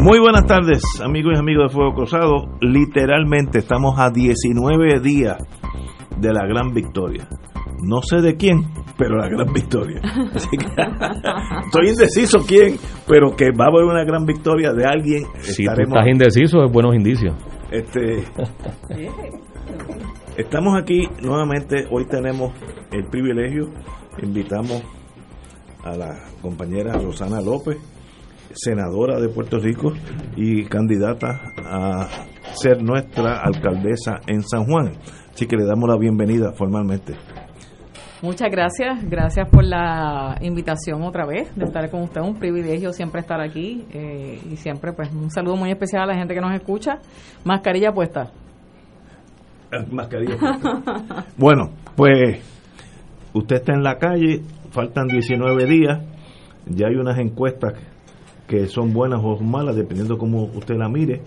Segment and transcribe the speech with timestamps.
[0.00, 2.56] Muy buenas tardes, amigos y amigos de Fuego Cruzado.
[2.60, 5.38] Literalmente estamos a 19 días
[6.16, 7.28] de la gran victoria.
[7.82, 8.60] No sé de quién,
[8.96, 10.00] pero la gran victoria.
[10.34, 10.66] Así que,
[11.66, 12.76] estoy indeciso quién,
[13.08, 15.24] pero que va a haber una gran victoria de alguien.
[15.40, 17.34] Si tú estás indeciso, es buenos indicios.
[17.72, 18.22] Este,
[20.36, 21.86] estamos aquí nuevamente.
[21.90, 22.52] Hoy tenemos
[22.92, 23.70] el privilegio,
[24.22, 24.80] invitamos
[25.82, 27.78] a la compañera Rosana López
[28.52, 29.92] senadora de Puerto Rico
[30.36, 32.08] y candidata a
[32.54, 34.92] ser nuestra alcaldesa en San Juan.
[35.32, 37.14] Así que le damos la bienvenida formalmente.
[38.20, 42.20] Muchas gracias, gracias por la invitación otra vez de estar con usted.
[42.20, 46.14] Un privilegio siempre estar aquí eh, y siempre pues un saludo muy especial a la
[46.16, 46.98] gente que nos escucha.
[47.44, 48.32] Mascarilla puesta.
[49.70, 51.26] Eh, mascarilla puesta.
[51.36, 52.40] bueno, pues
[53.34, 56.00] usted está en la calle, faltan 19 días,
[56.66, 57.74] ya hay unas encuestas
[58.48, 61.20] que son buenas o malas, dependiendo cómo usted la mire.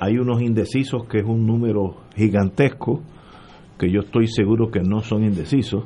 [0.00, 3.02] Hay unos indecisos que es un número gigantesco,
[3.78, 5.84] que yo estoy seguro que no son indecisos.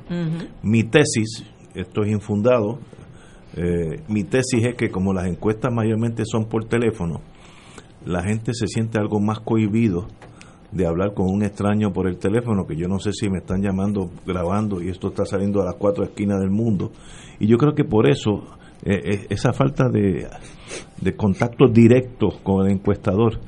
[0.62, 2.78] Mi tesis, esto es infundado,
[3.56, 7.20] eh, mi tesis es que como las encuestas mayormente son por teléfono,
[8.06, 10.06] la gente se siente algo más cohibido
[10.70, 13.62] de hablar con un extraño por el teléfono, que yo no sé si me están
[13.62, 16.92] llamando, grabando y esto está saliendo a las cuatro esquinas del mundo.
[17.40, 18.44] Y yo creo que por eso
[18.84, 20.26] eh, eh, esa falta de,
[21.00, 23.40] de contacto directo con el encuestador,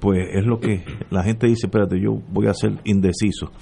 [0.00, 3.52] pues es lo que la gente dice, espérate, yo voy a ser indeciso.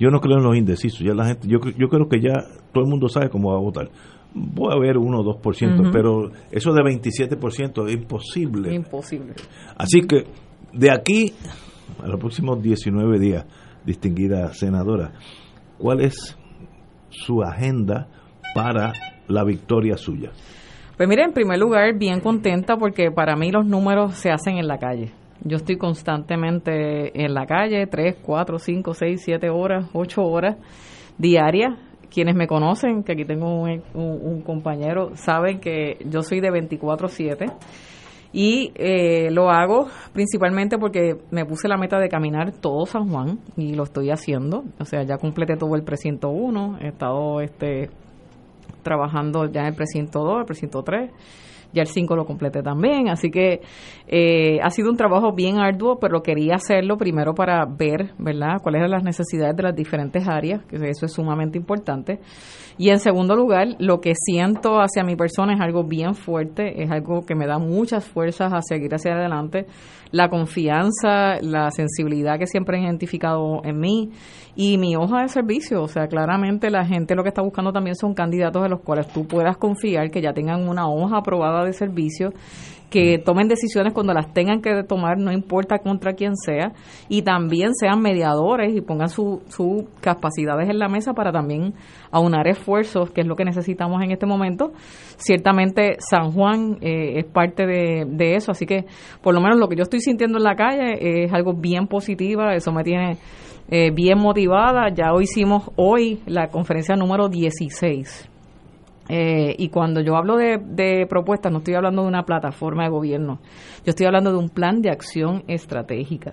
[0.00, 2.32] Yo no creo en los indecisos, ya la gente, yo, yo creo que ya
[2.72, 3.90] todo el mundo sabe cómo va a votar.
[4.34, 8.74] Voy a ver 1 o 2%, pero eso de 27% es imposible.
[8.74, 9.34] Imposible.
[9.76, 10.24] Así que
[10.72, 11.34] de aquí
[12.02, 13.44] a los próximos 19 días,
[13.84, 15.12] distinguida senadora,
[15.78, 16.38] ¿cuál es
[17.10, 18.08] su agenda
[18.54, 18.92] para
[19.28, 20.30] la victoria suya?
[21.02, 24.68] Pues mire, en primer lugar, bien contenta porque para mí los números se hacen en
[24.68, 25.10] la calle.
[25.42, 30.56] Yo estoy constantemente en la calle, 3, 4, 5, 6, 7 horas, 8 horas
[31.18, 31.76] diarias.
[32.08, 37.52] Quienes me conocen, que aquí tengo un, un, compañero, saben que yo soy de 24-7
[38.32, 43.40] y eh, lo hago principalmente porque me puse la meta de caminar todo San Juan
[43.56, 44.62] y lo estoy haciendo.
[44.78, 47.90] O sea, ya completé todo el precinto 1, he estado este
[48.82, 51.10] trabajando ya en el precinto 2, el precinto 3,
[51.72, 53.60] ya el 5 lo completé también, así que
[54.06, 58.80] eh, ha sido un trabajo bien arduo, pero quería hacerlo primero para ver, ¿verdad?, cuáles
[58.80, 62.20] eran las necesidades de las diferentes áreas, que eso es sumamente importante.
[62.78, 66.90] Y en segundo lugar, lo que siento hacia mi persona es algo bien fuerte, es
[66.90, 69.66] algo que me da muchas fuerzas a seguir hacia adelante,
[70.10, 74.10] la confianza, la sensibilidad que siempre he identificado en mí
[74.54, 75.82] y mi hoja de servicio.
[75.82, 79.08] O sea, claramente la gente lo que está buscando también son candidatos de los cuales
[79.08, 82.32] tú puedas confiar, que ya tengan una hoja aprobada de servicio
[82.92, 86.72] que tomen decisiones cuando las tengan que tomar, no importa contra quién sea,
[87.08, 89.40] y también sean mediadores y pongan sus
[90.02, 91.72] capacidades en la mesa para también
[92.10, 94.72] aunar esfuerzos, que es lo que necesitamos en este momento.
[95.16, 98.84] Ciertamente San Juan eh, es parte de, eso, así que
[99.22, 102.54] por lo menos lo que yo estoy sintiendo en la calle es algo bien positiva,
[102.54, 103.16] eso me tiene
[103.70, 104.90] eh, bien motivada.
[104.94, 108.31] Ya hoy hicimos hoy la conferencia número 16
[109.14, 113.40] eh, y cuando yo hablo de, propuestas, no estoy hablando de una plataforma de gobierno,
[113.84, 116.32] yo estoy hablando de un plan de acción estratégica.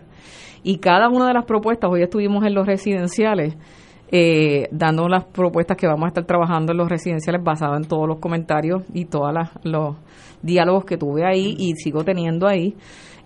[0.63, 3.57] Y cada una de las propuestas, hoy estuvimos en los residenciales,
[4.13, 8.07] eh, dando las propuestas que vamos a estar trabajando en los residenciales basadas en todos
[8.07, 9.97] los comentarios y todos los
[10.41, 12.77] diálogos que tuve ahí y sigo teniendo ahí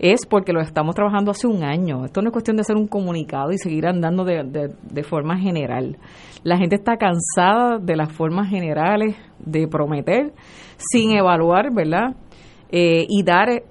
[0.04, 2.04] es porque lo estamos trabajando hace un año.
[2.04, 5.98] Esto no es cuestión de hacer un comunicado y seguir andando de, de, forma general.
[6.44, 10.34] La gente está cansada de las formas generales de prometer
[10.76, 12.18] sin evaluar, ¿verdad?
[12.70, 13.64] Eh, y dar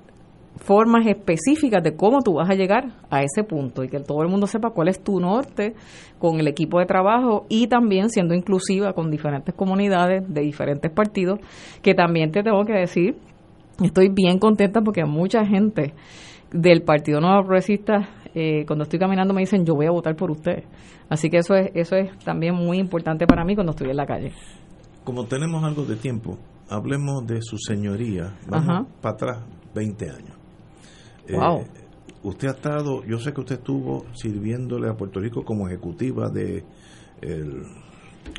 [0.56, 4.28] formas específicas de cómo tú vas a llegar a ese punto y que todo el
[4.28, 5.74] mundo sepa cuál es tu norte
[6.18, 11.40] con el equipo de trabajo y también siendo inclusiva con diferentes comunidades de diferentes partidos,
[11.82, 13.16] que también te tengo que decir
[13.82, 15.94] Estoy bien contenta porque mucha gente
[16.52, 20.30] del Partido Nuevo Progresista, eh, cuando estoy caminando, me dicen, yo voy a votar por
[20.30, 20.64] usted.
[21.08, 24.06] Así que eso es, eso es también muy importante para mí cuando estoy en la
[24.06, 24.32] calle.
[25.04, 26.38] Como tenemos algo de tiempo,
[26.68, 28.36] hablemos de su señoría.
[28.48, 29.38] Vamos para atrás
[29.74, 30.36] 20 años.
[31.30, 31.60] Wow.
[31.60, 31.66] Eh,
[32.22, 36.64] usted ha estado, yo sé que usted estuvo sirviéndole a Puerto Rico como ejecutiva de
[37.20, 37.62] el,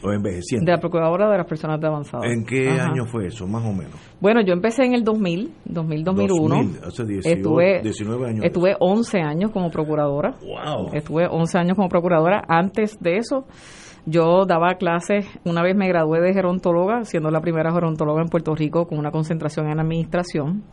[0.03, 0.65] o envejeciente.
[0.65, 2.25] De la Procuradora de las Personas de Avanzada.
[2.27, 3.95] ¿En qué año fue eso, más o menos?
[4.19, 6.56] Bueno, yo empecé en el 2000, 2000, 2001.
[6.56, 8.45] 2000, hace 18, estuve, 19 años.
[8.45, 10.35] Estuve 11 años como procuradora.
[10.41, 10.91] Wow.
[10.94, 12.44] Estuve 11 años como procuradora.
[12.47, 13.45] Antes de eso,
[14.06, 18.53] yo daba clases, una vez me gradué de gerontóloga, siendo la primera gerontóloga en Puerto
[18.56, 20.63] Rico con una concentración en administración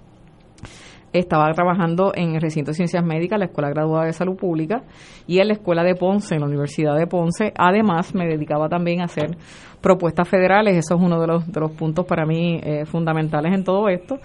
[1.13, 4.83] estaba trabajando en el recinto de ciencias médicas, la Escuela Graduada de Salud Pública,
[5.27, 7.53] y en la Escuela de Ponce, en la Universidad de Ponce.
[7.57, 9.37] Además, me dedicaba también a hacer
[9.81, 13.65] propuestas federales, eso es uno de los, de los puntos para mí eh, fundamentales en
[13.65, 14.19] todo esto.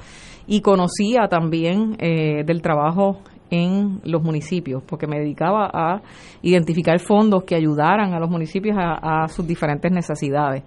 [0.47, 6.01] Y conocía también eh, del trabajo en los municipios, porque me dedicaba a
[6.41, 10.63] identificar fondos que ayudaran a los municipios a, a sus diferentes necesidades.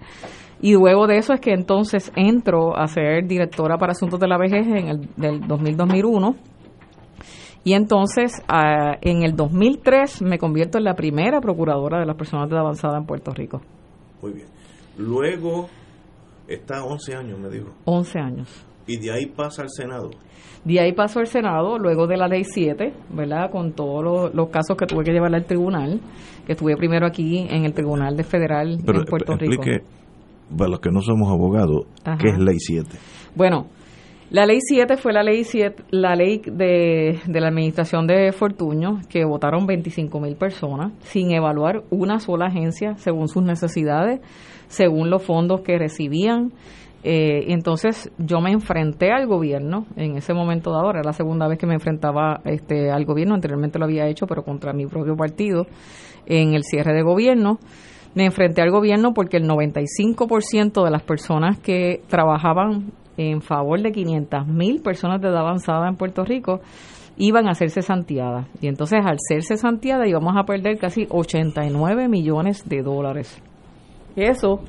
[0.60, 4.38] Y luego de eso es que entonces entro a ser directora para asuntos de la
[4.38, 6.37] vejez en el del 2000-2001.
[7.64, 12.49] Y entonces ah, en el 2003 me convierto en la primera procuradora de las personas
[12.49, 13.60] de avanzada en Puerto Rico.
[14.22, 14.49] Muy bien.
[14.96, 15.69] Luego
[16.49, 17.69] está 11 años, me dijo.
[17.84, 18.66] 11 años.
[18.87, 20.10] Y de ahí pasa al Senado.
[20.64, 23.50] De ahí pasó al Senado, luego de la ley 7, ¿verdad?
[23.50, 26.00] Con todos los, casos que tuve que llevar al tribunal,
[26.46, 29.62] que estuve primero aquí en el Tribunal de Federal Pero, en Puerto Rico
[30.56, 31.87] para los que no somos abogados,
[32.21, 32.89] ¿qué es ley 7?
[33.35, 33.67] Bueno,
[34.31, 39.00] la ley 7 fue la ley 7, la ley de, de la administración de Fortuño,
[39.09, 44.21] que votaron 25 mil personas sin evaluar una sola agencia según sus necesidades,
[44.67, 46.53] según los fondos que recibían.
[47.05, 51.49] Eh, entonces yo me enfrenté al gobierno en ese momento de ahora, era la segunda
[51.49, 55.17] vez que me enfrentaba este, al gobierno, anteriormente lo había hecho, pero contra mi propio
[55.17, 55.67] partido
[56.27, 57.61] en el cierre de gobierno
[58.19, 63.93] me enfrenté al gobierno porque el 95% de las personas que trabajaban en favor de
[63.93, 66.61] 500 mil personas de edad avanzada en Puerto Rico
[67.17, 68.49] iban a ser cesanteadas.
[68.61, 73.41] Y entonces al ser cesanteadas íbamos a perder casi 89 millones de dólares.
[74.17, 74.62] Eso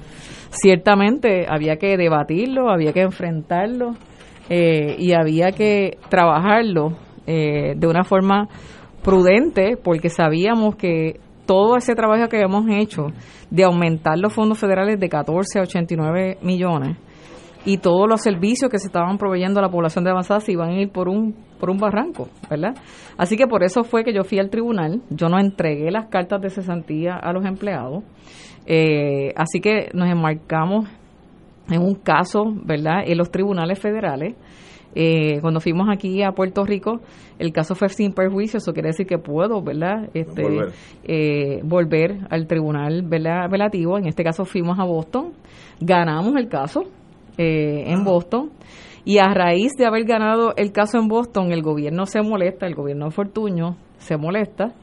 [0.51, 3.95] ciertamente había que debatirlo, había que enfrentarlo
[4.47, 6.93] eh, y había que trabajarlo
[7.25, 8.47] eh, de una forma
[9.03, 11.19] prudente porque sabíamos que
[11.49, 13.07] todo ese trabajo que hemos hecho
[13.49, 16.95] de aumentar los fondos federales de 14 a 89 millones
[17.65, 20.69] y todos los servicios que se estaban proveyendo a la población de avanzada se iban
[20.69, 22.75] a ir por un por un barranco, ¿verdad?
[23.17, 26.39] Así que por eso fue que yo fui al tribunal, yo no entregué las cartas
[26.39, 28.03] de cesantía a los empleados,
[28.67, 30.87] eh, así que nos enmarcamos
[31.67, 34.35] en un caso, ¿verdad?, en los tribunales federales
[34.95, 36.99] eh, cuando fuimos aquí a Puerto Rico,
[37.37, 40.09] el caso fue sin perjuicio, eso quiere decir que puedo, ¿verdad?
[40.13, 40.69] Este, volver.
[41.03, 43.45] Eh, volver al tribunal ¿verdad?
[43.45, 43.97] apelativo.
[43.97, 45.33] En este caso fuimos a Boston,
[45.79, 46.83] ganamos el caso
[47.37, 48.51] eh, en Boston.
[49.05, 52.75] Y a raíz de haber ganado el caso en Boston, el gobierno se molesta, el
[52.75, 54.73] gobierno de Fortuño se molesta,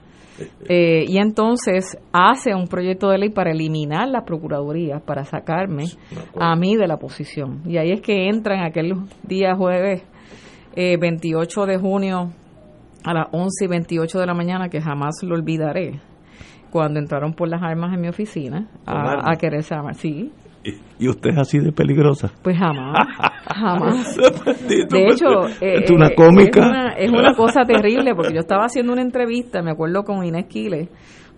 [0.68, 5.84] eh, y entonces hace un proyecto de ley para eliminar las procuradurías, para sacarme
[6.38, 7.62] a mí de la posición.
[7.66, 10.02] Y ahí es que entran aquel día jueves
[10.74, 12.32] eh, 28 de junio
[13.04, 16.00] a las 11 y 28 de la mañana, que jamás lo olvidaré,
[16.70, 19.94] cuando entraron por las armas en mi oficina a, a quererse armar.
[19.94, 20.32] Sí,
[20.98, 22.30] ¿Y usted es así de peligrosa?
[22.42, 23.06] Pues jamás,
[23.54, 24.16] jamás.
[24.68, 26.94] De hecho, eh, es una cómica.
[26.96, 30.88] Es una, cosa terrible porque yo estaba haciendo una entrevista, me acuerdo con Inés Quiles,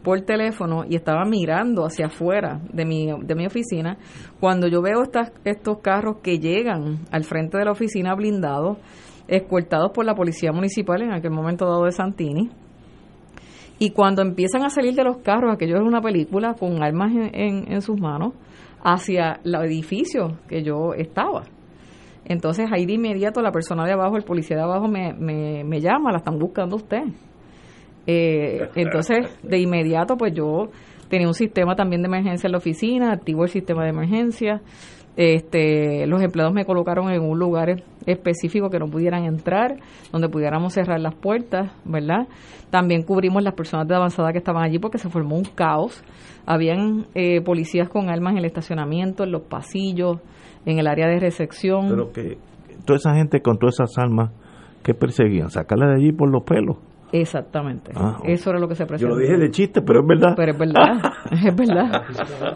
[0.02, 3.98] por teléfono y estaba mirando hacia afuera de mi, de mi oficina
[4.38, 8.78] cuando yo veo estas, estos carros que llegan al frente de la oficina blindados,
[9.26, 12.48] escoltados por la policía municipal en aquel momento dado de Santini.
[13.80, 17.70] Y cuando empiezan a salir de los carros, aquello es una película con armas en,
[17.72, 18.32] en sus manos,
[18.82, 21.44] hacia el edificio que yo estaba.
[22.24, 26.12] Entonces ahí de inmediato la persona de abajo, el policía de abajo me, me, llama,
[26.12, 27.02] la están buscando usted.
[28.06, 30.68] Eh, entonces de inmediato pues yo
[31.08, 34.60] tenía un sistema también de emergencia en la oficina, activo el sistema de emergencia.
[35.16, 39.76] Este, los empleados me colocaron en un lugar específico que no pudieran entrar,
[40.12, 42.26] donde pudiéramos cerrar las puertas, ¿verdad?
[42.70, 46.02] También cubrimos las personas de avanzada que estaban allí porque se formó un caos.
[46.46, 50.18] Habían eh, policías con armas en el estacionamiento, en los pasillos,
[50.66, 51.88] en el área de recepción.
[51.88, 52.38] Pero que
[52.84, 54.32] toda esa gente con todas esas armas,
[54.82, 55.50] ¿qué perseguían?
[55.50, 56.78] Sacarla de allí por los pelos.
[57.12, 57.92] Exactamente.
[57.94, 59.14] Ah, Eso era lo que se presentó.
[59.14, 60.34] Yo lo dije de chiste, pero es verdad.
[60.36, 62.02] Pero es verdad, es verdad.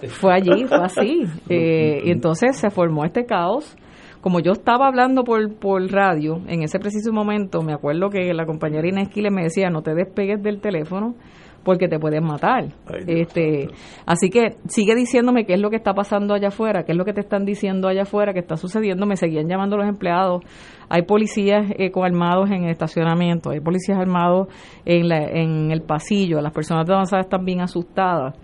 [0.09, 1.25] fue allí, fue así.
[1.49, 3.77] Eh, y entonces se formó este caos.
[4.23, 8.47] Como yo estaba hablando por, por radio, en ese preciso momento, me acuerdo que la
[8.47, 11.17] compañera Inés Quiles me decía, no te despegues del teléfono,
[11.65, 12.67] porque te pueden matar.
[13.07, 13.69] este,
[14.07, 17.05] así que sigue diciéndome qué es lo que está pasando allá afuera, qué es lo
[17.05, 19.07] que te están diciendo allá afuera, qué está sucediendo.
[19.07, 20.43] Me seguían llamando los empleados.
[20.89, 21.67] Hay policías
[22.03, 24.49] armados en el estacionamiento, hay policías armados
[24.85, 26.41] en, la, en el pasillo.
[26.41, 28.35] Las personas de avanzada están bien asustadas.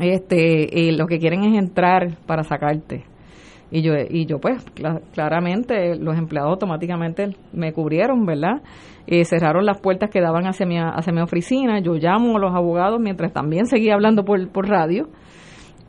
[0.00, 3.11] Este, lo que quieren es entrar para sacarte.
[3.74, 4.62] Y yo, y yo pues,
[5.14, 8.60] claramente los empleados automáticamente me cubrieron, ¿verdad?
[9.06, 11.80] Eh, cerraron las puertas que daban hacia mi, hacia mi oficina.
[11.80, 15.08] Yo llamo a los abogados mientras también seguía hablando por, por radio.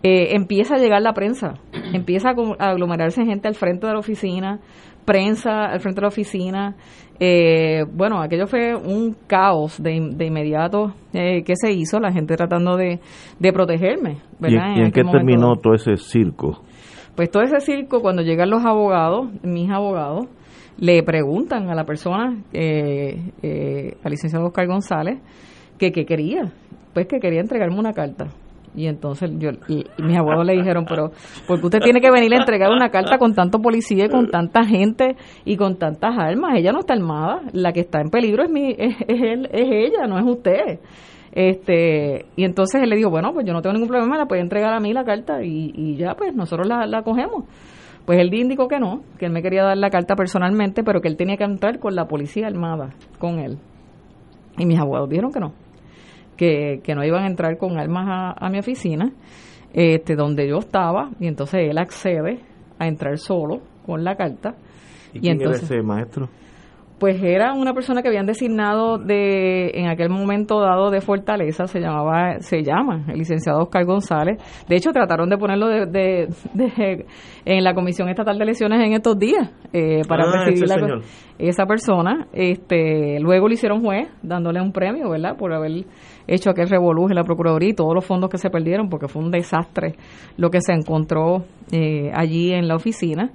[0.01, 1.53] Eh, empieza a llegar la prensa,
[1.93, 4.59] empieza a aglomerarse gente al frente de la oficina,
[5.05, 6.75] prensa al frente de la oficina.
[7.19, 12.35] Eh, bueno, aquello fue un caos de, de inmediato eh, que se hizo, la gente
[12.35, 12.99] tratando de,
[13.39, 14.17] de protegerme.
[14.39, 14.75] ¿verdad?
[14.75, 16.63] ¿Y, en, qué terminó todo ese circo?
[17.15, 20.27] Pues todo ese circo, cuando llegan los abogados, mis abogados,
[20.77, 25.19] le preguntan a la persona, eh, eh, al licenciado Oscar González,
[25.77, 26.51] que qué quería.
[26.93, 28.27] Pues que quería entregarme una carta.
[28.75, 29.51] Y entonces yo,
[29.99, 31.11] mis abogados le dijeron, pero
[31.47, 34.63] porque usted tiene que venir a entregar una carta con tanto policía y con tanta
[34.63, 35.15] gente
[35.45, 36.57] y con tantas armas?
[36.57, 40.07] Ella no está armada, la que está en peligro es, mi, es, él, es ella,
[40.07, 40.79] no es usted.
[41.35, 44.41] Este, y entonces él le dijo, bueno, pues yo no tengo ningún problema, la puede
[44.41, 47.45] entregar a mí la carta y, y ya, pues nosotros la, la cogemos.
[48.05, 51.07] Pues él indicó que no, que él me quería dar la carta personalmente, pero que
[51.07, 53.57] él tenía que entrar con la policía armada, con él.
[54.57, 55.53] Y mis abogados dijeron que no,
[56.37, 59.11] que, que no iban a entrar con armas a, a mi oficina,
[59.73, 62.41] este, donde yo estaba, y entonces él accede
[62.77, 64.55] a entrar solo con la carta.
[65.13, 66.29] ¿Y, entonces, ese maestro?
[67.03, 71.81] Pues era una persona que habían designado de en aquel momento dado de Fortaleza, se
[71.81, 74.37] llamaba, se llama el licenciado Oscar González.
[74.69, 76.29] De hecho, trataron de ponerlo de,
[77.43, 81.01] en la Comisión Estatal de Elecciones en estos días eh, para ah, recibir la,
[81.39, 82.27] esa persona.
[82.31, 85.35] Este, luego le hicieron juez, dándole un premio, ¿verdad?
[85.35, 85.83] Por haber
[86.25, 89.21] hecho aquel revolú en la Procuraduría y todos los fondos que se perdieron, porque fue
[89.21, 89.95] un desastre
[90.37, 93.29] lo que se encontró eh, allí en la oficina.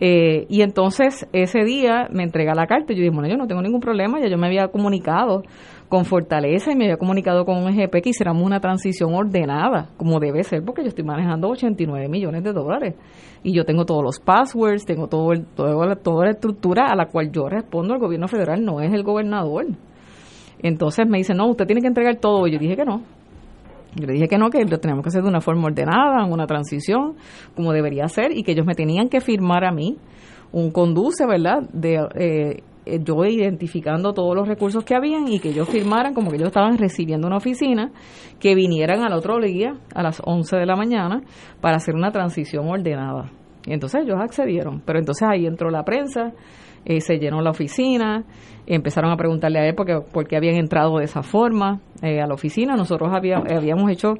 [0.00, 3.48] Eh, y entonces ese día me entrega la carta y yo dije, bueno, yo no
[3.48, 5.42] tengo ningún problema, ya yo me había comunicado
[5.88, 10.20] con Fortaleza y me había comunicado con un EGP que hiciéramos una transición ordenada, como
[10.20, 12.94] debe ser, porque yo estoy manejando 89 millones de dólares
[13.42, 17.06] y yo tengo todos los passwords, tengo todo, el, todo toda la estructura a la
[17.06, 19.66] cual yo respondo al gobierno federal, no es el gobernador.
[20.60, 22.46] Entonces me dice, no, usted tiene que entregar todo.
[22.46, 23.02] Y yo dije que no,
[23.94, 26.32] yo le dije que no, que lo teníamos que hacer de una forma ordenada, en
[26.32, 27.16] una transición,
[27.54, 29.96] como debería ser, y que ellos me tenían que firmar a mí
[30.52, 31.62] un conduce, ¿verdad?
[31.72, 36.30] De eh, eh, yo identificando todos los recursos que habían y que ellos firmaran como
[36.30, 37.92] que ellos estaban recibiendo una oficina,
[38.40, 41.22] que vinieran al otro día a las 11 de la mañana
[41.60, 43.30] para hacer una transición ordenada.
[43.66, 46.32] Y entonces ellos accedieron, pero entonces ahí entró la prensa,
[46.88, 48.24] eh, se llenó la oficina,
[48.66, 52.32] empezaron a preguntarle a él por qué, habían entrado de esa forma eh, a la
[52.32, 52.76] oficina.
[52.76, 54.14] Nosotros habíamos hecho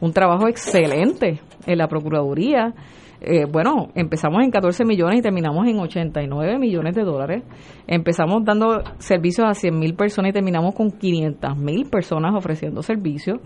[0.00, 2.72] un trabajo excelente en la Procuraduría.
[3.20, 7.42] Eh, bueno, empezamos en 14 millones y terminamos en 89 millones de dólares.
[7.86, 13.38] Empezamos dando servicios a 100 mil personas y terminamos con 500 mil personas ofreciendo servicios.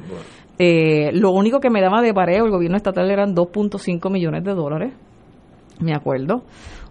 [0.57, 4.93] lo único que me daba de pareo el gobierno estatal eran 2.5 millones de dólares,
[5.81, 6.45] me acuerdo,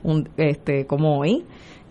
[0.03, 1.45] un, este, como hoy.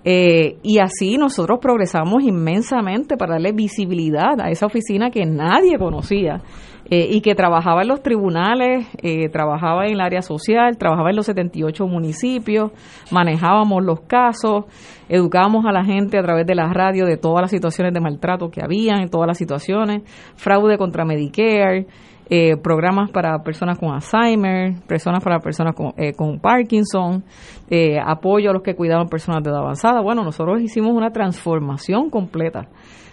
[0.08, 6.42] Eh, y así nosotros progresamos inmensamente para darle visibilidad a esa oficina que nadie conocía
[6.88, 11.16] eh, y que trabajaba en los tribunales, eh, trabajaba en el área social, trabajaba en
[11.16, 12.70] los 78 municipios,
[13.10, 14.66] manejábamos los casos,
[15.08, 18.48] educábamos a la gente a través de la radio de todas las situaciones de maltrato
[18.48, 20.02] que había, en todas las situaciones,
[20.36, 21.88] fraude contra Medicare,
[22.28, 27.22] eh, programas para personas con Alzheimer, personas para personas con, eh, con Parkinson,
[27.70, 30.00] eh, apoyo a los que cuidaban personas de edad avanzada.
[30.00, 32.68] Bueno, nosotros hicimos una transformación completa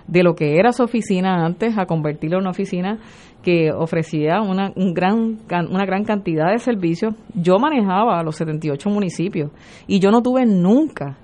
[0.08, 2.98] de lo que era su oficina antes a convertirlo en una oficina
[3.44, 5.40] que ofrecía una, un gran,
[5.70, 7.14] una gran cantidad de servicios.
[7.36, 9.52] Yo manejaba los 78 municipios
[9.86, 11.18] y yo no tuve nunca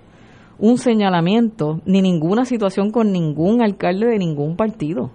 [0.59, 5.11] un señalamiento ni ninguna situación con ningún alcalde de ningún partido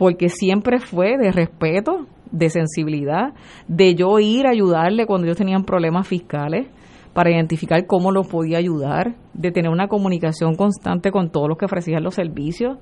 [0.00, 3.34] porque siempre fue de respeto, de sensibilidad,
[3.68, 6.68] de yo ir a ayudarle cuando ellos tenían problemas fiscales
[7.12, 11.66] para identificar cómo los podía ayudar, de tener una comunicación constante con todos los que
[11.66, 12.78] ofrecían los servicios,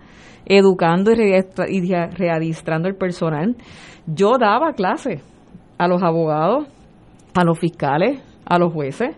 [0.46, 3.56] educando y readistrando el personal.
[4.06, 5.20] Yo daba clases
[5.76, 6.68] a los abogados,
[7.34, 9.16] a los fiscales, a los jueces,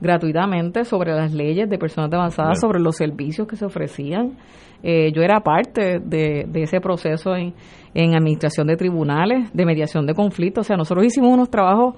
[0.00, 4.36] gratuitamente sobre las leyes de personas avanzadas, sobre los servicios que se ofrecían.
[4.82, 7.54] Eh, yo era parte de, ese proceso en,
[7.94, 10.66] administración de tribunales, de mediación de conflictos.
[10.66, 11.94] O sea, nosotros hicimos unos trabajos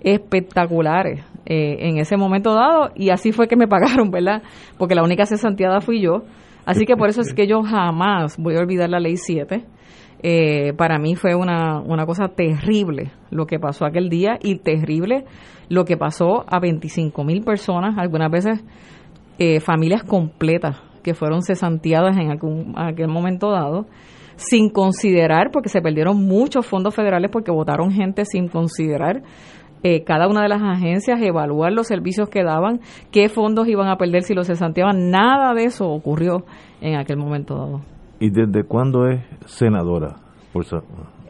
[0.00, 4.42] espectaculares eh, en ese momento dado y así fue que me pagaron, ¿verdad?
[4.78, 6.22] Porque la única cesanteada fui yo
[6.68, 9.64] Así que por eso es que yo jamás voy a olvidar la ley 7.
[10.22, 15.24] Eh, para mí fue una, una cosa terrible lo que pasó aquel día y terrible
[15.70, 18.62] lo que pasó a 25 mil personas, algunas veces
[19.38, 20.76] eh, familias completas
[21.08, 23.86] que fueron cesanteadas en algún, aquel momento dado,
[24.36, 29.22] sin considerar, porque se perdieron muchos fondos federales porque votaron gente sin considerar
[29.82, 33.96] eh, cada una de las agencias, evaluar los servicios que daban, qué fondos iban a
[33.96, 35.10] perder si los cesanteaban.
[35.10, 36.44] Nada de eso ocurrió
[36.82, 37.80] en aquel momento dado.
[38.20, 40.16] ¿Y desde cuándo es senadora?
[40.52, 40.64] Por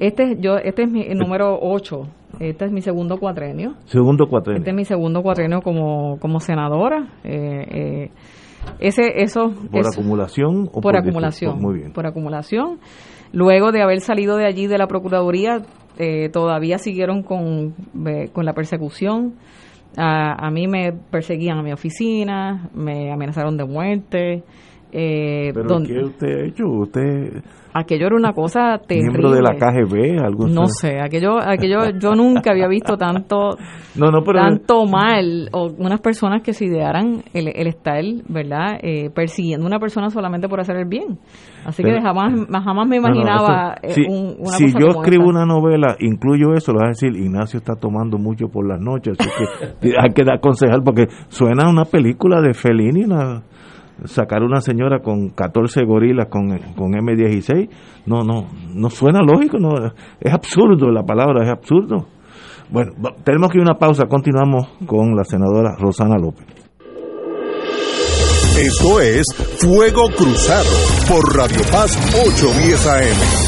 [0.00, 2.02] este, yo, este es mi número 8.
[2.40, 3.75] Este es mi segundo cuatrenio.
[3.87, 4.61] Segundo cuatrenio.
[4.61, 7.08] Este es mi segundo cuatrenio como, como senadora.
[7.25, 8.11] Eh, eh,
[8.78, 10.68] ese, eso, ¿Por acumulación?
[10.72, 11.58] O por, acumulación.
[11.60, 11.92] muy bien.
[11.92, 12.78] Por acumulación.
[13.32, 15.62] Luego de haber salido de allí de la Procuraduría,
[15.98, 17.74] eh, todavía siguieron con,
[18.32, 19.34] con la persecución.
[19.96, 24.44] A, a, mí me perseguían a mi oficina, me amenazaron de muerte.
[24.92, 26.64] Eh, ¿Pero qué usted ha hecho?
[26.66, 27.42] ¿Usted
[27.78, 29.11] aquello era una cosa terrible.
[29.11, 30.25] ¿Miembro de la KGB?
[30.25, 33.57] Algo no sé, aquello, aquello yo nunca había visto tanto,
[34.35, 39.68] tanto mal, o unas personas que se idearan el, el estar, ¿verdad?, eh, persiguiendo a
[39.68, 41.18] una persona solamente por hacer el bien.
[41.64, 46.54] Así que jamás, jamás me imaginaba eh, un, una si yo escribo una novela, incluyo
[46.54, 49.30] eso, lo vas a decir, Ignacio está tomando mucho por las noches, así
[49.80, 53.42] que hay que aconsejar, porque suena una película de Fellini, una
[54.05, 57.69] sacar una señora con 14 gorilas con, con M16,
[58.07, 59.75] no, no, no suena lógico, no,
[60.21, 62.07] es absurdo, la palabra es absurdo.
[62.71, 62.93] Bueno,
[63.25, 66.47] tenemos que ir a una pausa, continuamos con la senadora Rosana López.
[68.61, 69.25] Esto es
[69.61, 70.69] Fuego Cruzado
[71.09, 73.48] por Radio Paz 810 AM.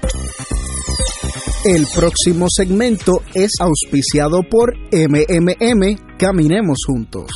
[1.63, 7.29] El próximo segmento es auspiciado por MMM Caminemos Juntos.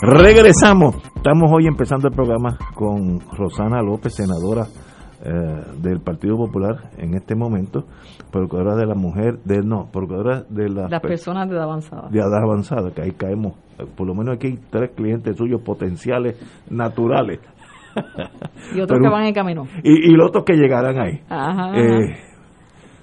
[0.00, 0.96] Regresamos.
[1.14, 4.66] Estamos hoy empezando el programa con Rosana López, senadora
[5.22, 7.84] eh, del Partido Popular en este momento,
[8.30, 12.08] procuradora de la mujer, de no, procuradora de las, personas de edad avanzada.
[12.08, 15.60] De edad avanzada, que ahí caemos, eh, por lo menos aquí hay tres clientes suyos
[15.60, 17.38] potenciales naturales.
[18.74, 19.66] y otros que van en camino.
[19.82, 21.20] Y, los otros que llegarán ahí.
[21.74, 22.16] Eh,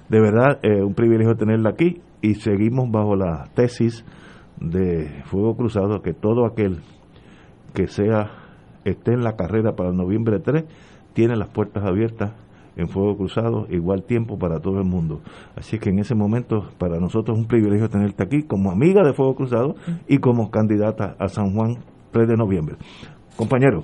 [0.08, 4.04] de verdad, un privilegio tenerla aquí y seguimos bajo la tesis
[4.60, 6.80] de Fuego Cruzado que todo aquel
[7.74, 8.30] que sea
[8.84, 10.64] esté en la carrera para noviembre 3
[11.18, 12.30] tiene las puertas abiertas
[12.76, 15.20] en Fuego Cruzado, igual tiempo para todo el mundo.
[15.56, 19.12] Así que en ese momento para nosotros es un privilegio tenerte aquí como amiga de
[19.12, 19.74] Fuego Cruzado
[20.06, 21.78] y como candidata a San Juan
[22.12, 22.76] 3 de noviembre.
[23.36, 23.82] Compañero.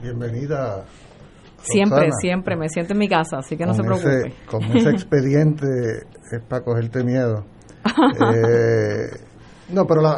[0.00, 0.86] Bienvenida.
[1.58, 4.32] Siempre, siempre, me siento en mi casa, así que no se preocupe.
[4.46, 5.66] con ese expediente
[6.32, 7.44] es para cogerte miedo.
[7.86, 9.10] Eh,
[9.72, 10.16] no, pero la,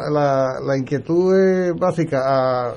[0.65, 2.21] la, inquietud es básica.
[2.23, 2.73] A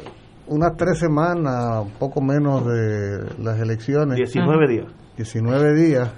[0.47, 4.17] unas tres semanas, poco menos de las elecciones.
[4.17, 4.87] 19 días.
[5.17, 6.11] 19 días.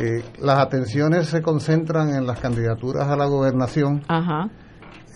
[0.00, 4.02] Eh, las atenciones se concentran en las candidaturas a la gobernación.
[4.08, 4.48] Ajá.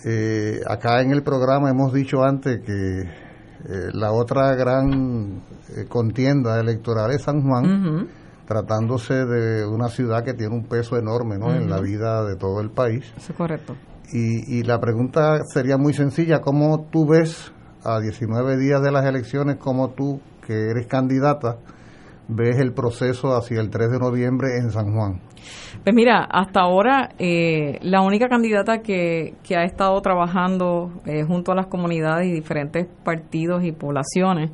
[0.05, 3.25] Eh, acá en el programa hemos dicho antes que
[3.93, 5.41] la otra gran
[5.89, 8.07] contienda electoral es San Juan
[8.45, 11.53] tratándose de una ciudad que tiene un peso enorme ¿no?
[11.53, 13.11] en la vida de todo el país.
[13.17, 13.75] Eso es correcto.
[14.13, 17.51] Y, y la pregunta sería muy sencilla, ¿cómo tú ves
[17.85, 21.57] a 19 días de las elecciones, cómo tú, que eres candidata,
[22.27, 25.21] ves el proceso hacia el 3 de noviembre en San Juan?
[25.83, 31.51] Pues mira, hasta ahora eh, la única candidata que, que ha estado trabajando eh, junto
[31.51, 34.51] a las comunidades y diferentes partidos y poblaciones,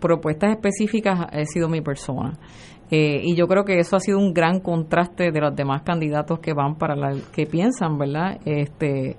[0.00, 2.38] propuestas específicas, ha sido mi persona.
[2.90, 6.38] Eh, y yo creo que eso ha sido un gran contraste de los demás candidatos
[6.40, 8.38] que van para la, que piensan, ¿verdad?
[8.46, 9.16] Este,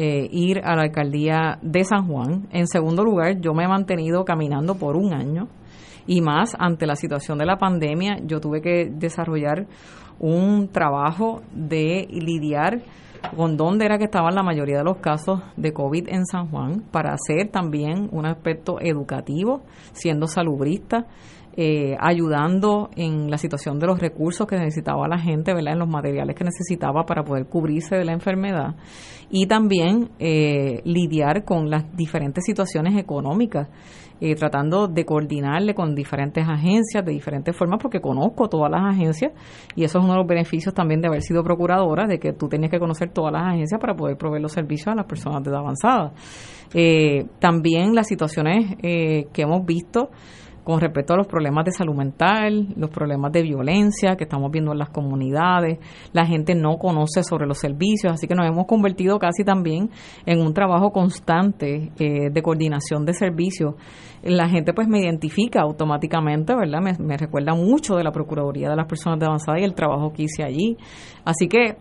[0.00, 2.46] eh, ir a la alcaldía de San Juan.
[2.52, 5.48] En segundo lugar, yo me he mantenido caminando por un año
[6.06, 9.66] y más ante la situación de la pandemia, yo tuve que desarrollar
[10.20, 12.82] un trabajo de lidiar
[13.36, 16.84] con dónde era que estaban la mayoría de los casos de COVID en San Juan
[16.92, 19.62] para hacer también un aspecto educativo,
[19.94, 21.06] siendo salubrista
[21.60, 25.72] eh, ayudando en la situación de los recursos que necesitaba la gente, ¿verdad?
[25.72, 28.76] En los materiales que necesitaba para poder cubrirse de la enfermedad
[29.28, 33.68] y también eh, lidiar con las diferentes situaciones económicas,
[34.20, 39.32] eh, tratando de coordinarle con diferentes agencias de diferentes formas, porque conozco todas las agencias
[39.74, 42.48] y eso es uno de los beneficios también de haber sido procuradora, de que tú
[42.48, 45.50] tenías que conocer todas las agencias para poder proveer los servicios a las personas de
[45.50, 46.12] edad avanzada.
[47.40, 50.10] también las situaciones que hemos visto
[50.68, 54.72] con respecto a los problemas de salud mental, los problemas de violencia que estamos viendo
[54.72, 55.78] en las comunidades,
[56.12, 59.88] la gente no conoce sobre los servicios, así que nos hemos convertido casi también
[60.26, 63.76] en un trabajo constante eh, de coordinación de servicios.
[64.22, 66.82] La gente pues me identifica automáticamente, ¿verdad?
[66.82, 70.12] Me, me recuerda mucho de la Procuraduría de las Personas de Avanzada y el trabajo
[70.12, 70.76] que hice allí.
[71.24, 71.78] Así que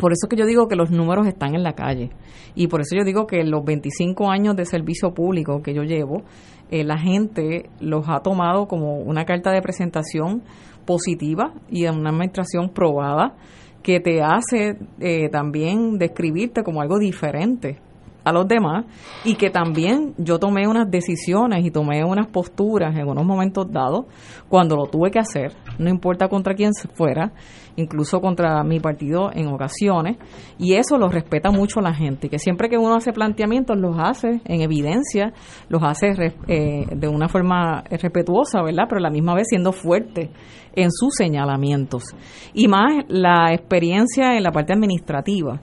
[0.00, 2.10] por eso que yo digo que los números están en la calle.
[2.54, 6.22] Y por eso yo digo que los 25 años de servicio público que yo llevo,
[6.70, 10.42] eh, la gente los ha tomado como una carta de presentación
[10.84, 13.34] positiva y una administración probada
[13.82, 17.78] que te hace eh, también describirte como algo diferente
[18.24, 18.86] a los demás
[19.24, 24.06] y que también yo tomé unas decisiones y tomé unas posturas en unos momentos dados
[24.48, 27.32] cuando lo tuve que hacer, no importa contra quién fuera,
[27.76, 30.16] incluso contra mi partido en ocasiones,
[30.58, 34.40] y eso lo respeta mucho la gente, que siempre que uno hace planteamientos los hace
[34.44, 35.32] en evidencia,
[35.68, 36.12] los hace
[36.46, 38.84] eh, de una forma respetuosa, ¿verdad?
[38.88, 40.30] Pero a la misma vez siendo fuerte
[40.76, 42.04] en sus señalamientos.
[42.52, 45.60] Y más la experiencia en la parte administrativa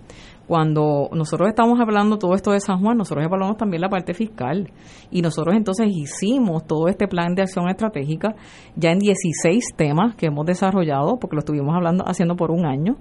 [0.52, 4.70] cuando nosotros estamos hablando todo esto de San Juan, nosotros evaluamos también la parte fiscal
[5.10, 8.36] y nosotros entonces hicimos todo este plan de acción estratégica
[8.76, 12.98] ya en 16 temas que hemos desarrollado, porque lo estuvimos hablando haciendo por un año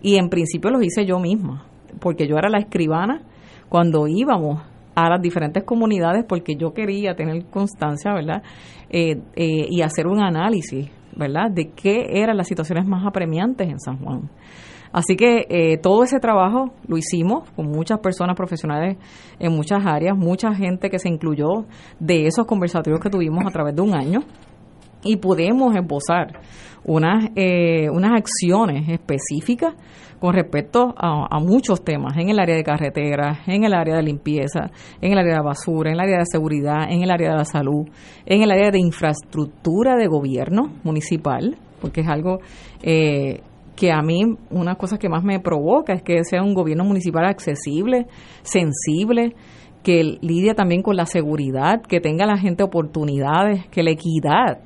[0.00, 1.66] y en principio los hice yo misma,
[2.00, 3.20] porque yo era la escribana
[3.68, 4.62] cuando íbamos
[4.94, 8.42] a las diferentes comunidades porque yo quería tener constancia, ¿verdad?
[8.88, 11.50] Eh, eh, y hacer un análisis, ¿verdad?
[11.50, 14.30] De qué eran las situaciones más apremiantes en San Juan.
[14.94, 18.96] Así que eh, todo ese trabajo lo hicimos con muchas personas profesionales
[19.40, 21.64] en muchas áreas, mucha gente que se incluyó
[21.98, 24.20] de esos conversatorios que tuvimos a través de un año.
[25.02, 26.38] Y pudimos esbozar
[26.84, 29.74] unas, eh, unas acciones específicas
[30.20, 34.70] con respecto a, muchos temas en el área de carreteras, en el área de limpieza,
[35.02, 37.44] en el área de basura, en el área de seguridad, en el área de la
[37.44, 37.84] salud,
[38.24, 42.38] en el área de infraestructura de gobierno municipal, porque es algo
[42.82, 43.42] eh,
[43.76, 47.24] que a mí una cosa que más me provoca es que sea un gobierno municipal
[47.26, 48.06] accesible,
[48.42, 49.34] sensible,
[49.82, 54.60] que lidia también con la seguridad, que tenga la gente oportunidades, que la equidad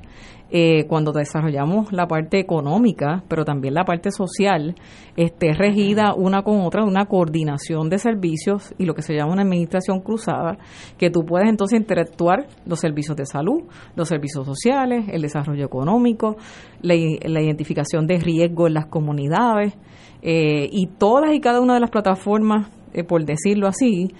[0.50, 4.74] eh, cuando desarrollamos la parte económica, pero también la parte social,
[5.14, 9.42] esté regida una con otra, una coordinación de servicios y lo que se llama una
[9.42, 10.56] administración cruzada,
[10.96, 16.36] que tú puedes entonces interactuar los servicios de salud, los servicios sociales, el desarrollo económico,
[16.80, 19.74] la, identificación de riesgo en las comunidades
[20.22, 24.14] eh, y todas y cada una de las plataformas, eh, por decirlo así,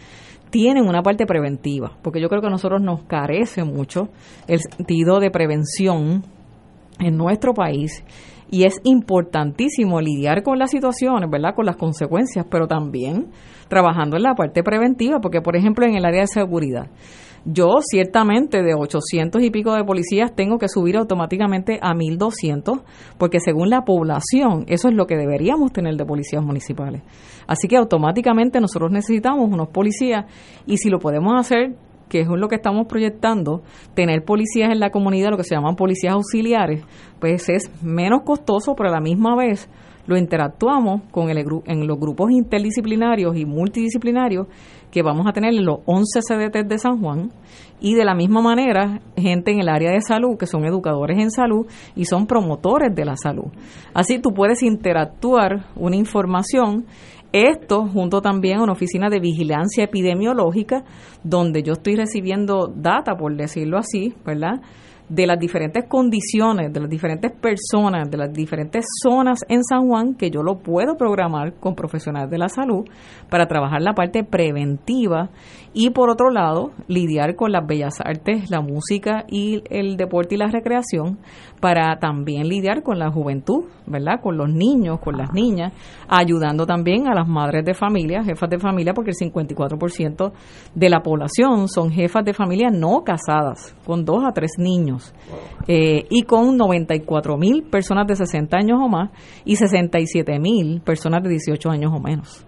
[0.51, 4.09] tienen una parte preventiva, porque yo creo que a nosotros nos carece mucho
[4.47, 6.25] el sentido de prevención
[6.99, 8.05] en nuestro país
[8.51, 11.55] y es importantísimo lidiar con las situaciones, ¿verdad?
[11.55, 13.29] Con las consecuencias, pero también
[13.69, 16.89] trabajando en la parte preventiva, porque por ejemplo en el área de seguridad,
[17.45, 22.81] yo ciertamente de 800 y pico de policías tengo que subir automáticamente a 1200
[23.17, 27.03] porque según la población eso es lo que deberíamos tener de policías municipales.
[27.49, 30.27] Así que automáticamente nosotros necesitamos unos policías
[30.67, 31.75] y si lo podemos hacer
[32.09, 33.63] que es lo que estamos proyectando,
[33.95, 36.83] tener policías en la comunidad, lo que se llaman policías auxiliares,
[37.21, 39.69] pues es menos costoso, pero a la misma vez
[40.07, 44.47] lo interactuamos con el, en los grupos interdisciplinarios y multidisciplinarios
[44.91, 47.31] que vamos a tener en los 11 CDT de San Juan
[47.79, 51.31] y de la misma manera gente en el área de salud que son educadores en
[51.31, 53.53] salud y son promotores de la salud.
[53.93, 56.87] Así tú puedes interactuar una información
[57.33, 60.85] esto junto también a una oficina de vigilancia epidemiológica
[61.23, 64.61] donde yo estoy recibiendo data, por decirlo así, ¿verdad?
[65.09, 70.15] De las diferentes condiciones, de las diferentes personas, de las diferentes zonas en San Juan,
[70.15, 72.85] que yo lo puedo programar con profesionales de la salud
[73.31, 75.31] para trabajar la parte preventiva
[75.73, 80.39] y por otro lado, lidiar con las bellas artes, la música y el deporte y
[80.39, 81.19] la recreación
[81.61, 84.21] para también lidiar con la juventud, ¿verdad?
[84.23, 85.73] Con los niños, con las niñas,
[86.09, 90.33] ayudando también a las madres de familia, jefas de familia, porque el 54%
[90.75, 94.98] de la población son jefas de familia no casadas, con dos a tres niños,
[95.67, 99.11] eh, y con 94 mil personas de 60 años o más
[99.45, 102.45] y 67 mil personas de 18 años o menos.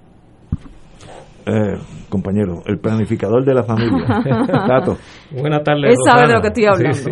[1.46, 4.06] Eh, compañero, el planificador de la familia.
[4.46, 4.98] Tato.
[5.32, 5.90] Buenas tardes.
[5.90, 7.10] Él sabe de lo que estoy hablando.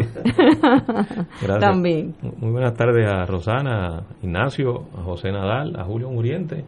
[1.60, 2.14] También.
[2.38, 6.64] Muy buenas tardes a Rosana, a Ignacio, a José Nadal, a Julio Muriente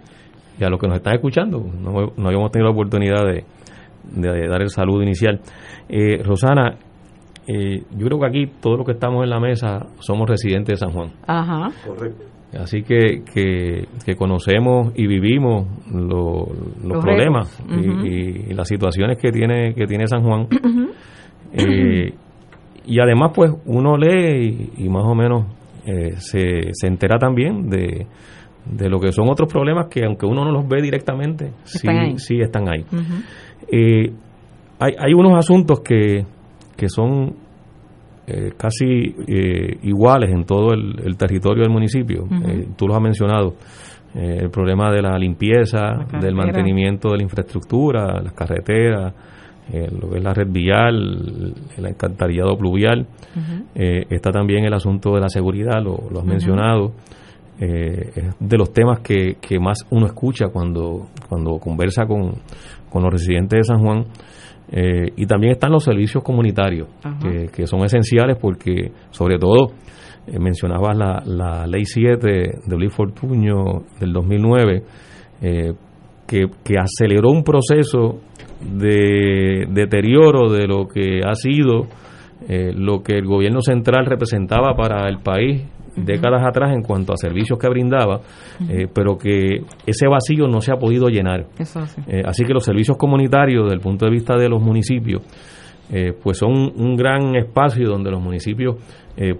[0.58, 1.58] y a los que nos están escuchando.
[1.60, 3.44] No, no habíamos tenido la oportunidad de,
[4.48, 5.40] dar el saludo inicial.
[5.88, 6.76] Eh, Rosana,
[7.46, 10.86] eh, yo creo que aquí todos los que estamos en la mesa somos residentes de
[10.86, 11.10] San Juan.
[11.26, 11.70] Ajá.
[11.86, 12.24] Correcto.
[12.58, 16.48] Así que, que, conocemos y vivimos los,
[17.00, 20.48] problemas y, las situaciones que tiene, que tiene San Juan.
[21.52, 22.12] Eh,
[22.86, 25.46] y además, pues uno lee y, más o menos
[25.86, 28.06] eh, se, se entera también de,
[28.66, 32.40] de lo que son otros problemas que aunque uno no los ve directamente, sí, sí
[32.40, 32.84] están ahí.
[33.70, 34.12] Eh,
[34.78, 36.24] hay, hay unos asuntos que,
[36.80, 37.34] que son
[38.26, 42.26] eh, casi eh, iguales en todo el, territorio del municipio.
[42.46, 43.54] Eh, tú los has mencionado.
[44.14, 49.12] el problema de la limpieza, del mantenimiento de la infraestructura, las carreteras,
[50.00, 53.06] lo que es la red vial, el alcantarillado pluvial.
[53.74, 56.92] está también el asunto de la seguridad, lo, has mencionado.
[57.58, 62.32] es de los temas que, que, más uno escucha cuando, cuando conversa con,
[62.90, 64.06] con los residentes de San Juan.
[64.72, 66.88] Eh, y también están los servicios comunitarios,
[67.52, 69.72] que, son esenciales porque, sobre todo,
[70.28, 72.18] eh, mencionabas la, la Ley 7
[72.64, 73.56] de Luis Fortuño
[73.98, 74.82] del 2009,
[75.42, 75.72] eh,
[76.24, 78.20] que, que, aceleró un proceso
[78.60, 81.88] de deterioro de lo que ha sido
[82.48, 85.62] lo que el gobierno central representaba para el país
[85.96, 88.20] décadas atrás en cuanto a servicios que brindaba,
[88.68, 91.46] eh, pero que ese vacío no se ha podido llenar.
[92.06, 95.22] Eh, así que los servicios comunitarios, desde el punto de vista de los municipios,
[95.92, 98.76] eh, pues son un gran espacio donde los municipios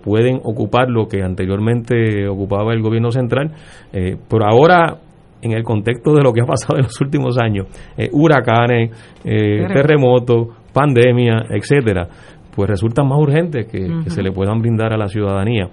[0.03, 3.51] pueden ocupar lo que anteriormente ocupaba el gobierno central,
[3.91, 4.99] pero ahora
[5.41, 7.67] en el contexto de lo que ha pasado en los últimos años,
[8.13, 8.91] huracanes,
[9.23, 12.09] terremotos, pandemia, etcétera,
[12.55, 15.69] pues resulta más urgente que, se le puedan brindar a la ciudadanía.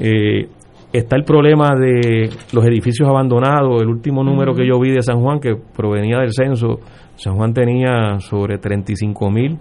[0.00, 0.48] Eh,
[0.92, 3.82] está el problema de los edificios abandonados.
[3.82, 6.80] El último número que yo vi de San Juan, que provenía del censo,
[7.16, 9.58] San Juan tenía sobre 35 mil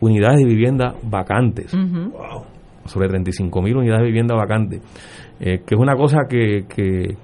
[0.00, 1.76] unidades de vivienda vacantes.
[2.84, 4.80] Sobre 35 mil unidades de vivienda vacantes.
[5.40, 7.16] Eh, que es una cosa que, que,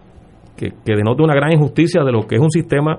[0.57, 2.99] que, denota una gran injusticia de lo que es un sistema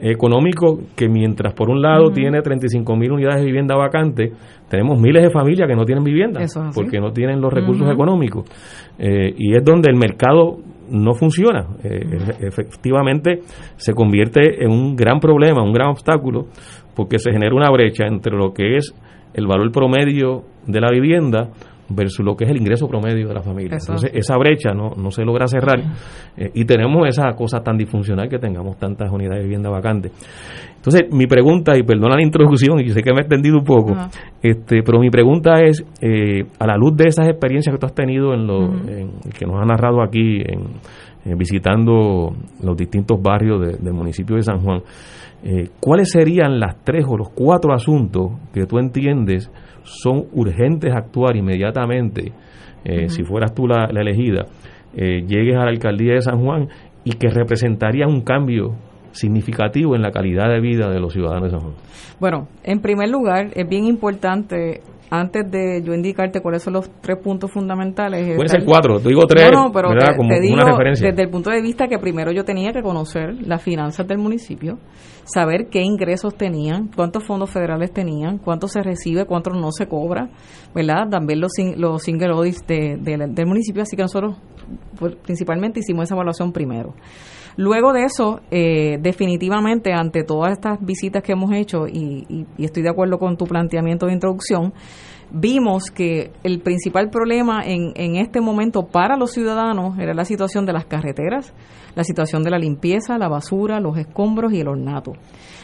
[0.00, 4.32] económico que mientras por un lado tiene 35 mil unidades de vivienda vacantes,
[4.68, 6.40] tenemos miles de familias que no tienen vivienda
[6.74, 8.44] porque no tienen los recursos económicos.
[8.98, 10.58] Eh, y es donde el mercado
[10.90, 11.66] no funciona.
[11.82, 12.00] Eh,
[12.40, 13.40] efectivamente,
[13.76, 16.46] se convierte en un gran problema, un gran obstáculo,
[16.94, 18.94] porque se genera una brecha entre lo que es
[19.34, 21.50] el valor promedio de la vivienda
[21.90, 23.78] versus lo que es el ingreso promedio de la familia.
[23.80, 25.80] Entonces, esa brecha no, no se logra cerrar
[26.36, 30.12] eh, y tenemos esa cosa tan disfuncional que tengamos tantas unidades de vivienda vacantes.
[30.76, 33.96] Entonces, mi pregunta, y perdona la introducción, y sé que me he extendido un poco,
[34.42, 37.94] este, pero mi pregunta es, eh, a la luz de esas experiencias que tú has
[37.94, 38.70] tenido en lo
[39.36, 44.80] que nos ha narrado aquí, en, visitando los distintos barrios del municipio de San Juan,
[45.42, 49.50] eh, ¿cuáles serían las tres o los cuatro asuntos que tú entiendes
[49.84, 52.32] son urgentes actuar inmediatamente,
[52.84, 54.46] eh, si fueras tú la, elegida,
[54.94, 56.68] eh, llegues a la alcaldía de San Juan
[57.04, 58.74] y que representaría un cambio
[59.12, 61.74] significativo en la calidad de vida de los ciudadanos de San Juan?
[62.20, 67.18] Bueno, en primer lugar, es bien importante antes de yo indicarte cuáles son los tres
[67.22, 68.36] puntos fundamentales.
[68.36, 70.56] Puede ser cuatro, te digo tres, no, pero te, digo
[70.92, 74.78] desde el punto de vista que primero yo tenía que conocer las finanzas del municipio,
[75.24, 80.28] saber qué ingresos tenían, cuántos fondos federales tenían, cuánto se recibe, cuánto no se cobra,
[80.74, 81.08] ¿verdad?
[81.10, 84.36] También los, los single audits del municipio, así que nosotros
[84.98, 86.94] pues, principalmente hicimos esa evaluación primero.
[87.58, 92.88] Luego de eso, eh, definitivamente, ante todas estas visitas que hemos hecho, y, estoy de
[92.88, 94.72] acuerdo con tu planteamiento de introducción,
[95.32, 100.66] vimos que el principal problema en, en, este momento para los ciudadanos era la situación
[100.66, 101.52] de las carreteras,
[101.96, 105.14] la situación de la limpieza, la basura, los escombros y el ornato.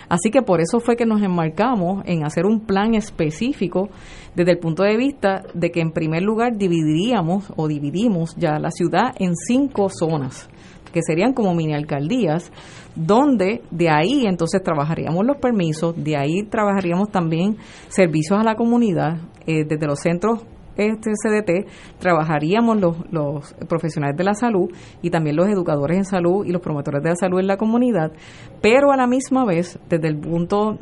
[0.08, 3.88] Así que por eso fue que nos enmarcamos en hacer un plan específico
[4.34, 8.72] desde el punto de vista de que en primer lugar dividiríamos o dividimos ya la
[8.72, 10.50] ciudad en cinco zonas
[10.94, 12.52] que serían como mini alcaldías,
[12.94, 17.56] donde de ahí entonces trabajaríamos los permisos, de ahí trabajaríamos también
[17.88, 24.24] servicios a la comunidad, eh, desde los centros este CDT, trabajaríamos los, los profesionales de
[24.24, 24.70] la salud
[25.02, 28.12] y también los educadores en salud y los promotores de la salud en la comunidad,
[28.60, 30.78] pero a la misma vez, desde el punto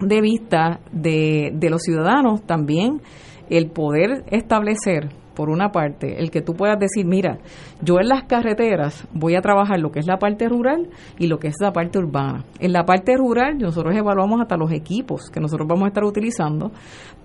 [0.00, 3.00] de vista de, de los ciudadanos, también
[3.48, 7.38] el poder establecer por una parte, el que tú puedas decir, mira,
[7.82, 11.38] yo en las carreteras voy a trabajar lo que es la parte rural y lo
[11.38, 12.44] que es la parte urbana.
[12.60, 16.70] En la parte rural nosotros evaluamos hasta los equipos que nosotros vamos a estar utilizando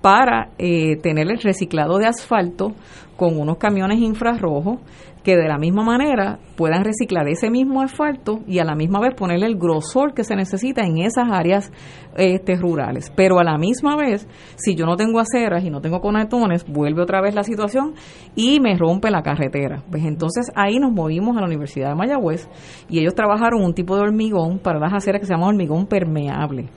[0.02, 2.74] para eh, tener el reciclado de asfalto
[3.20, 4.80] con unos camiones infrarrojos
[5.24, 9.14] que de la misma manera puedan reciclar ese mismo asfalto y a la misma vez
[9.14, 11.70] ponerle el grosor que se necesita en esas áreas
[12.16, 13.12] este, rurales.
[13.14, 17.02] Pero a la misma vez, si yo no tengo aceras y no tengo conectones, vuelve
[17.02, 17.94] otra vez la situación
[18.36, 19.84] y me rompe la carretera.
[19.92, 22.48] Pues entonces ahí nos movimos a la Universidad de Mayagüez
[22.90, 26.70] y ellos trabajaron un tipo de hormigón para las aceras que se llama hormigón permeable.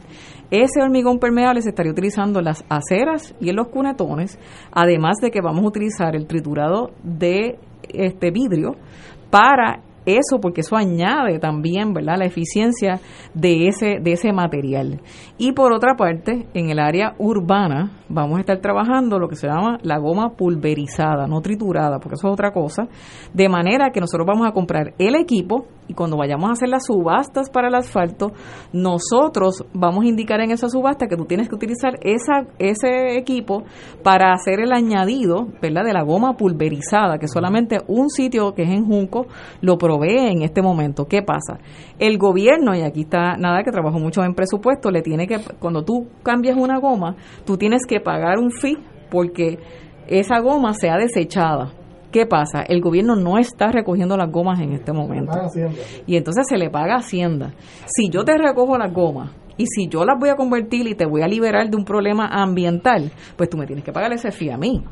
[0.53, 4.39] Ese hormigón permeable se estaría utilizando en las aceras y en los cunetones,
[4.71, 8.77] además de que vamos a utilizar el triturado de este vidrio
[9.31, 13.01] para eso porque eso añade también verdad la eficiencia
[13.33, 15.01] de ese de ese material.
[15.39, 19.47] Y por otra parte en el área urbana vamos a estar trabajando lo que se
[19.47, 22.89] llama la goma pulverizada no triturada porque eso es otra cosa
[23.33, 26.87] de manera que nosotros vamos a comprar el equipo y cuando vayamos a hacer las
[26.87, 28.33] subastas para el asfalto,
[28.73, 33.65] nosotros vamos a indicar en esa subasta que tú tienes que utilizar esa, ese equipo
[34.03, 38.87] para hacer el añadido de la goma pulverizada, que solamente un sitio que es en
[38.87, 39.27] Junco
[39.61, 41.05] lo provee en este momento.
[41.07, 41.59] ¿Qué pasa?
[41.99, 45.85] El gobierno, y aquí está nada que trabajo mucho en presupuesto, le tiene que, cuando
[45.85, 48.79] tú cambias una goma, tú tienes que pagar un fee
[49.11, 49.59] porque
[50.09, 51.82] esa goma sea desechada
[52.13, 52.63] ¿Qué pasa?
[52.63, 55.33] El gobierno no está recogiendo las gomas en este momento.
[56.07, 57.55] Y entonces se le paga Hacienda.
[57.87, 61.07] Si yo te recojo las gomas y si yo las voy a convertir y te
[61.07, 64.51] voy a liberar de un problema ambiental, pues tú me tienes que pagar ese fee
[64.51, 64.83] a mí.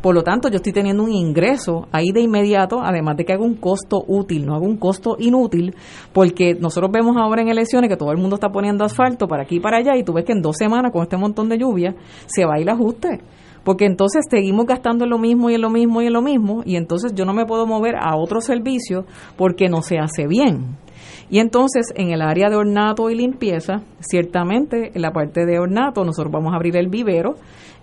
[0.00, 3.44] Por lo tanto, yo estoy teniendo un ingreso ahí de inmediato, además de que hago
[3.44, 5.74] un costo útil, no hago un costo inútil,
[6.12, 9.56] porque nosotros vemos ahora en elecciones que todo el mundo está poniendo asfalto para aquí
[9.56, 11.96] y para allá y tú ves que en dos semanas con este montón de lluvia
[12.26, 13.20] se va a ir el ajuste
[13.64, 16.62] porque entonces seguimos gastando en lo mismo y en lo mismo y en lo mismo,
[16.64, 19.04] y entonces yo no me puedo mover a otro servicio
[19.36, 20.76] porque no se hace bien.
[21.30, 26.04] Y entonces en el área de ornato y limpieza, ciertamente en la parte de ornato
[26.04, 27.34] nosotros vamos a abrir el vivero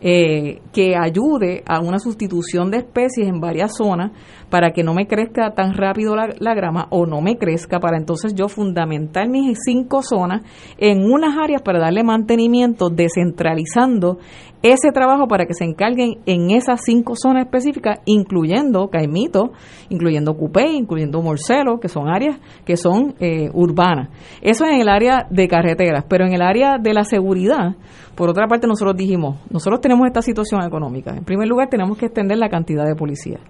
[0.02, 4.12] eh, que ayude a una sustitución de especies en varias zonas
[4.50, 7.98] para que no me crezca tan rápido la, la, grama o no me crezca para
[7.98, 10.44] entonces yo fundamentar mis cinco zonas
[10.78, 14.20] en unas áreas para darle mantenimiento descentralizando
[14.72, 19.52] ese trabajo para que se encarguen en esas cinco zonas específicas, incluyendo Caimito,
[19.90, 24.10] incluyendo Cupé, incluyendo Morcelo, que son áreas que son eh, urbanas.
[24.42, 27.76] Eso en el área de carreteras, pero en el área de la seguridad,
[28.16, 31.12] por otra parte, nosotros dijimos, nosotros tenemos esta situación económica.
[31.16, 33.42] En primer lugar, tenemos que extender la cantidad de policías.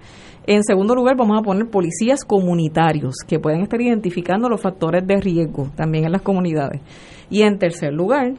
[0.47, 5.21] En segundo lugar, vamos a poner policías comunitarios que pueden estar identificando los factores de
[5.21, 6.81] riesgo también en las comunidades.
[7.29, 8.33] Y en tercer lugar,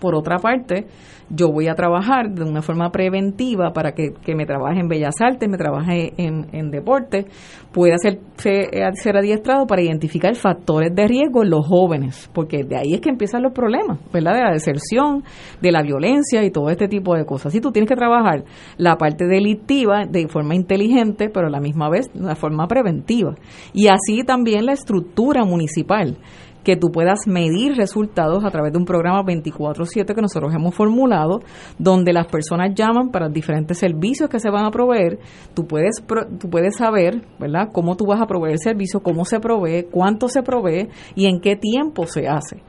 [0.00, 0.86] Por otra parte,
[1.34, 5.48] yo voy a trabajar de una forma preventiva para que, me trabaje en Bellas Artes,
[5.48, 7.26] me trabaje en, en deporte,
[7.72, 12.94] pueda ser, ser, adiestrado para identificar factores de riesgo en los jóvenes, porque de ahí
[12.94, 14.34] es que empiezan los problemas, ¿verdad?
[14.34, 15.24] De la deserción,
[15.60, 17.46] de la violencia y todo este tipo de cosas.
[17.46, 18.44] Así tú tienes que trabajar
[18.76, 23.34] la parte delictiva de forma inteligente, pero a la misma vez de forma preventiva.
[23.72, 26.16] Y así también la estructura municipal
[26.64, 31.40] que tú puedas medir resultados a través de un programa 24/7 que nosotros hemos formulado,
[31.78, 35.18] donde las personas llaman para diferentes servicios que se van a proveer.
[35.54, 36.02] Tú puedes,
[36.40, 40.28] tú puedes saber, ¿verdad?, cómo tú vas a proveer el servicio, cómo se provee, cuánto
[40.28, 42.62] se provee y en qué tiempo se hace.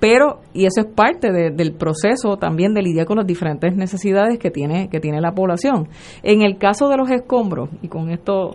[0.00, 4.50] Pero, y eso es parte del proceso también de lidiar con las diferentes necesidades que
[4.50, 5.88] tiene, que tiene la población.
[6.22, 8.52] En el caso de los escombros, y con esto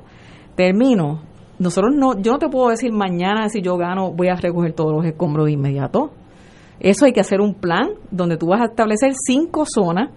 [0.56, 1.24] termino,
[1.64, 4.92] nosotros no, yo no te puedo decir mañana si yo gano voy a recoger todos
[4.94, 6.12] los escombros de inmediato.
[6.80, 10.10] Eso hay que hacer un plan donde tú vas a establecer cinco zonas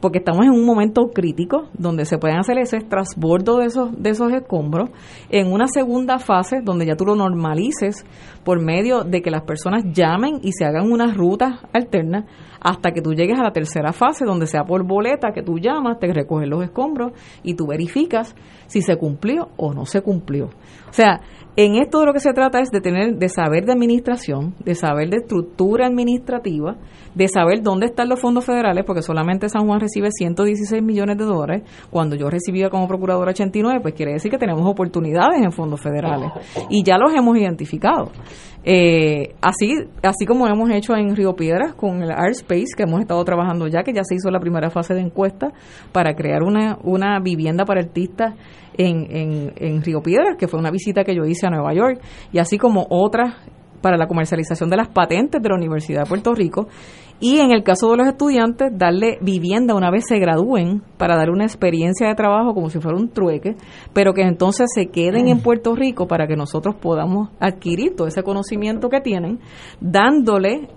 [0.00, 4.10] porque estamos en un momento crítico donde se pueden hacer ese transbordo de esos, de
[4.10, 4.90] esos escombros,
[5.30, 8.04] en una segunda fase donde ya tú lo normalices
[8.44, 12.24] por medio de que las personas llamen y se hagan unas rutas alternas
[12.60, 15.98] hasta que tú llegues a la tercera fase donde sea por boleta que tú llamas,
[15.98, 18.34] te recogen los escombros y tú verificas
[18.66, 20.46] si se cumplió o no se cumplió.
[20.88, 21.20] O sea,
[21.56, 24.74] en esto de lo que se trata es de tener, de saber de administración, de
[24.74, 26.76] saber de estructura administrativa,
[27.14, 31.24] de saber dónde están los fondos federales, porque solamente San Juan recibe 116 millones de
[31.24, 31.62] dólares.
[31.90, 36.30] Cuando yo recibía como procuradora 89, pues quiere decir que tenemos oportunidades en fondos federales
[36.68, 38.10] y ya los hemos identificado.
[38.62, 42.34] Eh, así, así como hemos hecho en Río Piedras con el Art
[42.76, 45.52] Que hemos estado trabajando ya, que ya se hizo la primera fase de encuesta
[45.92, 48.34] para crear una, una vivienda para artistas
[48.76, 52.00] en, en, en Río Piedras, que fue una visita que yo hice a Nueva York,
[52.32, 53.34] y así como otras
[53.80, 56.66] para la comercialización de las patentes de la Universidad de Puerto Rico.
[57.20, 61.30] Y en el caso de los estudiantes darle vivienda una vez se gradúen para dar
[61.30, 63.54] una experiencia de trabajo como si fuera un trueque,
[63.94, 68.22] pero que entonces se queden en Puerto Rico para que nosotros podamos adquirir todo ese
[68.22, 69.38] conocimiento que tienen,
[69.80, 70.68] dándole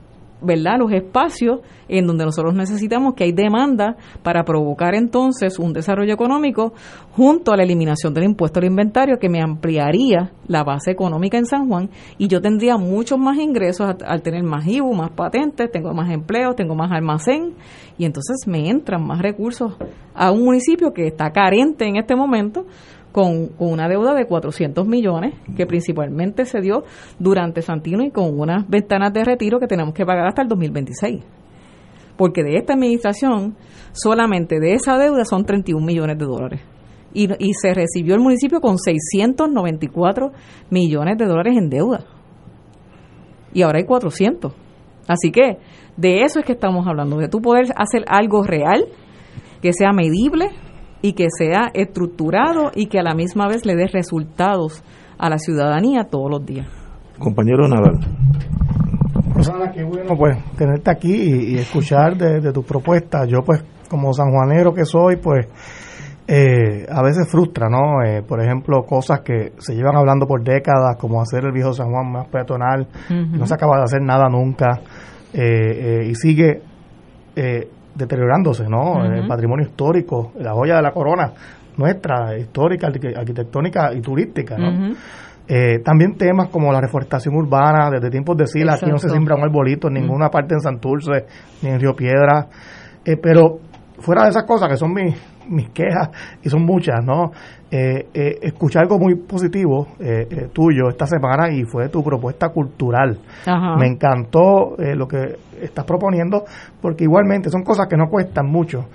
[0.41, 0.79] ¿verdad?
[0.79, 6.73] los espacios en donde nosotros necesitamos que hay demanda para provocar entonces un desarrollo económico
[7.11, 11.45] junto a la eliminación del impuesto al inventario que me ampliaría la base económica en
[11.45, 15.93] San Juan y yo tendría muchos más ingresos al tener más IBU, más patentes, tengo
[15.93, 17.55] más empleos, tengo más almacén
[17.97, 19.73] y entonces me entran más recursos
[20.13, 22.65] a un municipio que está carente en este momento
[23.11, 26.83] con, una deuda de 400 millones que principalmente se dio
[27.17, 31.23] durante Santino y con unas ventanas de retiro que tenemos que pagar hasta el 2026.
[32.17, 33.55] Porque de esta administración,
[33.91, 36.61] solamente de esa deuda son 31 millones de dólares.
[37.13, 40.31] Y, y se recibió el municipio con 694
[40.69, 42.05] millones de dólares en deuda.
[43.53, 44.53] Y ahora hay 400.
[45.07, 45.57] Así que
[45.97, 48.85] de eso es que estamos hablando, de tú poder hacer algo real,
[49.61, 50.51] que sea medible,
[51.01, 54.83] y que sea estructurado y que a la misma vez le dé resultados
[55.17, 56.67] a la ciudadanía todos los días.
[57.17, 57.99] Compañero Nadal.
[59.33, 63.27] Rosana, qué bueno pues tenerte aquí y, escuchar de, tus propuestas.
[63.27, 65.47] Yo pues como sanjuanero que soy pues
[66.27, 68.03] eh, a veces frustra, ¿no?
[68.03, 71.89] Eh, por ejemplo, cosas que se llevan hablando por décadas, como hacer el viejo San
[71.89, 74.81] Juan más peatonal, no se acaba de hacer nada nunca
[75.33, 76.61] eh, y sigue
[77.95, 79.03] deteriorándose, ¿no?
[79.03, 81.33] El patrimonio histórico, la joya de la corona
[81.79, 84.93] nuestra, histórica, arquitectónica y turística, ¿no?
[85.47, 89.35] Eh, también temas como la reforestación urbana, desde tiempos de Sila, aquí no se siembra
[89.35, 91.25] un arbolito en ninguna parte en Santurce,
[91.63, 92.47] ni en Río Piedra,
[93.03, 93.57] eh, pero
[93.97, 95.15] fuera de esas cosas que son mis,
[95.55, 96.09] mis quejas,
[96.43, 97.31] y son muchas, ¿no?
[97.71, 102.49] Eh, eh, escuché algo muy positivo eh, eh, tuyo esta semana y fue tu propuesta
[102.49, 103.19] cultural.
[103.77, 106.45] Me encantó lo que estás proponiendo
[106.81, 108.87] porque igualmente son cosas que no cuestan mucho,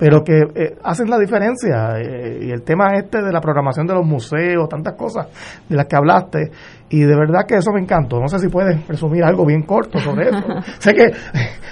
[0.00, 0.42] pero que
[0.82, 2.00] hacen la diferencia.
[2.00, 5.28] y el tema este de la programación de los museos, tantas cosas
[5.68, 6.50] de las que hablaste,
[6.88, 8.20] y de verdad que eso me encantó.
[8.20, 10.44] No sé si puedes presumir algo bien corto sobre eso.
[10.78, 11.10] sé que,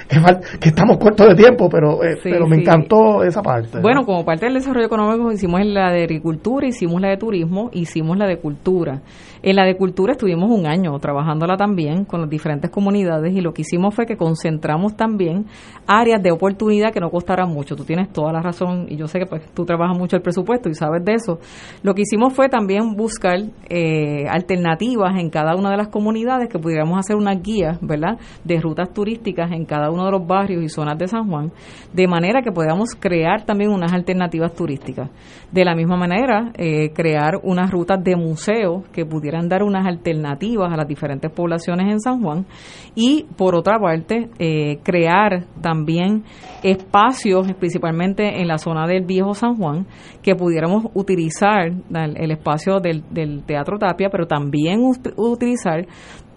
[0.61, 3.81] que, estamos cortos de tiempo, pero, pero me encantó esa parte.
[3.81, 8.17] Bueno, como parte del desarrollo económico hicimos la de agricultura hicimos la de turismo, hicimos
[8.17, 9.03] la de cultura.
[9.47, 13.53] En la de cultura estuvimos un año trabajándola también con las diferentes comunidades y lo
[13.53, 15.45] que hicimos fue que concentramos también
[15.87, 17.77] áreas de oportunidad que no costaran mucho.
[17.77, 20.71] Tú tienes toda la razón y yo sé que pues, tú trabajas mucho el presupuesto
[20.71, 21.41] y sabes de eso.
[21.83, 23.39] Lo que hicimos fue también buscar
[23.69, 28.59] eh, alternativas en cada una de las comunidades que pudiéramos hacer una guía, ¿verdad?, de
[28.63, 31.53] rutas turísticas en cada uno de los barrios y zonas de San Juan,
[31.93, 35.11] de manera que podamos crear también unas alternativas turísticas.
[35.53, 40.73] De la misma manera, eh, crear unas rutas de museos que pudieran dar unas alternativas
[40.73, 42.47] a las diferentes poblaciones en San Juan
[42.95, 46.25] y, por otra parte, eh, crear también
[46.63, 49.87] espacios, principalmente en la zona del viejo San Juan,
[50.23, 54.81] que pudiéramos utilizar el, espacio del, del Teatro Tapia, pero también
[55.17, 55.87] utilizar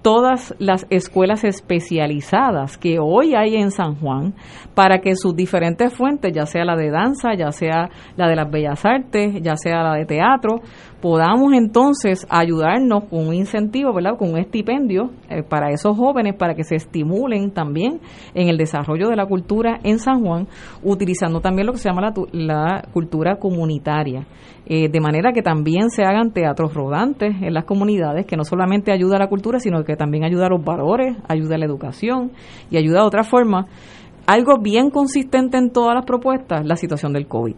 [0.07, 4.33] todas las escuelas especializadas que hoy hay en San Juan
[4.73, 8.49] para que sus diferentes fuentes, ya sea la de danza, ya sea la de las
[8.49, 10.61] bellas artes, ya sea la de teatro,
[11.01, 14.17] podamos entonces ayudarnos con un incentivo, ¿verdad?
[14.17, 17.99] Con un estipendio eh, para esos jóvenes para que se estimulen también
[18.33, 20.47] en el desarrollo de la cultura en San Juan,
[20.83, 24.25] utilizando también lo que se llama la, la cultura comunitaria.
[24.65, 28.91] Eh, de manera que también se hagan teatros rodantes en las comunidades, que no solamente
[28.91, 32.31] ayuda a la cultura, sino que también ayuda a los valores, ayuda a la educación
[32.69, 33.67] y ayuda de otra forma.
[34.25, 37.55] Algo bien consistente en todas las propuestas, la situación del COVID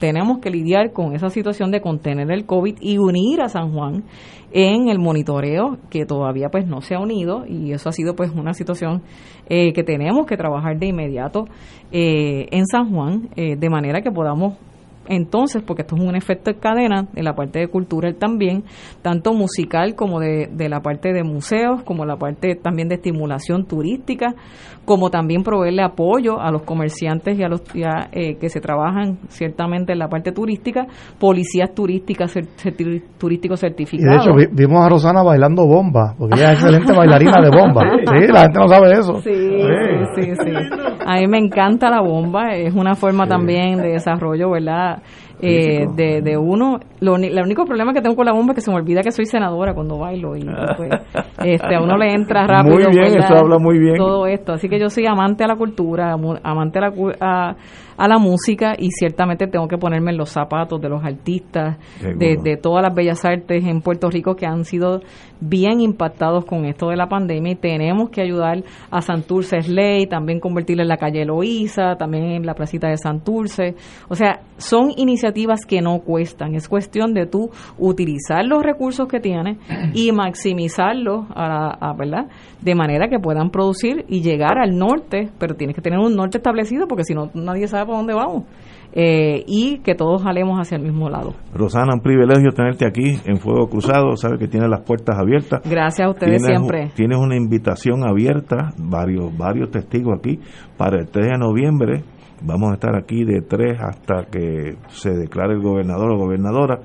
[0.00, 4.02] tenemos que lidiar con esa situación de contener el COVID y unir a San Juan
[4.50, 8.32] en el monitoreo que todavía pues no se ha unido y eso ha sido pues
[8.34, 9.02] una situación
[9.48, 11.44] eh, que tenemos que trabajar de inmediato
[11.92, 14.54] eh, en San Juan eh, de manera que podamos
[15.08, 18.62] entonces, porque esto es un efecto de cadena en la parte de cultura también,
[19.02, 23.66] tanto musical como de, de la parte de museos, como la parte también de estimulación
[23.66, 24.36] turística,
[24.90, 27.62] como también proveerle apoyo a los comerciantes y a los
[28.10, 30.84] eh, que se trabajan ciertamente en la parte turística,
[31.16, 32.34] policías turísticas
[33.16, 34.26] turísticos certificados.
[34.26, 37.82] Y de hecho vimos a Rosana bailando bomba, porque ella es excelente bailarina de bomba.
[38.00, 39.20] Sí, la gente no sabe eso.
[39.20, 39.30] Sí,
[40.16, 40.52] sí, sí, sí.
[41.06, 45.02] A mí me encanta la bomba, es una forma también de desarrollo, ¿verdad?
[45.42, 46.78] Eh, de, de uno.
[47.00, 49.10] Lo, el único problema que tengo con la bomba es que se me olvida que
[49.10, 50.44] soy senadora cuando bailo y
[50.76, 50.90] pues,
[51.44, 52.76] este, a uno le entra rápido.
[52.76, 53.96] Muy bien, eso habla muy bien.
[53.96, 54.52] Todo esto.
[54.52, 56.12] Así que yo soy amante a la cultura,
[56.42, 57.56] amante a la, a,
[57.96, 62.36] a la música y ciertamente tengo que ponerme en los zapatos de los artistas, de,
[62.42, 65.00] de, todas las bellas artes en Puerto Rico que han sido
[65.40, 70.40] bien impactados con esto de la pandemia y tenemos que ayudar a Santurce Slay, también
[70.40, 73.74] convertirla en la calle Loíza, también en la placita de Santurce.
[74.08, 75.29] O sea, son iniciativas
[75.66, 79.58] que no cuestan, es cuestión de tú utilizar los recursos que tienes
[79.94, 82.26] y maximizarlos a, a, ¿verdad?
[82.60, 86.38] de manera que puedan producir y llegar al norte, pero tienes que tener un norte
[86.38, 88.44] establecido porque si no nadie sabe por dónde vamos.
[88.92, 91.34] Eh, y que todos jalemos hacia el mismo lado.
[91.54, 95.60] Rosana, un privilegio tenerte aquí en Fuego Cruzado, sabe que tienes las puertas abiertas.
[95.64, 96.90] Gracias a ustedes siempre.
[96.96, 100.40] Tienes una invitación abierta, varios, varios testigos aquí,
[100.76, 102.02] para el 3 de noviembre.
[102.42, 106.80] Vamos a estar aquí de 3 hasta que se declare el gobernador o gobernadora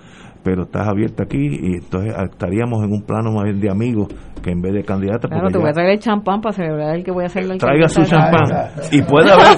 [0.45, 4.09] pero estás abierta aquí y entonces estaríamos en un plano más bien de amigos
[4.43, 5.27] que en vez de candidata.
[5.27, 7.57] Claro, te voy a traer el champán para celebrar el que voy a hacer el
[7.57, 8.43] Traiga su champán.
[8.91, 9.57] Y puede haber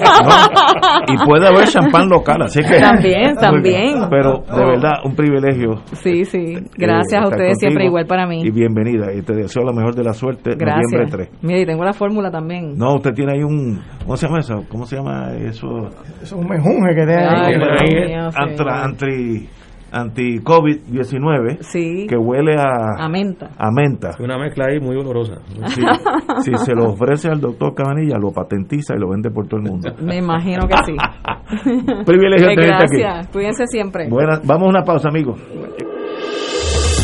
[1.08, 4.08] y puede haber champán local, así que También, también.
[4.08, 5.82] Pero de verdad un privilegio.
[5.92, 6.54] Sí, sí.
[6.78, 8.40] Gracias a ustedes siempre igual para mí.
[8.42, 10.90] Y bienvenida y te deseo la mejor de la suerte Gracias.
[10.90, 11.42] noviembre 3.
[11.42, 12.78] Mira, y tengo la fórmula también.
[12.78, 14.64] No, usted tiene ahí un ¿cómo se llama eso?
[14.70, 15.68] ¿Cómo se llama eso?
[16.22, 18.14] Es un mejunje que tiene ahí.
[18.34, 19.48] Anti
[19.92, 22.06] anti-COVID-19 sí.
[22.08, 23.50] que huele a, a menta.
[23.58, 24.10] A menta.
[24.20, 25.40] Una mezcla ahí muy olorosa.
[26.40, 29.70] si se lo ofrece al doctor Cabanilla, lo patentiza y lo vende por todo el
[29.70, 29.90] mundo.
[30.00, 30.92] Me imagino que sí.
[32.06, 33.28] Privilegio Gracias.
[33.28, 34.08] Cuídense siempre.
[34.08, 35.40] Buena, vamos a una pausa, amigos.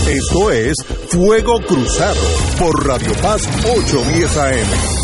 [0.08, 0.76] Esto es
[1.10, 2.20] Fuego Cruzado
[2.58, 5.03] por Radio Paz 810 AM.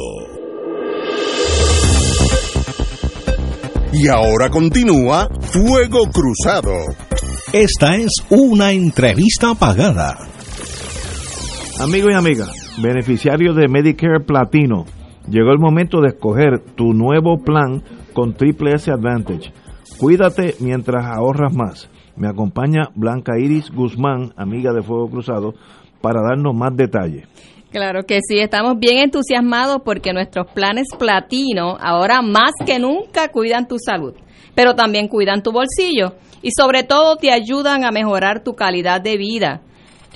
[3.92, 6.74] Y ahora continúa Fuego Cruzado.
[7.52, 10.26] Esta es una entrevista pagada.
[11.78, 14.84] Amigos y amigas, beneficiarios de Medicare Platino,
[15.28, 19.52] llegó el momento de escoger tu nuevo plan con Triple S Advantage.
[19.98, 21.88] Cuídate mientras ahorras más.
[22.16, 25.54] Me acompaña Blanca Iris Guzmán, amiga de Fuego Cruzado,
[26.00, 27.26] para darnos más detalles.
[27.70, 33.68] Claro que sí, estamos bien entusiasmados porque nuestros planes platino ahora más que nunca cuidan
[33.68, 34.14] tu salud,
[34.54, 39.16] pero también cuidan tu bolsillo y sobre todo te ayudan a mejorar tu calidad de
[39.16, 39.62] vida.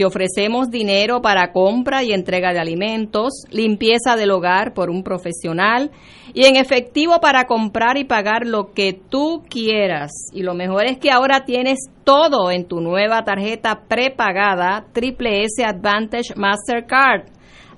[0.01, 5.91] Te ofrecemos dinero para compra y entrega de alimentos, limpieza del hogar por un profesional
[6.33, 10.11] y en efectivo para comprar y pagar lo que tú quieras.
[10.33, 15.63] Y lo mejor es que ahora tienes todo en tu nueva tarjeta prepagada Triple S
[15.63, 17.27] Advantage Mastercard.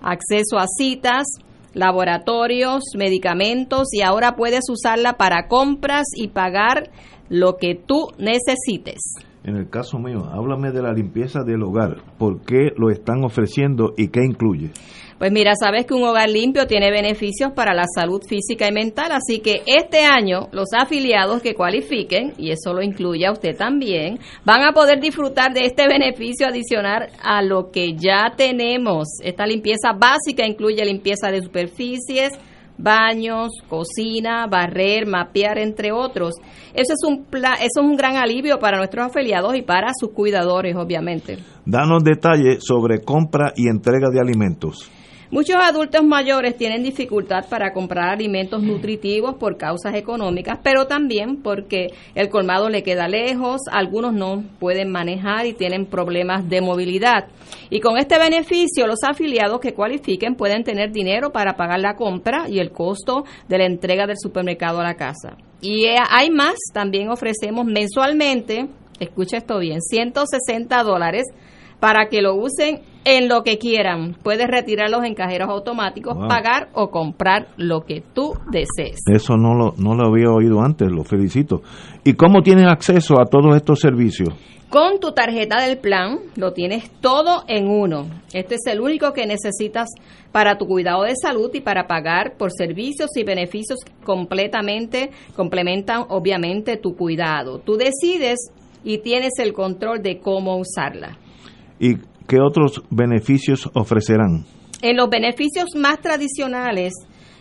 [0.01, 1.27] Acceso a citas,
[1.75, 6.89] laboratorios, medicamentos y ahora puedes usarla para compras y pagar
[7.29, 9.01] lo que tú necesites.
[9.45, 11.97] En el caso mío, háblame de la limpieza del hogar.
[12.17, 14.71] ¿Por qué lo están ofreciendo y qué incluye?
[15.19, 19.13] Pues mira, sabes que un hogar limpio tiene beneficios para la salud física y mental,
[19.13, 24.19] así que este año los afiliados que cualifiquen, y eso lo incluye a usted también,
[24.45, 29.07] van a poder disfrutar de este beneficio adicional a lo que ya tenemos.
[29.23, 32.33] Esta limpieza básica incluye limpieza de superficies,
[32.83, 36.35] baños, cocina, barrer, mapear, entre otros.
[36.75, 40.75] Eso es un eso es un gran alivio para nuestros afiliados y para sus cuidadores,
[40.77, 41.39] obviamente.
[41.65, 44.91] Danos detalles sobre compra y entrega de alimentos.
[45.33, 51.87] Muchos adultos mayores tienen dificultad para comprar alimentos nutritivos por causas económicas, pero también porque
[52.15, 57.29] el colmado le queda lejos, algunos no pueden manejar y tienen problemas de movilidad.
[57.71, 62.45] Y con este beneficio, los afiliados que cualifiquen pueden tener dinero para pagar la compra
[62.47, 65.39] y el costo de la entrega del supermercado a la casa.
[65.63, 68.67] Y eh, hay más, también ofrecemos mensualmente,
[69.01, 71.25] escucha esto bien, 160 dólares
[71.81, 74.17] para que lo usen en lo que quieran.
[74.23, 79.01] Puedes retirarlos en cajeros automáticos, pagar o comprar lo que tú desees.
[79.11, 81.63] Eso no lo, no lo había oído antes, lo felicito.
[82.05, 84.31] ¿Y cómo tienen acceso a todos estos servicios?
[84.73, 88.07] Con tu tarjeta del plan lo tienes todo en uno.
[88.33, 89.91] Este es el único que necesitas
[90.33, 96.79] para tu cuidado de salud y para pagar por servicios y beneficios completamente complementan obviamente
[96.79, 97.59] tu cuidado.
[97.59, 98.39] Tú decides
[98.83, 101.19] y tienes el control de cómo usarla.
[101.79, 101.97] ¿Y
[102.33, 104.47] qué otros beneficios ofrecerán?
[104.81, 106.95] En los beneficios más tradicionales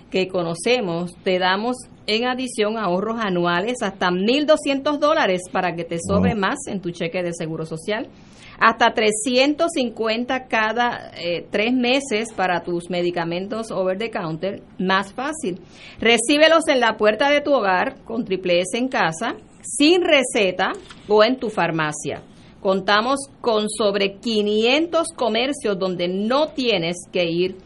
[0.10, 1.78] que conocemos, te damos
[2.08, 7.24] en adición ahorros anuales hasta 1.200 dólares para que te sobre más en tu cheque
[7.24, 8.10] de seguro social,
[8.60, 15.62] hasta 350 cada eh, tres meses para tus medicamentos over the counter, más fácil.
[16.02, 20.74] Recíbelos en la puerta de tu hogar con triple S en casa, sin receta
[21.08, 22.24] o en tu farmacia.
[22.62, 27.58] Contamos con sobre 500 comercios donde no tienes que ir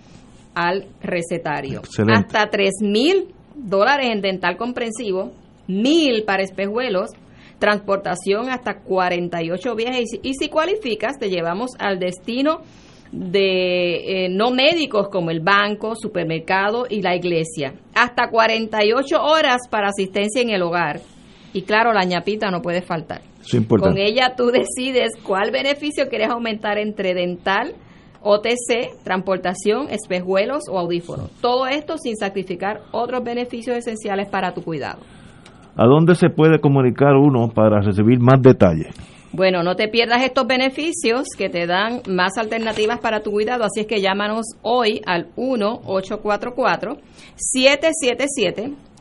[0.54, 1.82] al recetario.
[2.08, 5.32] Hasta 3 mil dólares en dental comprensivo,
[5.68, 7.12] mil para espejuelos,
[7.60, 12.62] transportación hasta 48 viajes y, si cualificas te llevamos al destino
[13.12, 17.74] de eh, no médicos como el banco, supermercado y la iglesia.
[17.94, 21.02] Hasta 48 horas para asistencia en el hogar.
[21.56, 23.22] Y claro, la ñapita no puede faltar.
[23.80, 27.76] Con ella tú decides cuál beneficio quieres aumentar entre dental
[28.22, 31.32] OTC, transportación, espejuelos o audífonos.
[31.40, 35.00] Todo esto sin sacrificar otros beneficios esenciales para tu cuidado.
[35.78, 38.94] ¿A dónde se puede comunicar uno para recibir más detalles?
[39.32, 43.80] Bueno, no te pierdas estos beneficios que te dan más alternativas para tu cuidado, así
[43.80, 45.28] es que llámanos hoy al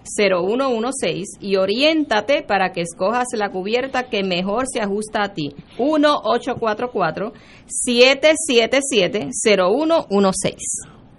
[0.04, 5.56] 1-844-777-0116 y oriéntate para que escojas la cubierta que mejor se ajusta a ti.
[5.78, 7.32] 1-844-777-0116.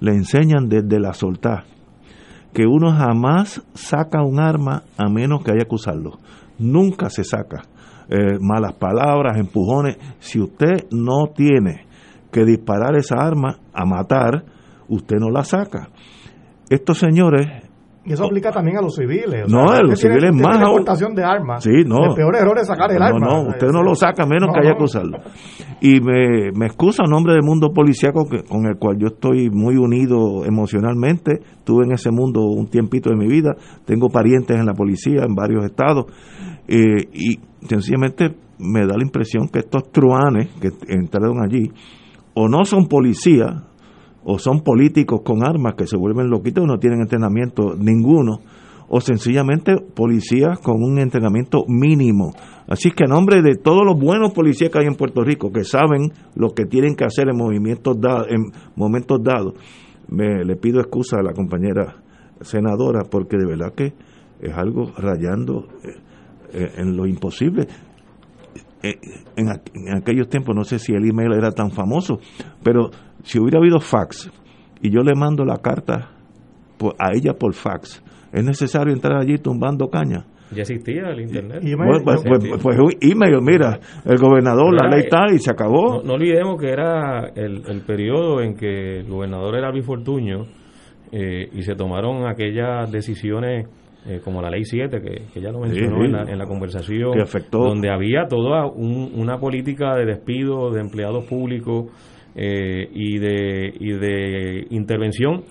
[0.00, 1.64] le enseñan desde la soltar
[2.52, 6.18] que uno jamás saca un arma a menos que haya que usarlo.
[6.58, 7.62] Nunca se saca.
[8.08, 9.96] Eh, malas palabras, empujones.
[10.18, 11.86] Si usted no tiene
[12.30, 14.44] que disparar esa arma a matar,
[14.94, 15.88] usted no la saca.
[16.68, 17.48] Estos señores
[18.04, 19.44] y eso aplica también a los civiles.
[19.46, 21.62] O no, sea, a los civiles tiene, más tiene de armas.
[21.62, 22.10] Sí, no.
[22.10, 23.26] El peor error es sacar el no, arma.
[23.26, 25.18] No, usted no lo saca menos No, que haya que usarlo.
[25.80, 29.50] Y me, me excusa en nombre del mundo policiaco que, con el cual yo estoy
[29.50, 31.42] muy unido emocionalmente.
[31.58, 33.54] Estuve en ese mundo un tiempito de mi vida.
[33.84, 36.06] Tengo parientes en la policía en varios estados.
[36.66, 37.38] Eh, y
[37.68, 41.70] sencillamente me da la impresión que estos truanes que entraron allí
[42.34, 43.62] o no son policías
[44.24, 48.38] o son políticos con armas que se vuelven loquitos no tienen entrenamiento ninguno,
[48.88, 52.32] o sencillamente policías con un entrenamiento mínimo.
[52.68, 55.64] Así que a nombre de todos los buenos policías que hay en Puerto Rico, que
[55.64, 59.54] saben lo que tienen que hacer en, movimientos dados, en momentos dados,
[60.08, 62.02] me, le pido excusa a la compañera
[62.42, 63.94] senadora porque de verdad que
[64.40, 65.68] es algo rayando
[66.52, 67.66] eh, en lo imposible.
[68.82, 68.98] Eh,
[69.36, 72.18] en, aquellos tiempos no sé si el email era tan famoso,
[72.64, 72.90] pero
[73.22, 74.30] si hubiera habido fax
[74.80, 76.10] y yo le mando la carta
[76.78, 78.02] por, a ella por fax,
[78.32, 80.24] es necesario entrar allí tumbando caña.
[80.54, 81.60] Ya existía el internet.
[81.62, 85.50] Y, pues, pues, pues, pues, un email, mira, el gobernador, la ley tal y se
[85.50, 85.98] acabó.
[85.98, 90.44] No, no, olvidemos que era el, el periodo en que el gobernador era Luis Fortuño
[91.10, 93.66] eh, y se tomaron aquellas decisiones
[94.06, 96.04] eh, como la ley 7, que, que ya lo mencionó Sí, sí.
[96.06, 97.58] en, la, en la conversación, Que afectó.
[97.60, 101.86] donde había toda un- una política de despido de empleados públicos
[102.34, 105.42] eh, y, de, y de intervención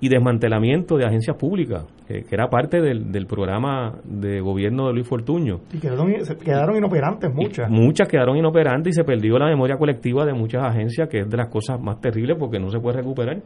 [0.00, 4.92] y desmantelamiento de agencias públicas, que, que era parte del, del programa de gobierno de
[4.92, 5.60] Luis Fortuño.
[5.72, 6.12] Y quedaron,
[6.44, 7.70] quedaron inoperantes muchas.
[7.70, 11.36] Muchas quedaron inoperantes y se perdió la memoria colectiva de muchas agencias, que es de
[11.38, 13.38] las cosas más terribles porque no se puede recuperar.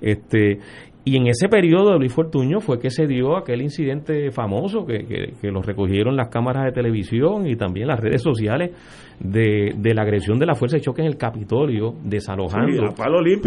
[0.00, 0.58] Este,
[1.04, 5.04] y en ese periodo de Luis Fortuño fue que se dio aquel incidente famoso que,
[5.04, 8.70] que, que lo recogieron las cámaras de televisión y también las redes sociales
[9.20, 12.66] de, de la agresión de la fuerza de choque en el Capitolio, desalojando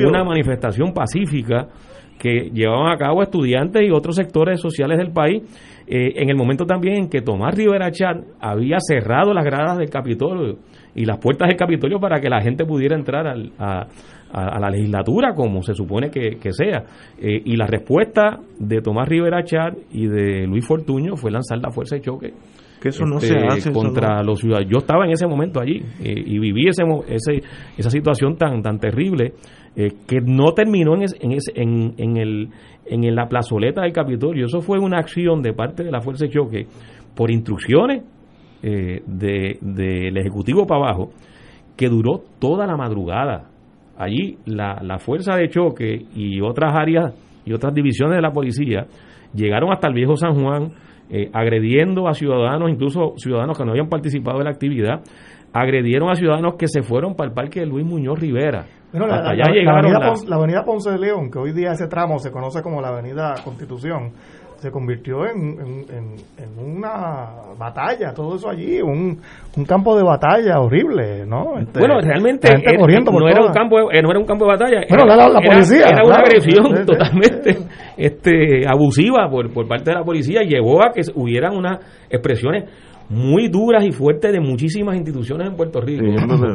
[0.01, 1.67] Sí, una manifestación pacífica
[2.19, 5.41] que llevaban a cabo estudiantes y otros sectores sociales del país,
[5.87, 9.89] eh, en el momento también en que Tomás Rivera Chat había cerrado las gradas del
[9.89, 10.57] Capitolio
[10.93, 13.87] y las puertas del Capitolio para que la gente pudiera entrar al- a,
[14.33, 16.83] a- a la legislatura como se supone que, que sea.
[17.19, 21.71] Eh, y la respuesta de Tomás Rivera Chat y de Luis Fortuño fue lanzar la
[21.71, 22.33] fuerza de choque
[22.81, 23.59] Que eso no este, se hace.
[23.69, 24.71] eso contra los ciudadanos.
[24.71, 26.83] Yo estaba en ese momento allí eh, y viví ese,
[27.77, 29.33] esa situación tan, tan terrible
[29.75, 32.49] eh, que no terminó en, es- en, ese- en, en el,
[32.85, 34.45] en la plazoleta del Capitolio.
[34.47, 36.65] Eso fue una acción de parte de la Fuerza de Choque
[37.15, 38.03] por instrucciones
[38.63, 41.11] eh, de- del Ejecutivo para abajo
[41.77, 43.49] que duró toda la madrugada.
[43.97, 47.13] Allí la, la Fuerza de Choque y otras áreas
[47.45, 48.87] y otras divisiones de la policía
[49.35, 50.69] llegaron hasta el viejo San Juan
[51.11, 55.01] eh, agrediendo a ciudadanos, incluso ciudadanos que no habían participado de la actividad,
[55.53, 58.65] agredieron a ciudadanos que se fueron para el parque de Luis Muñoz Rivera.
[58.91, 62.19] Bueno, la, avenida las- Ponce, la avenida Ponce de León, que hoy día ese tramo
[62.19, 64.11] se conoce como la avenida Constitución,
[64.61, 66.15] se convirtió en, en-
[66.63, 69.19] una batalla, todo eso allí, un,
[69.57, 71.57] un campo de batalla horrible, ¿no?
[71.59, 72.87] Este, Bueno, realmente eh, no,
[73.27, 74.81] era un campo, de- eh, no era un campo de batalla.
[74.87, 76.23] Bueno, era, la- policía, Era, una claro.
[76.27, 76.85] agresión Sí, sí.
[76.85, 77.57] totalmente
[77.97, 82.69] este, abusiva por, por parte de la policía y llevó a que hubiera unas expresiones
[83.11, 86.05] muy duras y fuertes de muchísimas instituciones en Puerto Rico,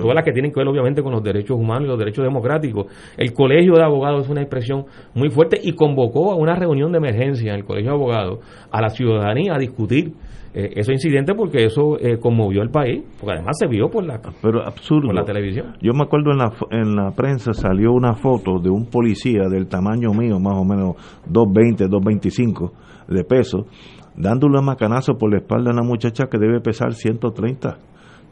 [0.00, 2.86] todas las que tienen que ver obviamente con los derechos humanos y los derechos democráticos.
[3.18, 6.98] El Colegio de Abogados es una expresión muy fuerte y convocó a una reunión de
[6.98, 8.38] emergencia en el Colegio de Abogados
[8.70, 10.14] a la ciudadanía a discutir
[10.54, 14.18] eh, esos incidentes porque eso eh, conmovió el país, porque además se vio por la,
[14.40, 15.08] Pero absurdo.
[15.08, 15.74] por la televisión.
[15.82, 19.68] Yo me acuerdo en la, en la prensa salió una foto de un policía del
[19.68, 20.96] tamaño mío, más o menos
[21.26, 22.72] 220, 225
[23.08, 23.66] de peso,
[24.16, 27.78] dándole un macanazo por la espalda a una muchacha que debe pesar 130.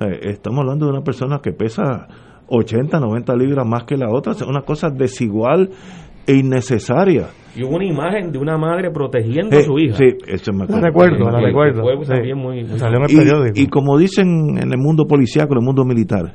[0.01, 2.09] Eh, estamos hablando de una persona que pesa
[2.49, 5.71] 80, 90 libras más que la otra, es una cosa desigual
[6.27, 7.29] e innecesaria.
[7.57, 9.97] Y hubo una imagen de una madre protegiendo a su hija.
[9.97, 11.83] Sí, eso me La recuerdo, la recuerdo.
[11.83, 12.11] fue sí.
[12.11, 13.61] también muy- muy- Salió en el y, periódico.
[13.61, 16.33] y como dicen en el mundo policíaco, en el mundo militar,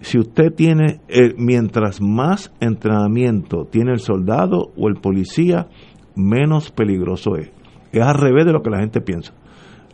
[0.00, 5.68] si usted tiene, eh, mientras más entrenamiento tiene el soldado o el policía,
[6.16, 7.50] menos peligroso es.
[7.92, 9.32] Es al revés de lo que la gente piensa.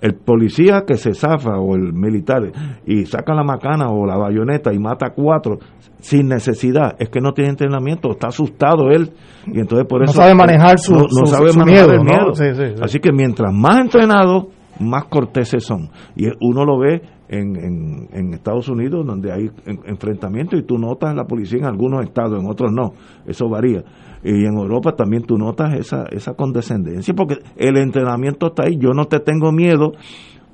[0.01, 2.53] El policía que se zafa o el militar
[2.87, 5.59] y saca la macana o la bayoneta y mata a cuatro
[5.99, 9.11] sin necesidad, es que no tiene entrenamiento, está asustado él
[9.47, 12.01] y entonces por No eso sabe manejar su- no, no su- sabe su manejar miedo,
[12.01, 12.13] el ¿no?
[12.13, 12.35] miedo.
[12.35, 12.81] Sí, sí, sí.
[12.81, 14.47] Así que mientras más entrenados,
[14.79, 15.91] más corteses son.
[16.15, 20.79] Y uno lo ve en, en, en Estados Unidos, donde hay en- enfrentamientos, y tú
[20.79, 22.93] notas la policía en algunos estados, en otros no.
[23.27, 23.83] Eso varía.
[24.25, 28.77] Y en Europa también tú notas esa, esa condescendencia, porque el entrenamiento está ahí.
[28.79, 29.93] Yo no te tengo miedo,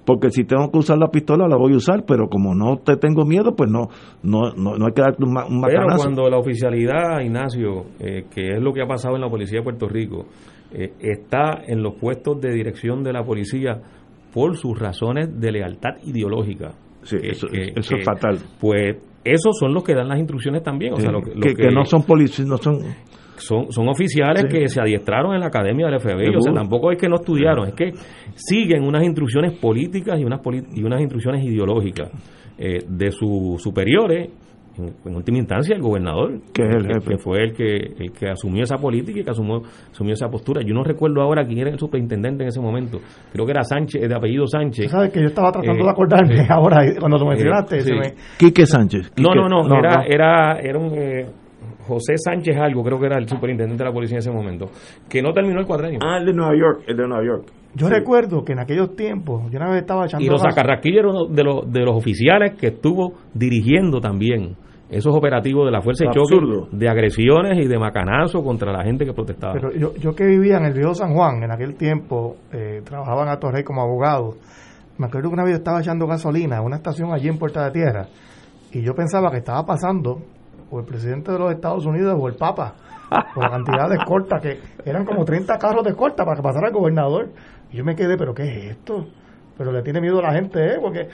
[0.05, 2.97] porque si tengo que usar la pistola la voy a usar, pero como no te
[2.97, 3.89] tengo miedo, pues no
[4.23, 8.25] no no, no hay que darte un, ma- un Pero cuando la oficialidad, Ignacio, eh,
[8.31, 10.27] que es lo que ha pasado en la policía de Puerto Rico,
[10.73, 13.81] eh, está en los puestos de dirección de la policía
[14.35, 16.73] por sus razones de lealtad ideológica.
[17.03, 18.39] Sí, que- eso, que- eso que, es fatal.
[18.61, 20.93] Pues esos son los que dan las instrucciones también.
[20.93, 22.79] O sea, lo, que no son policías, no son...
[23.47, 24.49] son, son oficiales Sí.
[24.59, 26.35] que se adiestraron en la academia del FBI.
[26.37, 27.93] O sea, tampoco es que no estudiaron, es que
[28.35, 32.11] siguen unas instrucciones políticas y unas, poli- y unas instrucciones ideológicas
[32.59, 34.31] eh, de sus superiores.
[34.77, 37.11] En, en última instancia, el gobernador, Que es el jefe.
[37.11, 40.63] que fue el que, el que asumió esa política y que asumió, asumió esa postura.
[40.67, 42.99] Yo no recuerdo ahora quién era el superintendente en ese momento.
[43.33, 44.87] Creo que era Sánchez, de apellido Sánchez.
[44.87, 47.37] Tú sabes que yo estaba tratando Eh, de acordarme eh, ahora, cuando tú eh,
[47.71, 47.81] sí.
[47.83, 49.13] se me- Quique Sánchez.
[49.17, 51.27] No, no, no, era, era, era un eh,
[51.87, 54.67] José Sánchez algo, creo que era el superintendente de la policía en ese momento,
[55.09, 55.99] que no terminó el cuadrenio.
[56.03, 57.47] Ah, el de Nueva York, el de Nueva York.
[57.75, 57.93] Yo Sí.
[57.93, 60.25] recuerdo que en aquellos tiempos, yo una vez estaba echando.
[60.25, 64.57] y los uno de los, de los oficiales que estuvo dirigiendo también
[64.91, 66.37] esos operativos de la Fuerza de Choque
[66.71, 69.55] de agresiones y de macanazo contra la gente que protestaba.
[69.55, 73.23] Pero yo, yo que vivía en el viejo San Juan, en aquel tiempo, eh, trabajaba
[73.23, 74.35] en Atorrey como abogado.
[74.99, 77.65] Me acuerdo que una vez yo estaba echando gasolina en una estación allí en Puerta
[77.65, 78.07] de Tierra
[78.73, 80.19] y yo pensaba que estaba pasando
[80.75, 82.75] o el presidente de los Estados Unidos o el Papa,
[83.33, 86.69] por la cantidad de escolta que eran como 30 carros de escolta para que pasara
[86.69, 87.31] el gobernador.
[87.71, 89.07] Y yo me quedé, ¿pero qué es esto?
[89.57, 90.79] Pero le tiene miedo a la gente, ¿eh?
[90.81, 91.09] Porque,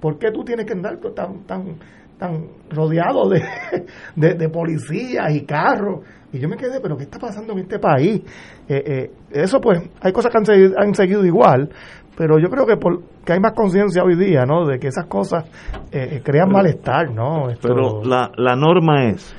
[0.00, 1.76] ¿por qué tú tienes que andar tan, tan,
[2.18, 3.40] tan rodeado de,
[4.16, 6.00] de, de policías y carros?
[6.32, 8.20] Y yo me quedé, ¿pero qué está pasando en este país?
[8.68, 11.70] Eh, eh, eso, pues, hay cosas que han seguido, han seguido igual,
[12.16, 14.66] pero yo creo que, por, que hay más conciencia hoy día, ¿no?
[14.66, 15.44] De que esas cosas
[15.92, 17.50] eh, eh, crean malestar, ¿no?
[17.50, 19.34] Esto- Pero la, la norma es,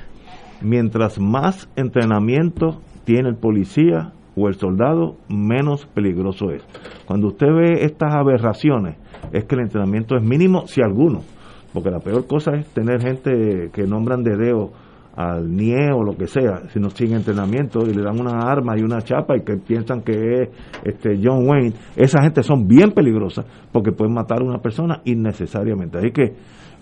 [0.62, 6.64] mientras más entrenamiento tiene el policía o el soldado, menos peligroso es.
[7.06, 8.98] Cuando usted ve estas aberraciones,
[9.32, 11.22] es que el entrenamiento es mínimo, si alguno,
[11.74, 14.72] porque la peor cosa es tener gente que nombran de dedo
[15.16, 18.82] al NIE o lo que sea, sino sin entrenamiento y le dan una arma y
[18.82, 20.50] una chapa y que piensan que es
[20.84, 25.98] este John Wayne, esa gente son bien peligrosas porque pueden matar a una persona innecesariamente.
[25.98, 26.34] Así que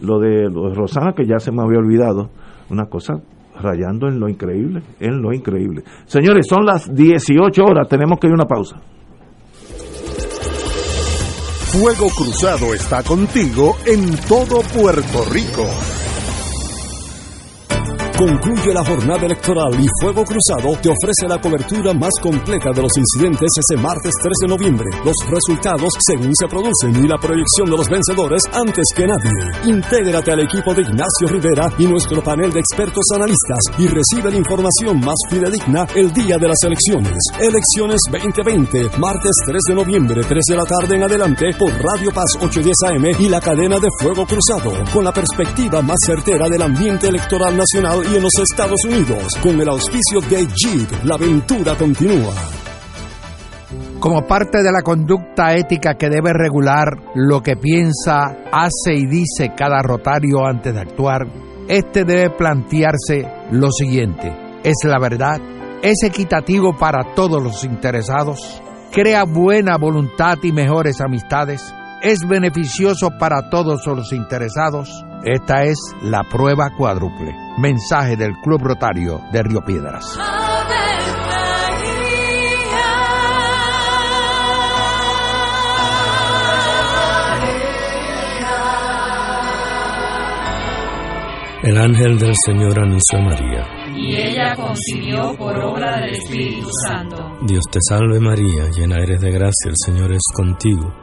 [0.01, 2.29] lo de, lo de Rosana, que ya se me había olvidado,
[2.69, 3.21] una cosa
[3.61, 5.84] rayando en lo increíble, en lo increíble.
[6.05, 8.77] Señores, son las 18 horas, tenemos que ir a una pausa.
[11.73, 15.93] Fuego Cruzado está contigo en todo Puerto Rico.
[18.18, 22.95] Concluye la jornada electoral y Fuego Cruzado te ofrece la cobertura más completa de los
[22.95, 27.78] incidentes ese martes 3 de noviembre, los resultados según se producen y la proyección de
[27.78, 29.32] los vencedores antes que nadie.
[29.66, 34.38] Intégrate al equipo de Ignacio Rivera y nuestro panel de expertos analistas y recibe la
[34.38, 37.18] información más fidedigna el día de las elecciones.
[37.39, 42.38] Elecciones 2020, martes 3 de noviembre, 3 de la tarde en adelante por Radio Paz
[42.39, 47.07] 810 AM y la cadena de Fuego Cruzado, con la perspectiva más certera del ambiente
[47.07, 51.04] electoral nacional y en los Estados Unidos, con el auspicio de Jeep.
[51.04, 52.34] La aventura continúa.
[53.99, 59.54] Como parte de la conducta ética que debe regular lo que piensa, hace y dice
[59.56, 61.28] cada rotario antes de actuar,
[61.68, 64.32] este debe plantearse lo siguiente.
[64.64, 65.39] ¿Es la verdad?
[65.82, 68.62] ¿Es equitativo para todos los interesados?
[68.91, 71.74] ¿Crea buena voluntad y mejores amistades?
[72.04, 75.06] es beneficioso para todos los interesados.
[75.26, 77.34] Esta es la prueba cuádruple.
[77.57, 80.19] Mensaje del Club Rotario de Río Piedras.
[91.63, 93.65] El ángel del Señor anunció a María.
[93.95, 97.38] Y ella concibió por obra del Espíritu Santo.
[97.43, 101.03] Dios te salve María, llena eres de gracia, el Señor es contigo.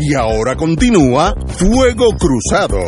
[0.00, 2.78] Y ahora continúa Fuego Cruzado.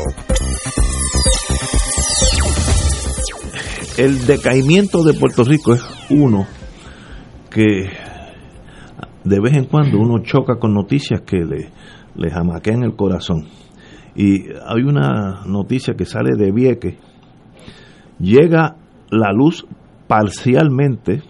[3.98, 6.46] el decaimiento de Puerto Rico es uno
[7.50, 7.90] que
[9.24, 11.68] de vez en cuando uno choca con noticias que le,
[12.16, 13.44] le jamaquean el corazón.
[14.16, 16.98] Y hay una noticia que sale de Vieque.
[18.18, 18.76] Llega
[19.10, 19.66] la luz
[20.08, 21.22] parcialmente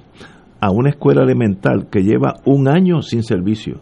[0.60, 3.80] a una escuela elemental que lleva un año sin servicio.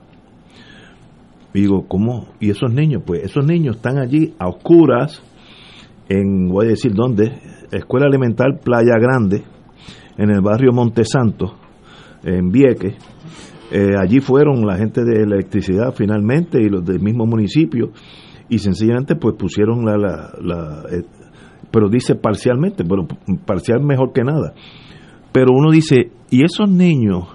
[1.53, 2.29] Y digo, ¿cómo?
[2.39, 3.03] ¿Y esos niños?
[3.05, 5.23] Pues esos niños están allí a oscuras,
[6.09, 7.33] en, voy a decir dónde,
[7.73, 9.43] Escuela Elemental Playa Grande,
[10.17, 11.55] en el barrio Montesanto,
[12.23, 12.95] en Vieques.
[13.73, 17.93] Eh, allí fueron la gente de electricidad finalmente y los del mismo municipio
[18.49, 19.97] y sencillamente pues pusieron la...
[19.97, 21.05] la, la eh,
[21.73, 23.07] pero dice parcialmente, pero
[23.47, 24.55] parcial mejor que nada.
[25.31, 27.29] Pero uno dice, ¿y esos niños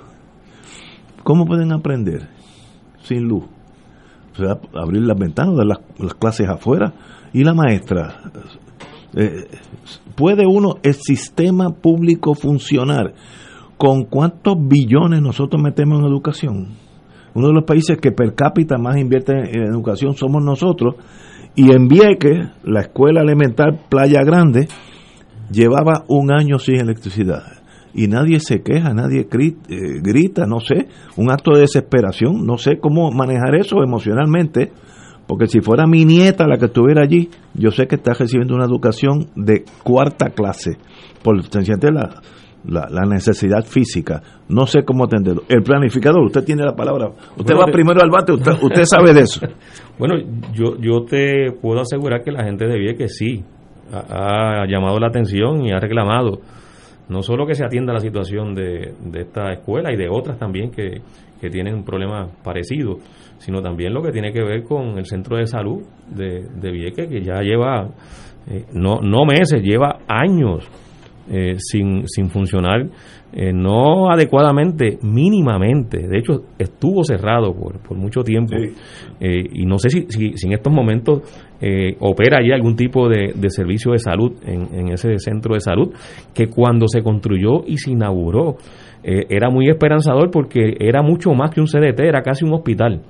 [1.24, 2.28] cómo pueden aprender
[3.04, 3.46] sin luz?
[4.74, 6.94] Abrir las ventanas, las, las clases afuera
[7.34, 8.22] y la maestra
[9.16, 9.48] eh,
[10.16, 13.14] ¿Puede uno, el sistema público funcionar?
[13.78, 16.68] ¿Con cuántos billones nosotros metemos en educación?
[17.34, 20.96] Uno de los países que per cápita más invierte en educación somos nosotros.
[21.56, 24.68] Y en Vieques, la escuela elemental Playa Grande
[25.52, 27.44] llevaba un año sin electricidad.
[27.96, 33.10] Y nadie se queja, nadie grita, no sé, un acto de desesperación, no sé cómo
[33.12, 34.72] manejar eso emocionalmente
[35.28, 38.66] porque si fuera mi nieta la que estuviera allí, yo sé que está recibiendo una
[38.66, 40.78] educación de cuarta clase,
[41.24, 42.22] por la,
[42.68, 44.22] la, la necesidad física.
[44.50, 45.44] No sé cómo atenderlo.
[45.50, 47.10] El planificador, usted tiene la palabra.
[47.38, 49.42] Usted va primero al bate, usted, usted sabe de eso.
[49.98, 50.16] Bueno,
[50.54, 53.44] yo, yo te puedo asegurar que la gente de que sí
[53.92, 56.42] ha, ha llamado la atención y ha reclamado
[57.10, 60.72] no solo que se atienda la situación de, de esta escuela y de otras también
[60.72, 61.02] que,
[61.40, 63.00] que tienen problemas parecidos,
[63.38, 67.08] sino también lo que tiene que ver con el centro de salud de, de Vieques,
[67.08, 67.90] que ya lleva,
[68.50, 70.68] eh, no, no meses, lleva años
[71.30, 72.88] eh, sin, sin funcionar,
[73.34, 76.08] eh, no adecuadamente, mínimamente.
[76.08, 78.56] De hecho, estuvo cerrado por, por mucho tiempo.
[79.20, 81.22] y no sé si, si, en estos momentos
[82.00, 85.94] opera allí algún tipo de, de servicio de salud en, en, ese centro de salud,
[86.34, 88.58] que cuando se construyó y se inauguró,
[89.04, 93.02] era muy esperanzador porque era mucho más que un CDT, era casi un hospital.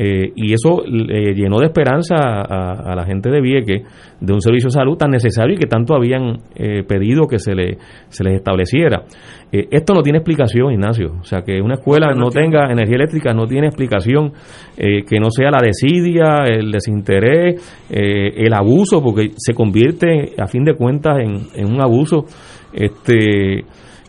[0.00, 3.82] Eh, y eso llenó de esperanza a, la gente de Vieques
[4.20, 7.52] de un servicio de salud tan necesario y que tanto habían eh, pedido que se,
[7.52, 7.78] le,
[8.08, 9.02] se les estableciera.
[9.50, 11.14] Eh, esto no tiene explicación, Ignacio.
[11.18, 14.32] O sea, que una escuela no, tenga energía eléctrica no tiene explicación
[14.76, 20.74] que no sea la desidia, el desinterés, el abuso, porque se convierte a fin de
[20.74, 22.26] cuentas en, en un abuso.
[22.72, 23.64] Este,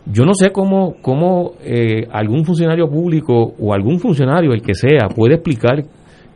[0.06, 5.08] yo no sé cómo, cómo eh, algún funcionario público o algún funcionario, el que sea,
[5.14, 5.82] puede explicar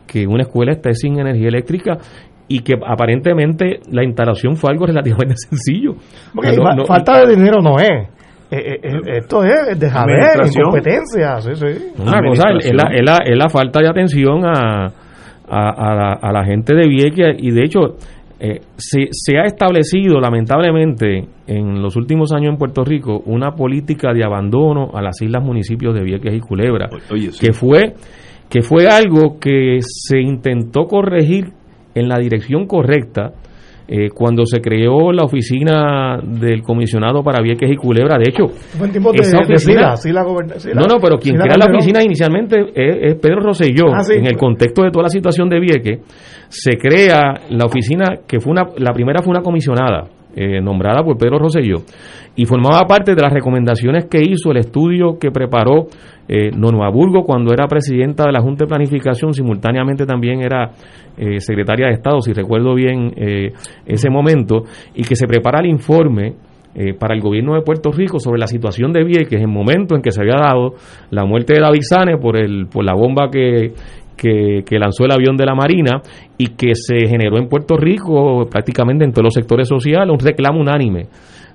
[0.06, 1.98] que una escuela está sin energía eléctrica
[2.46, 5.94] y que aparentemente la instalación fue algo relativamente sencillo.
[6.86, 8.08] falta de dinero no es.
[8.50, 11.38] Eh, eh, esto es de javier, incompetencia.
[11.98, 14.92] Una cosa es la, es, la, es la, falta de atención a,
[15.48, 17.96] a, la, a la gente de Vieques y de hecho
[18.40, 24.24] eh, se, ha establecido lamentablemente en los últimos años en Puerto Rico una política de
[24.24, 26.88] abandono a las islas municipios de Vieques y Culebra,
[27.40, 27.94] que fue
[28.48, 31.52] que fue algo que se intentó corregir
[31.94, 33.32] en la dirección correcta
[33.86, 38.16] eh, cuando se creó la oficina del comisionado para Vieques y Culebra.
[38.16, 38.44] De hecho,
[39.12, 39.94] esa oficina,
[40.74, 44.84] no, no, pero quien crea la oficina inicialmente es, Pedro Rosselló, ah, en el contexto
[44.84, 45.98] de toda la situación de Vieques,
[46.48, 50.08] se crea la oficina que fue una, la primera fue una comisionada.
[50.36, 51.76] Eh, nombrada por Pedro Rosselló
[52.34, 55.86] y formaba parte de las recomendaciones que hizo el estudio que preparó
[56.26, 56.50] eh,
[56.92, 60.72] Burgo cuando era presidenta de la Junta de Planificación, simultáneamente también era
[61.16, 63.52] eh, secretaria de Estado, si recuerdo bien eh,
[63.86, 64.64] ese momento,
[64.94, 66.34] y que se prepara el informe
[66.74, 69.94] eh, para el gobierno de Puerto Rico sobre la situación de Vieques en el momento
[69.94, 70.74] en que se había dado
[71.10, 73.74] la muerte de David Sane por, el, por la bomba que,
[74.16, 76.00] que, lanzó el avión de la Marina
[76.38, 80.60] y que se generó en Puerto Rico prácticamente en todos los sectores sociales un reclamo
[80.60, 81.06] unánime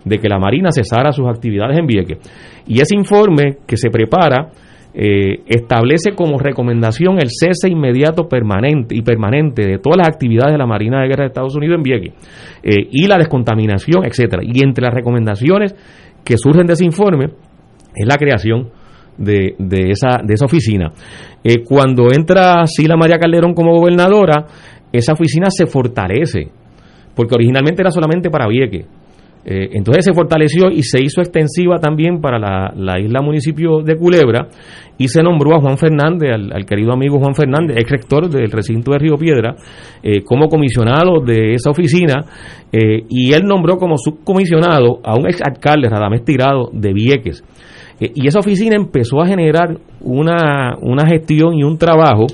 [0.03, 2.19] de que la Marina cesara sus actividades en Vieques.
[2.67, 4.49] Y ese informe que se prepara
[4.93, 10.57] eh, establece como recomendación el cese inmediato permanente y permanente de todas las actividades de
[10.57, 12.13] la Marina de Guerra de Estados Unidos en Vieques
[12.63, 14.41] eh, y la descontaminación, etcétera.
[14.43, 15.75] Y entre las recomendaciones
[16.23, 17.25] que surgen de ese informe
[17.95, 18.69] es la creación
[19.19, 20.91] de, de, esa, de esa oficina.
[21.43, 24.45] Eh, cuando entra Sila María Calderón como gobernadora,
[24.91, 26.49] esa oficina se fortalece,
[27.15, 28.85] porque originalmente era solamente para Vieques
[29.45, 34.49] eh, entonces se fortaleció y se hizo extensiva también para la, isla municipio de Culebra
[34.97, 38.91] y se nombró a Juan Fernández, al, querido amigo Juan Fernández, ex rector del recinto
[38.91, 39.55] de Río Piedra,
[40.03, 42.25] eh, como comisionado de esa oficina
[42.71, 47.43] y él nombró como subcomisionado a un ex alcalde, Radamés Tirado, de Vieques.
[47.99, 52.27] Y esa oficina empezó a generar una, una gestión y un trabajo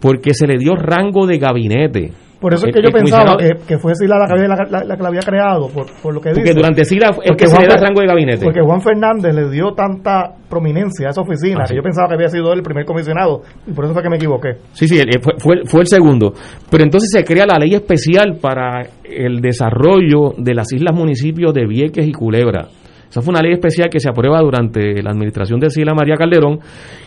[0.00, 3.94] porque se le dio rango de gabinete por eso es que yo pensaba que, fue
[3.94, 7.10] Sila la, la, la, que la había creado, por, por lo que porque durante Sila
[7.22, 8.44] es que se le da rango de gabinete.
[8.44, 12.28] Porque Juan Fernández le dio tanta prominencia a esa oficina que yo pensaba que había
[12.28, 14.56] sido él el primer comisionado, y por eso fue que me equivoqué.
[14.72, 16.32] Sí, sí, fue, fue, fue el segundo.
[16.70, 21.66] Pero entonces se crea la ley especial para el desarrollo de las islas municipios de
[21.66, 22.68] Vieques y Culebra.
[23.10, 26.60] Esa fue una ley especial que se aprueba durante la administración de Sila María Calderón,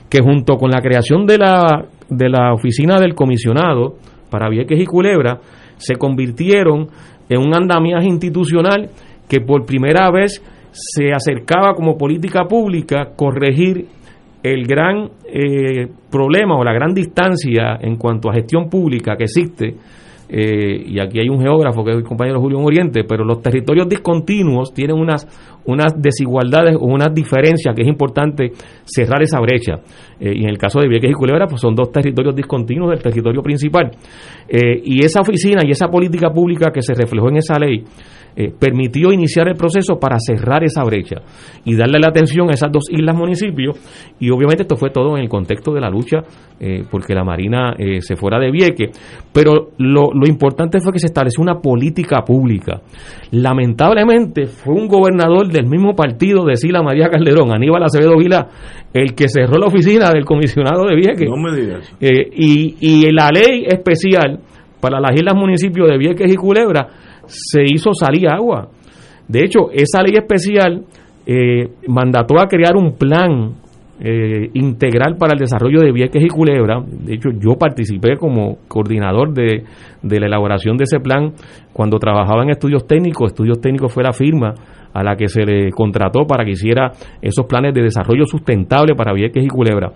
[0.10, 3.96] que junto con la creación de la, de la oficina del comisionado,
[4.30, 5.40] para Vieques y Culebra
[5.78, 6.88] se convirtieron
[7.30, 8.90] en un andamiaje institucional
[9.30, 13.86] que por primera vez se acercaba como política pública corregir
[14.42, 19.76] el gran eh, problema o la gran distancia en cuanto a gestión pública que existe,
[20.30, 23.88] eh, y aquí hay un geógrafo que es el compañero Julio Oriente, pero los territorios
[23.88, 25.28] discontinuos tienen unas,
[25.66, 28.52] unas desigualdades o unas diferencias que es importante
[28.86, 29.76] cerrar esa brecha.
[30.20, 33.02] Eh, y en el caso de Vieques y Culebra, pues son dos territorios discontinuos del
[33.02, 33.92] territorio principal.
[34.48, 37.84] Eh, y esa oficina y esa política pública que se reflejó en esa ley
[38.36, 41.18] eh, permitió iniciar el proceso para cerrar esa brecha
[41.66, 43.78] y darle la atención a esas dos islas municipios.
[44.20, 46.20] Y obviamente esto fue todo en el contexto de la lucha
[46.90, 48.92] porque la Marina se fuera de Vieques.
[49.34, 52.82] Pero lo, lo importante fue que se estableció una política pública.
[53.32, 58.48] Lamentablemente fue un gobernador del mismo partido de Sila María Calderón, Aníbal Acevedo Vila,
[58.94, 61.30] el que cerró la oficina del comisionado de Vieques.
[61.30, 61.96] No me digas.
[62.00, 64.40] Eh, y, y la ley especial
[64.80, 66.88] para las islas municipios de Vieques y Culebra
[67.28, 68.70] se hizo salir agua.
[69.28, 70.84] De hecho, esa ley especial
[71.26, 73.56] eh, mandató a crear un plan
[74.00, 76.82] eh, integral para el desarrollo de Vieques y Culebra.
[76.82, 79.64] De hecho, yo participé como coordinador de,
[80.02, 81.34] de la elaboración de ese plan
[81.72, 83.32] cuando trabajaba en estudios técnicos.
[83.32, 84.54] Estudios técnicos fue la firma
[84.94, 86.92] a la que se le contrató para que hiciera
[87.22, 89.92] esos planes de desarrollo sustentable para Vieques y Culebra.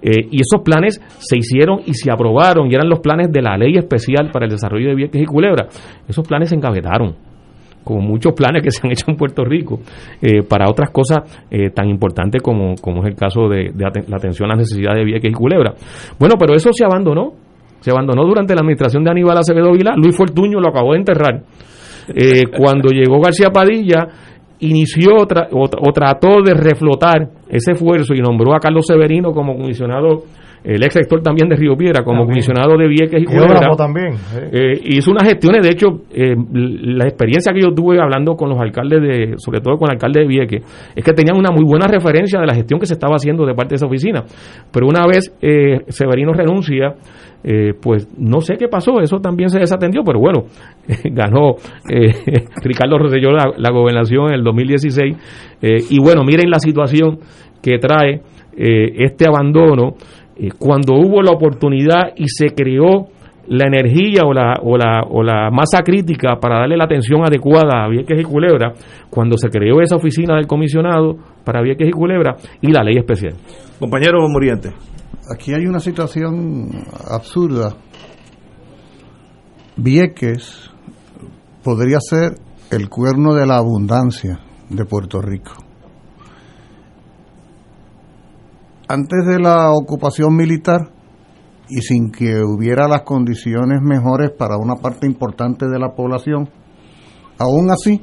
[0.00, 3.56] Eh, y esos planes se hicieron y se aprobaron y eran los planes de la
[3.56, 5.68] ley especial para el desarrollo de Vieques y Culebra.
[6.06, 7.27] Esos planes se encabetaron
[7.88, 9.80] como muchos planes que se han hecho en Puerto Rico
[10.20, 11.20] eh, para otras cosas
[11.50, 15.04] eh, tan importantes como, como es el caso de, la atención a las necesidades de
[15.06, 15.72] Vieques y Culebra.
[16.18, 17.32] Bueno, pero eso se abandonó,
[17.80, 21.42] se abandonó durante la administración de Aníbal Acevedo Vila, Luis Fortuño lo acabó de enterrar.
[22.14, 24.06] Eh, cuando llegó García Padilla,
[24.60, 30.24] inició o, trató de reflotar ese esfuerzo y nombró a Carlos Severino como comisionado
[30.64, 33.74] el ex rector también de Río Piedra como comisionado de Vieques y Culebra.
[33.76, 34.14] también.
[34.52, 38.58] Eh, hizo unas gestiones, de hecho, eh, la experiencia que yo tuve hablando con los
[38.58, 40.62] alcaldes, de sobre todo con el alcalde de Vieques,
[40.94, 43.54] es que tenían una muy buena referencia de la gestión que se estaba haciendo de
[43.54, 44.24] parte de esa oficina.
[44.72, 46.94] Pero una vez eh, Severino renuncia,
[47.44, 50.44] eh, pues no sé qué pasó, eso también se desatendió, pero bueno,
[51.04, 51.54] ganó
[52.64, 55.16] Ricardo Rosselló la, la, gobernación en el 2016.
[55.90, 57.18] y bueno, miren la situación
[57.62, 58.22] que trae
[58.56, 59.94] este abandono
[60.38, 63.08] eh, cuando hubo la oportunidad y se creó
[63.48, 67.84] la energía o la, o, la, o la masa crítica para darle la atención adecuada
[67.84, 68.74] a Vieques y Culebra,
[69.08, 73.34] cuando se creó esa oficina del comisionado para Vieques y Culebra y la ley especial.
[73.78, 74.72] Compañero Muriente.
[75.34, 76.68] Aquí hay una situación
[77.10, 77.74] absurda.
[79.76, 80.70] Vieques
[81.62, 82.32] podría ser
[82.70, 85.67] el cuerno de la abundancia de Puerto Rico.
[88.88, 90.90] Antes de la ocupación militar
[91.68, 96.48] y sin que hubiera las condiciones mejores para una parte importante de la población,
[97.38, 98.02] aún así,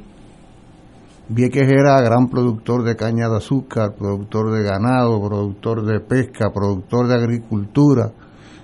[1.27, 7.07] Vieques era gran productor de caña de azúcar, productor de ganado, productor de pesca, productor
[7.07, 8.11] de agricultura.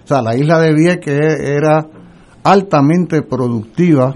[0.04, 1.88] O sea, la isla de Vieques era
[2.44, 4.16] altamente productiva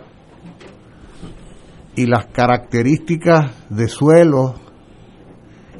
[1.95, 4.53] y las características de suelo,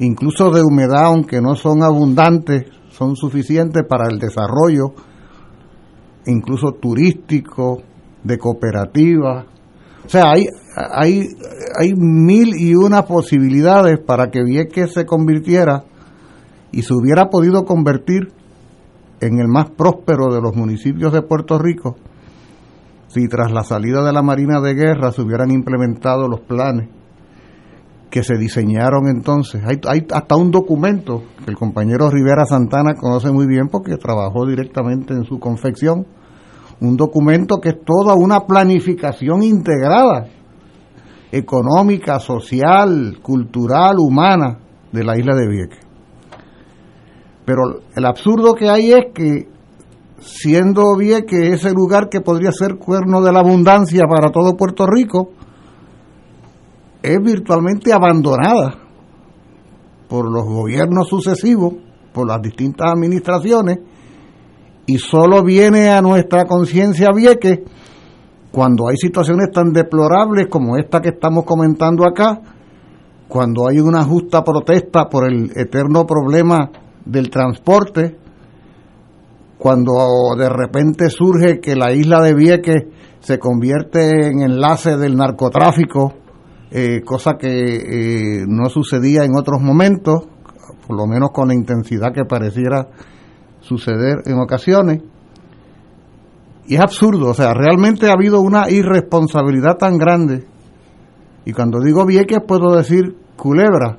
[0.00, 4.94] incluso de humedad, aunque no son abundantes, son suficientes para el desarrollo,
[6.26, 7.82] incluso turístico,
[8.22, 9.46] de cooperativa.
[10.04, 10.46] O sea, hay,
[10.94, 11.28] hay,
[11.78, 15.84] hay mil y una posibilidades para que Vieques se convirtiera
[16.72, 18.32] y se hubiera podido convertir
[19.20, 21.96] en el más próspero de los municipios de Puerto Rico
[23.08, 26.88] si tras la salida de la Marina de Guerra se hubieran implementado los planes
[28.10, 29.62] que se diseñaron entonces.
[29.64, 34.46] Hay, hay, hasta un documento que el compañero Rivera Santana conoce muy bien porque trabajó
[34.46, 36.06] directamente en su confección.
[36.80, 40.28] Un documento que es toda una planificación integrada,
[41.32, 44.58] económica, social, cultural, humana
[44.92, 45.80] de la isla de Vieques.
[47.44, 49.48] Pero el absurdo que hay es que
[50.18, 55.30] siendo Vieques ese lugar que podría ser cuerno de la abundancia para todo Puerto Rico,
[57.02, 58.74] es virtualmente abandonada
[60.08, 61.74] por los gobiernos sucesivos,
[62.12, 63.78] por las distintas administraciones,
[64.86, 67.64] y solo viene a nuestra conciencia vieque
[68.52, 72.40] cuando hay situaciones tan deplorables como esta que estamos comentando acá,
[73.28, 76.70] cuando hay una justa protesta por el eterno problema
[77.04, 78.16] del transporte,
[79.58, 79.92] cuando
[80.38, 82.84] de repente surge que la isla de Vieques
[83.20, 86.14] se convierte en enlace del narcotráfico
[86.70, 90.26] eh, cosa que eh, no sucedía en otros momentos,
[90.86, 92.88] por lo menos con la intensidad que pareciera
[93.60, 95.02] suceder en ocasiones.
[96.66, 100.46] Y es absurdo, o sea, realmente ha habido una irresponsabilidad tan grande.
[101.44, 103.98] Y cuando digo Vieques puedo decir culebra,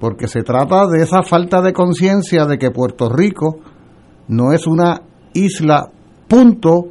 [0.00, 3.58] porque se trata de esa falta de conciencia de que Puerto Rico
[4.26, 5.02] no es una
[5.34, 5.90] isla
[6.26, 6.88] punto,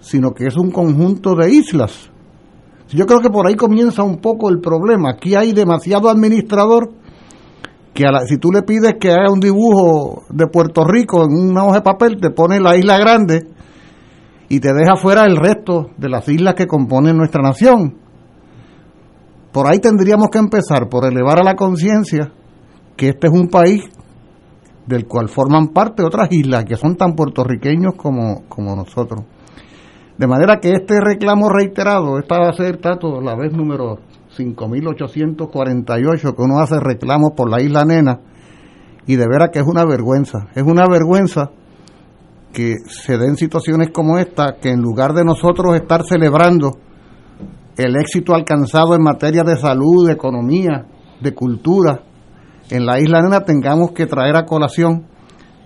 [0.00, 2.11] sino que es un conjunto de islas.
[2.92, 5.12] Yo creo que por ahí comienza un poco el problema.
[5.12, 6.90] Aquí hay demasiado administrador
[7.94, 11.76] que si tú le pides que haga un dibujo de Puerto Rico en una hoja
[11.76, 13.46] de papel, te pone la isla grande
[14.48, 17.96] y te deja fuera el resto de las islas que componen nuestra nación.
[19.52, 22.32] Por ahí tendríamos que empezar por elevar a la conciencia
[22.96, 23.82] que este es un país
[24.86, 29.24] del cual forman parte otras islas que son tan puertorriqueños como nosotros.
[30.22, 33.98] De manera que este reclamo reiterado, esta va a ser tanto la vez número
[34.36, 38.20] 5848 que uno hace reclamo por la isla Nena
[39.04, 41.50] y de veras que es una vergüenza, es una vergüenza
[42.52, 46.70] que se den situaciones como esta, que en lugar de nosotros estar celebrando
[47.76, 50.86] el éxito alcanzado en materia de salud, de economía,
[51.20, 52.00] de cultura,
[52.70, 55.04] en la isla Nena tengamos que traer a colación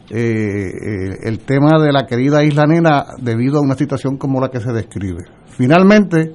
[0.09, 4.61] eh, el tema de la querida Isla Nena debido a una situación como la que
[4.61, 5.25] se describe.
[5.47, 6.33] Finalmente,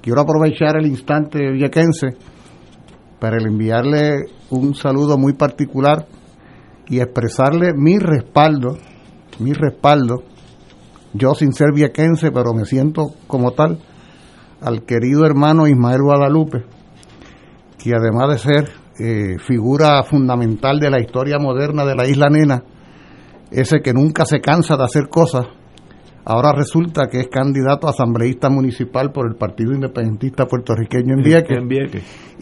[0.00, 2.16] quiero aprovechar el instante viequense
[3.20, 6.06] para enviarle un saludo muy particular
[6.88, 8.78] y expresarle mi respaldo,
[9.40, 10.22] mi respaldo,
[11.12, 13.78] yo sin ser viequense, pero me siento como tal,
[14.60, 16.64] al querido hermano Ismael Guadalupe,
[17.82, 22.62] que además de ser eh, figura fundamental de la historia moderna de la isla Nena,
[23.50, 25.46] ese que nunca se cansa de hacer cosas,
[26.24, 31.58] ahora resulta que es candidato a asambleísta municipal por el Partido Independentista Puertorriqueño en Vieques.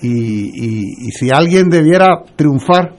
[0.02, 2.94] Y, y si alguien debiera triunfar,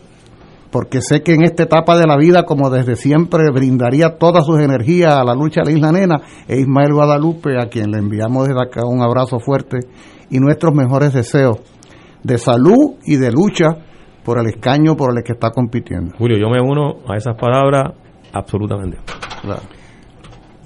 [0.76, 4.60] porque sé que en esta etapa de la vida, como desde siempre, brindaría todas sus
[4.60, 8.48] energías a la lucha de la Isla Nena, es Ismael Guadalupe, a quien le enviamos
[8.48, 9.78] desde acá un abrazo fuerte
[10.30, 11.60] y nuestros mejores deseos
[12.24, 13.78] de salud y de lucha
[14.26, 16.16] por el escaño por el que está compitiendo.
[16.18, 17.94] Julio, yo me uno a esas palabras
[18.34, 18.98] absolutamente.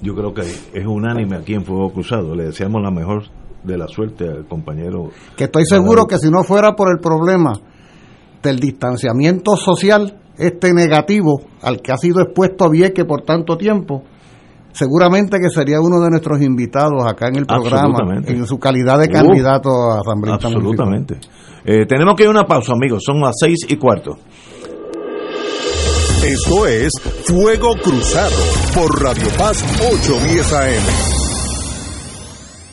[0.02, 2.34] Yo creo que es unánime aquí en Fuego Cruzado.
[2.34, 3.24] Le deseamos la mejor
[3.62, 5.10] de la suerte al compañero.
[5.36, 7.52] Que estoy seguro que si no fuera por el problema
[8.42, 14.04] del distanciamiento social, este negativo al que ha sido expuesto a Vieque por tanto tiempo,
[14.72, 19.08] seguramente que sería uno de nuestros invitados acá en el programa, en su calidad de
[19.08, 21.18] candidato a Asamblea Absolutamente.
[21.64, 24.16] Eh, tenemos que ir a una pausa, amigos, son las seis y cuarto.
[26.24, 26.92] Esto es
[27.24, 28.36] Fuego Cruzado
[28.74, 31.19] por Radio Paz 810 AM.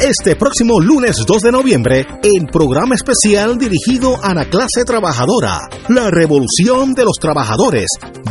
[0.00, 5.58] este próximo lunes 2 de noviembre el programa especial dirigido a la clase trabajadora,
[5.88, 7.88] la revolución de los trabajadores,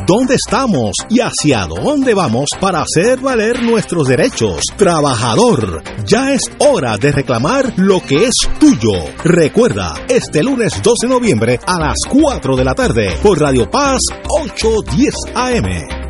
[0.07, 4.63] dónde estamos y hacia dónde vamos para hacer valer nuestros derechos.
[4.75, 8.93] Trabajador, ya es hora de reclamar lo que es tuyo.
[9.23, 13.99] Recuerda, este lunes 2 de noviembre a las 4 de la tarde por Radio Paz
[14.29, 16.09] 810 AM.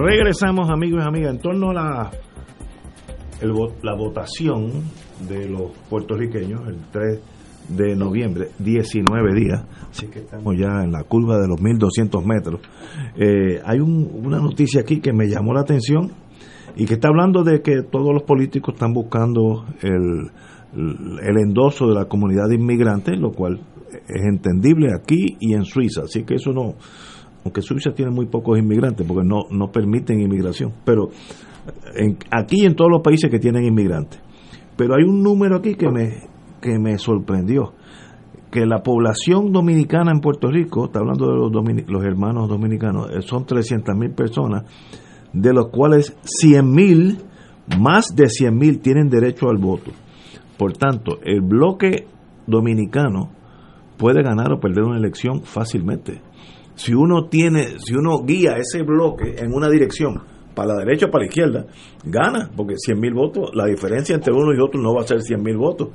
[0.00, 2.10] Regresamos, amigos y amigas, en torno a la,
[3.82, 4.70] la votación
[5.28, 7.20] de los puertorriqueños el 3
[7.70, 12.60] de noviembre, 19 días, así que estamos ya en la curva de los 1200 metros.
[13.16, 16.12] Eh, hay una noticia aquí que me llamó la atención
[16.76, 20.30] y que está hablando de que todos los políticos están buscando el,
[20.74, 23.58] el endoso de la comunidad de inmigrantes, lo cual
[23.90, 26.76] es entendible aquí y en Suiza, así que eso no
[27.44, 31.10] aunque Suiza tiene muy pocos inmigrantes porque no, no permiten inmigración, pero
[31.94, 34.20] en, aquí en todos los países que tienen inmigrantes.
[34.76, 36.28] Pero hay un número aquí que me,
[36.60, 37.74] que me sorprendió,
[38.50, 43.22] que la población dominicana en Puerto Rico, está hablando de los, los hermanos dominicanos, eh,
[43.22, 44.64] son 300 mil personas,
[45.32, 47.18] de los cuales 100 mil,
[47.78, 49.90] más de 100 mil tienen derecho al voto.
[50.56, 52.06] Por tanto, el bloque
[52.46, 53.30] dominicano
[53.96, 56.22] puede ganar o perder una elección fácilmente
[56.78, 60.22] si uno tiene, si uno guía ese bloque en una dirección,
[60.54, 61.66] para la derecha o para la izquierda,
[62.04, 65.20] gana, porque 100 mil votos, la diferencia entre uno y otro no va a ser
[65.22, 65.88] 100 mil votos.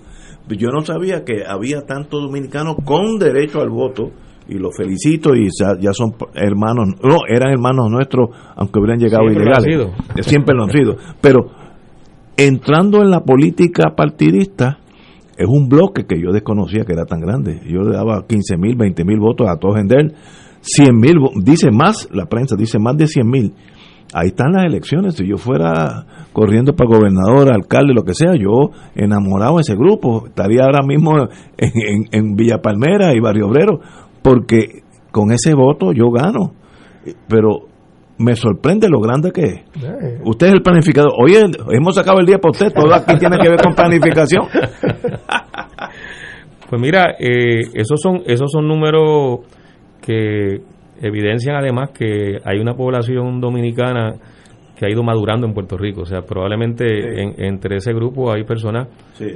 [0.49, 4.11] Yo no sabía que había tantos dominicanos con derecho al voto,
[4.47, 9.89] y los felicito, y ya, son hermanos, no, eran hermanos nuestros, aunque hubieran llegado ilegales.
[10.21, 10.97] siempre lo han sido.
[11.21, 11.47] Pero
[12.35, 14.79] entrando en la política partidista,
[15.37, 17.61] es un bloque que yo desconocía que era tan grande.
[17.65, 19.87] Yo le daba 15 mil, 20 mil votos a todos en
[20.63, 23.53] 100 mil, dice más, la prensa dice más de 100 mil.
[24.13, 25.15] Ahí están las elecciones.
[25.15, 30.27] Si yo fuera corriendo para gobernador, alcalde, lo que sea, yo enamorado de ese grupo.
[30.27, 31.17] Estaría ahora mismo
[31.57, 33.79] en, en Villa Palmera y Barrio Obrero,
[34.21, 36.53] porque con ese voto yo gano.
[37.27, 37.67] Pero
[38.17, 39.61] me sorprende lo grande que es.
[40.23, 41.11] Usted es el planificador.
[41.21, 44.45] Oye, hemos sacado el día para usted, todo aquí tiene que ver con planificación.
[46.69, 49.41] Pues mira, eh, esos son esos son números
[50.05, 50.61] que
[51.01, 54.15] evidencian además que hay una población dominicana
[54.75, 56.01] que ha ido madurando en Puerto Rico.
[56.01, 56.85] O sea, probablemente
[57.47, 58.87] entre ese grupo hay personas,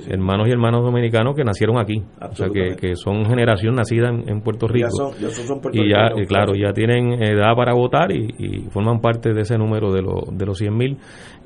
[0.10, 2.02] hermanos y hermanos dominicanos que nacieron aquí.
[2.22, 5.14] O sea, que, son generación nacida en, Puerto Rico.
[5.74, 10.02] y ya, claro, ya tienen edad para votar y, forman parte de ese número de,
[10.02, 10.98] los de los 100 mil.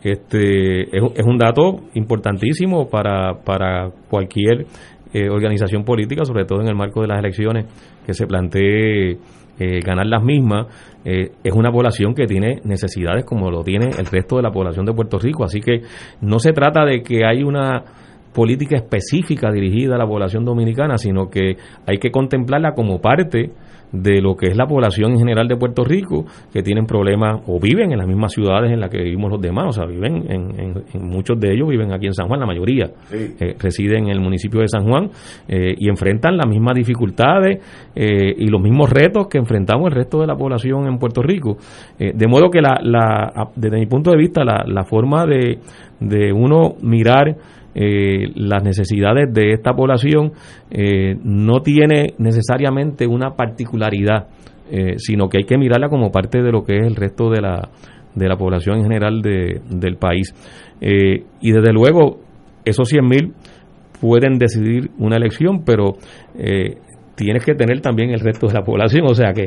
[0.04, 4.66] Este, es, es, un dato importantísimo para, para cualquier
[5.14, 7.66] eh, organización política, sobre todo en el marco de las elecciones,
[8.06, 9.18] que se plantee
[9.60, 10.68] eh, ganar las mismas,
[11.04, 14.86] eh, es una población que tiene necesidades como lo tiene el resto de la población
[14.86, 15.44] de Puerto Rico.
[15.44, 15.82] Así que
[16.22, 17.84] no se trata de que hay una
[18.34, 23.52] política específica dirigida a la población dominicana, sino que hay que contemplarla como parte
[23.92, 27.60] de lo que es la población en general de Puerto Rico, que tienen problemas o
[27.60, 30.84] viven en las mismas ciudades en las que vivimos los demás, o sea, viven en,
[31.02, 34.62] muchos de ellos viven aquí en San Juan, la mayoría eh, residen en el municipio
[34.62, 35.10] de San Juan
[35.48, 37.60] eh, y enfrentan las mismas dificultades
[37.96, 41.58] eh, y los mismos retos que enfrentamos el resto de la población en Puerto Rico.
[41.98, 45.60] de modo que la, la, desde mi punto de vista la, la forma de,
[46.00, 47.36] de uno mirar
[47.74, 50.34] eh, las necesidades de esta población
[50.70, 54.28] eh, no tiene necesariamente una particularidad,
[54.70, 57.42] eh, sino que hay que mirarla como parte de lo que es el resto de
[57.42, 57.70] la,
[58.14, 60.34] de la población en general de, del país.
[60.82, 62.20] y desde luego,
[62.66, 63.34] esos 100.000
[64.02, 65.98] pueden decidir una elección, pero
[67.22, 69.46] tienes que tener también el resto de la población, o sea que,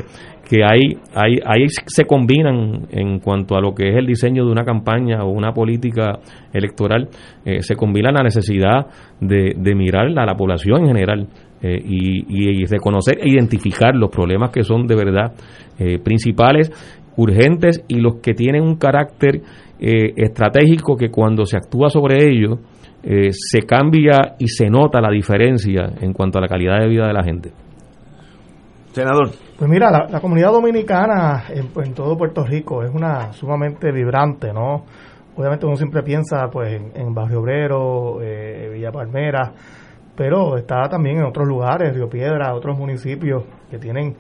[0.49, 4.53] que ahí, ahí, ahí se combinan en cuanto a lo que es el diseño de
[4.53, 6.21] una campaña o una política
[6.53, 7.09] electoral,
[7.45, 8.87] eh, se combina la necesidad
[9.21, 11.27] de, de mirar a la población en general
[11.63, 15.33] eh, y, y, reconocer e identificar los problemas que son de verdad
[15.79, 16.71] eh, principales,
[17.17, 19.41] urgentes y los que tienen un carácter
[19.77, 22.59] estratégico que cuando se actúa sobre ellos,
[23.03, 27.13] se cambia y se nota la diferencia en cuanto a la calidad de vida de
[27.13, 27.64] la gente.
[28.95, 29.31] Senador.
[29.59, 34.85] Pues mira, la, comunidad dominicana en, todo Puerto Rico es una sumamente vibrante, ¿no?
[35.37, 39.53] Obviamente uno siempre piensa pues en, Barrio Obrero, eh, Villa Palmera,
[40.15, 44.15] pero está también en otros lugares, Río Piedra, otros municipios que tienen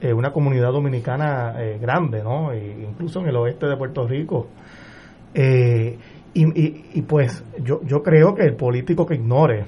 [0.00, 2.50] eh, una comunidad dominicana eh, grande, ¿no?
[2.50, 4.48] E incluso en el oeste de Puerto Rico.
[5.34, 5.98] Y,
[6.34, 9.66] y, pues yo, yo creo que el político que ignore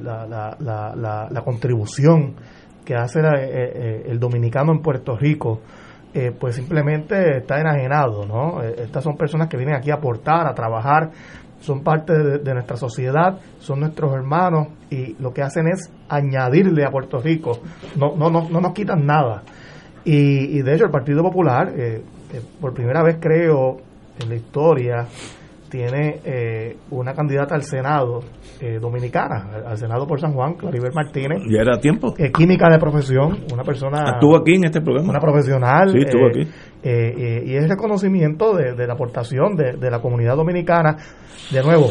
[0.00, 2.36] la, la, la, la contribución
[2.86, 5.60] que hace eh, eh, el dominicano en Puerto Rico,
[6.14, 8.62] eh, pues simplemente está enajenado, ¿no?
[8.62, 11.10] Estas son personas que vienen aquí a aportar, a trabajar,
[11.60, 16.90] son parte de, nuestra sociedad, son nuestros hermanos y lo que hacen es añadirle a
[16.90, 17.58] Puerto Rico,
[17.96, 19.42] no, no, no, no nos quitan nada.
[20.04, 21.72] Y, y de hecho el Partido Popular,
[22.60, 23.78] por primera vez creo
[24.20, 25.06] en la historia,
[25.68, 28.20] tiene eh, una candidata al Senado
[28.60, 31.42] eh, dominicana, al Senado por San Juan, Claribel Martínez.
[31.50, 32.14] Ya era tiempo.
[32.18, 34.12] Eh, química de profesión, una persona.
[34.14, 35.10] Estuvo aquí en este programa.
[35.10, 35.90] Una profesional.
[35.90, 36.48] Sí, estuvo aquí.
[36.82, 40.96] y es reconocimiento de, la aportación de, la comunidad dominicana.
[41.50, 41.90] De nuevo,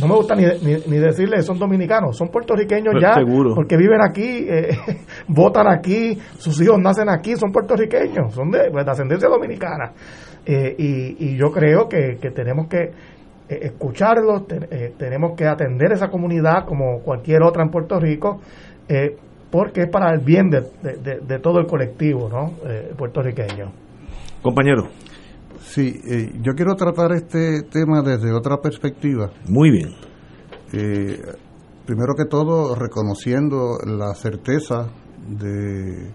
[0.00, 3.14] no me gusta ni, ni, decirle son dominicanos, son puertorriqueños ya,
[3.54, 4.46] porque viven aquí,
[5.28, 9.92] votan aquí, sus hijos nacen aquí, son puertorriqueños, son de, pues, ascendencia dominicana.
[10.46, 13.13] y, y yo creo que, que tenemos que eh,
[13.48, 18.40] escucharlos, eh, tenemos que atender esa comunidad como cualquier otra en Puerto Rico,
[18.88, 19.16] eh,
[19.50, 22.54] porque es para el bien de, de, todo el colectivo ¿no?
[22.96, 23.70] puertorriqueño.
[24.42, 24.88] Compañero.
[25.60, 25.94] Sí,
[26.42, 29.30] yo quiero tratar este tema desde otra perspectiva.
[29.48, 29.90] Muy bien.
[31.86, 34.88] primero que todo, reconociendo la certeza
[35.28, 36.10] de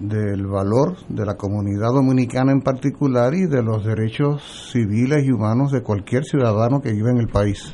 [0.00, 5.70] del valor de la comunidad dominicana en particular y de los derechos civiles y humanos
[5.70, 7.72] de cualquier ciudadano que vive en el país.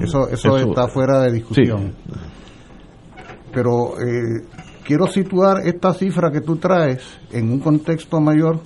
[0.00, 1.94] Eso, eso, está fuera de discusión.
[3.52, 4.44] Pero eh,
[4.84, 8.60] quiero situar esta cifra que tú traes en un contexto mayor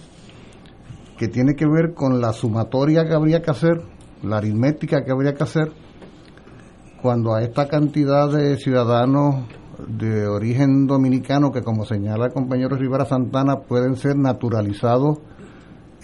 [1.16, 3.82] que tiene que ver con la sumatoria que habría que hacer,
[4.22, 5.72] la aritmética que habría que hacer
[7.00, 9.46] cuando a esta cantidad de ciudadanos
[9.86, 15.18] de origen dominicano que, como señala el compañero Rivera Santana, pueden ser naturalizados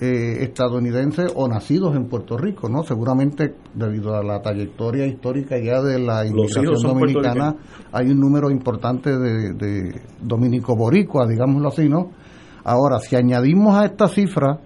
[0.00, 2.82] eh, estadounidenses o nacidos en Puerto Rico, ¿no?
[2.82, 7.54] Seguramente debido a la trayectoria histórica ya de la inmigración dominicana
[7.92, 12.10] hay un número importante de, de dominico boricua, digámoslo así, ¿no?
[12.64, 14.58] Ahora, si añadimos a esta cifra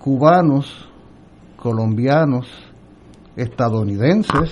[0.00, 0.88] cubanos,
[1.56, 2.48] colombianos,
[3.36, 4.50] estadounidenses,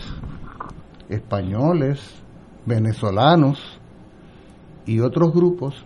[1.08, 2.23] españoles,
[2.66, 3.58] venezolanos
[4.86, 5.84] y otros grupos,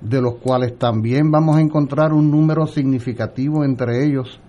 [0.00, 4.40] de los cuales también vamos a encontrar un número significativo entre ellos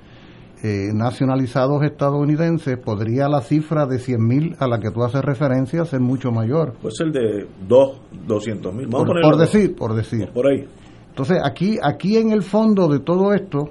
[0.61, 6.01] eh, nacionalizados estadounidenses, podría la cifra de 100.000 a la que tú haces referencia ser
[6.01, 6.73] mucho mayor.
[6.81, 8.89] Pues el de 2, 200 mil.
[8.89, 10.29] Por, por decir, por decir.
[10.33, 10.67] Por ahí.
[11.07, 13.69] Entonces, aquí, aquí en el fondo de todo esto,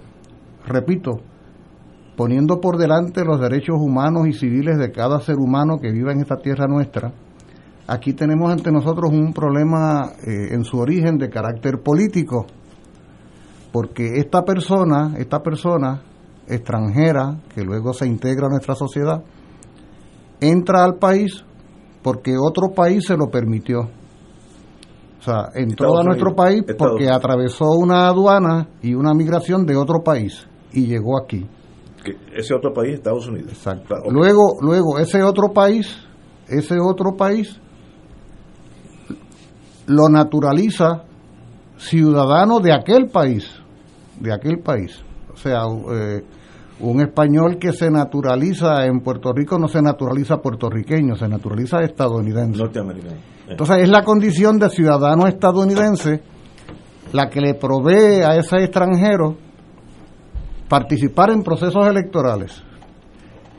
[0.66, 1.20] repito,
[2.16, 6.20] poniendo por delante los derechos humanos y civiles de cada ser humano que vive en
[6.20, 7.12] esta tierra nuestra,
[7.89, 12.47] aquí tenemos ante nosotros un problema eh, en su origen de carácter político,
[13.73, 16.02] porque esta persona, esta persona
[16.47, 19.24] extranjera que luego se integra a nuestra sociedad,
[20.40, 21.44] entra al país
[22.02, 23.81] porque otro país se lo permitió.
[25.19, 30.02] O sea, entró a nuestro país porque atravesó una aduana y una migración de otro
[30.05, 31.47] país y llegó aquí.
[32.35, 33.52] ese otro país, Estados Unidos.
[33.52, 33.97] Exacto.
[34.10, 35.98] Luego, luego ese otro país,
[36.47, 37.60] ese otro país
[39.89, 41.05] lo naturaliza
[41.77, 43.44] ciudadano de aquel país,
[44.20, 45.02] de aquel país.
[45.32, 45.62] O sea,
[45.93, 46.23] eh,
[46.81, 52.59] un español que se naturaliza en Puerto Rico no se naturaliza puertorriqueño, se naturaliza estadounidense.
[52.59, 53.16] Norteamericano.
[53.48, 56.23] Entonces es la condición de ciudadano estadounidense
[57.12, 59.36] la que le provee a ese extranjero
[60.69, 62.62] participar en procesos electorales.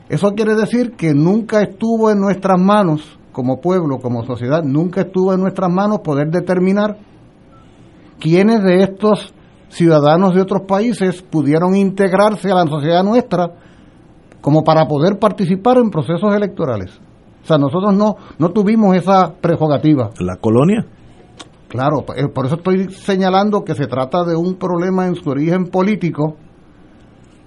[0.08, 5.32] Eso quiere decir que nunca estuvo en nuestras manos, como pueblo, como sociedad, nunca estuvo
[5.32, 6.96] en nuestras manos poder determinar
[8.18, 9.32] quiénes de estos
[9.68, 13.54] ciudadanos de otros países pudieron integrarse a la sociedad nuestra
[14.40, 16.90] como para poder participar en procesos electorales.
[17.42, 20.10] O sea, nosotros no, no tuvimos esa prerrogativa.
[20.18, 20.86] ¿La colonia?
[21.68, 25.68] Claro, eh, por eso estoy señalando que se trata de un problema en su origen
[25.68, 26.36] político,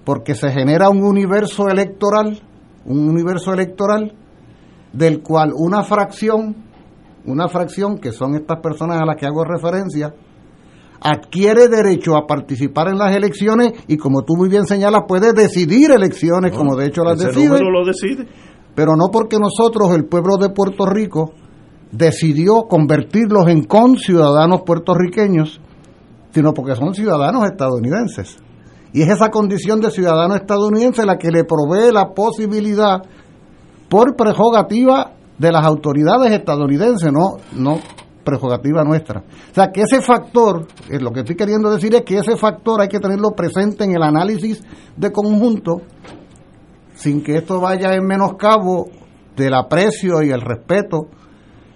[0.04, 2.40] porque se genera un universo electoral,
[2.86, 4.14] un universo electoral
[4.94, 6.56] del cual una fracción,
[7.26, 10.14] una fracción que son estas personas a las que hago referencia,
[11.00, 15.90] adquiere derecho a participar en las elecciones y como tú muy bien señalas puede decidir
[15.90, 18.26] elecciones como de hecho las decide, lo decide.
[18.74, 21.32] Pero no porque nosotros el pueblo de Puerto Rico
[21.92, 25.60] decidió convertirlos en conciudadanos puertorriqueños
[26.34, 28.36] sino porque son ciudadanos estadounidenses.
[28.92, 33.02] Y es esa condición de ciudadano estadounidense la que le provee la posibilidad
[33.94, 37.78] por prerrogativa de las autoridades estadounidenses no no
[38.24, 39.20] prerrogativa nuestra.
[39.20, 42.80] O sea, que ese factor, es lo que estoy queriendo decir es que ese factor
[42.80, 44.64] hay que tenerlo presente en el análisis
[44.96, 45.82] de conjunto,
[46.96, 48.88] sin que esto vaya en menoscabo
[49.36, 51.06] del aprecio y el respeto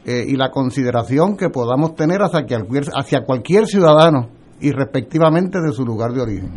[0.05, 4.31] eh, y la consideración que podamos tener hacia cualquier, hacia cualquier ciudadano
[4.61, 6.51] y respectivamente de su lugar de origen.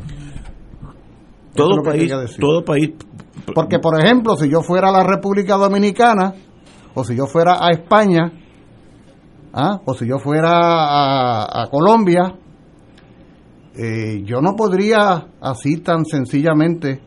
[1.55, 2.91] Todo país, todo país.
[3.53, 6.33] Porque, por ejemplo, si yo fuera a la República Dominicana
[6.93, 8.31] o si yo fuera a España,
[9.53, 9.81] ¿ah?
[9.85, 12.35] o si yo fuera a, Colombia,
[13.75, 17.01] eh, yo no podría así tan sencillamente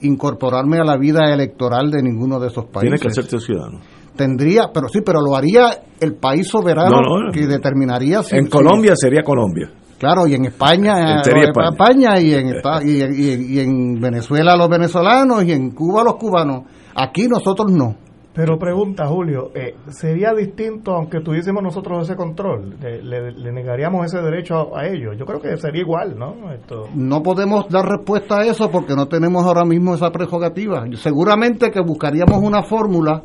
[0.00, 3.00] incorporarme a la vida electoral de ninguno de esos países.
[3.00, 3.80] Tiene que ser ciudadano.
[4.14, 5.68] Tendría, pero sí, pero lo haría
[6.00, 6.98] el país soberano
[7.32, 8.36] que determinaría si...
[8.36, 9.70] En Colombia sería Colombia.
[9.98, 12.20] Claro, y en España, en España.
[12.20, 16.62] y, en, y en Venezuela los venezolanos y en Cuba los cubanos.
[16.94, 18.06] Aquí nosotros no.
[18.36, 22.76] Pero pregunta, Julio, eh, ¿sería distinto aunque tuviésemos nosotros ese control?
[22.78, 25.16] ¿Le, negaríamos ese derecho a, ellos?
[25.18, 26.52] Yo creo que sería igual, ¿no?
[26.52, 26.84] Esto...
[26.94, 30.84] No podemos dar respuesta a eso porque no tenemos ahora mismo esa prerrogativa.
[30.96, 33.22] Seguramente que buscaríamos una fórmula,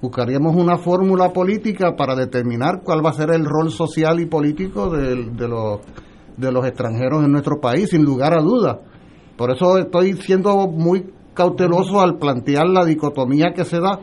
[0.00, 4.90] buscaríamos una fórmula política para determinar cuál va a ser el rol social y político
[4.90, 5.80] de, de, los,
[6.36, 8.78] de los extranjeros en nuestro país, sin lugar a dudas.
[9.36, 14.00] Por eso estoy siendo muy cauteloso al plantear la dicotomía que se da,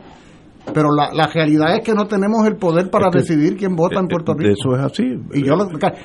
[0.74, 4.06] pero la, la realidad es que no tenemos el poder para decidir quién vota en
[4.06, 4.52] eh, Puerto Rico.
[4.52, 5.04] Eso es así.
[5.32, 5.54] Y yo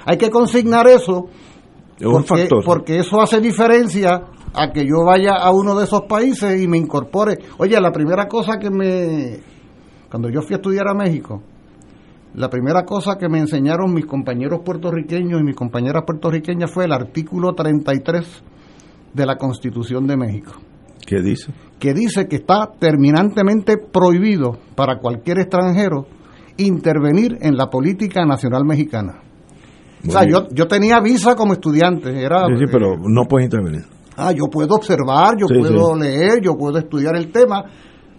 [0.05, 1.27] hay que consignar eso
[1.99, 6.67] porque, porque eso hace diferencia a que yo vaya a uno de esos países y
[6.67, 7.37] me incorpore.
[7.57, 9.52] Oye, la primera cosa que me...
[10.13, 11.41] Cuando yo fui a estudiar a México,
[12.35, 16.91] la primera cosa que me enseñaron mis compañeros puertorriqueños y mis compañeras puertorriqueñas fue el
[16.91, 18.43] artículo 33
[19.11, 20.51] de la Constitución de México.
[21.03, 21.51] ¿Qué dice?
[21.79, 26.05] Que dice que está terminantemente prohibido para cualquier extranjero
[26.57, 29.15] intervenir en la política nacional mexicana.
[30.07, 32.23] O sea, yo, yo tenía visa como estudiante.
[32.23, 33.85] Era, Sí, sí, pero no puedes intervenir.
[34.15, 37.63] Ah, yo puedo observar, yo Sí, puedo leer, yo puedo estudiar el tema,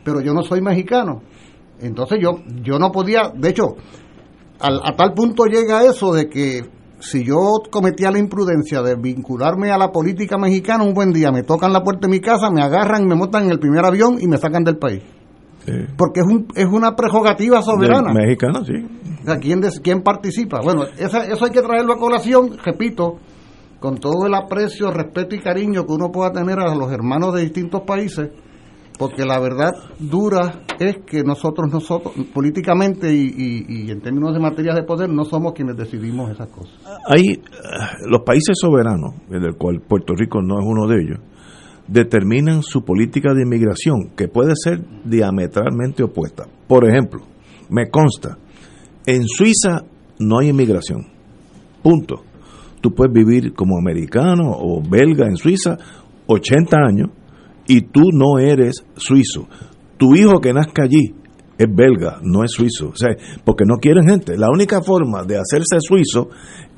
[0.02, 1.22] pero yo no soy mexicano.
[1.80, 3.76] Entonces yo, yo no podía, de hecho,
[4.60, 6.62] al- a tal punto llega eso de que
[7.00, 7.36] si yo
[7.70, 11.82] cometía la imprudencia de vincularme a la política mexicana, un buen día me tocan la
[11.82, 14.64] puerta de mi casa, me agarran, me montan en el primer avión y me sacan
[14.64, 15.02] del país.
[15.96, 18.12] Porque es, un, es una prerrogativa soberana.
[18.12, 18.74] Mexicana, sí.
[19.22, 20.60] O sea, ¿quién, des- quién participa?
[20.62, 23.16] Bueno, esa- eso hay que traerlo a colación, repito,
[23.80, 27.42] con todo el aprecio, respeto y cariño que uno pueda tener a los hermanos de
[27.42, 28.30] distintos países,
[28.98, 34.84] porque la verdad dura es que nosotros, nosotros políticamente y, en términos de materia de
[34.84, 36.74] poder, no somos quienes decidimos esas cosas.
[37.06, 37.40] Hay eh,
[38.08, 41.18] los países soberanos, del cual Puerto Rico no es uno de ellos,
[41.88, 46.44] determinan su política de inmigración, que puede ser diametralmente opuesta.
[46.68, 47.22] Por ejemplo,
[47.68, 48.38] me consta,
[49.06, 49.82] en Suiza
[50.20, 51.06] no hay inmigración.
[51.82, 52.22] Punto.
[52.80, 55.76] Tú puedes vivir como americano o belga en Suiza
[56.26, 57.10] 80 años
[57.66, 59.48] y tú no eres suizo.
[59.96, 61.14] Tu hijo que nazca allí
[61.56, 62.88] es belga, no es suizo.
[62.88, 63.10] O sea,
[63.44, 64.36] porque no quieren gente.
[64.36, 66.28] La única forma de hacerse suizo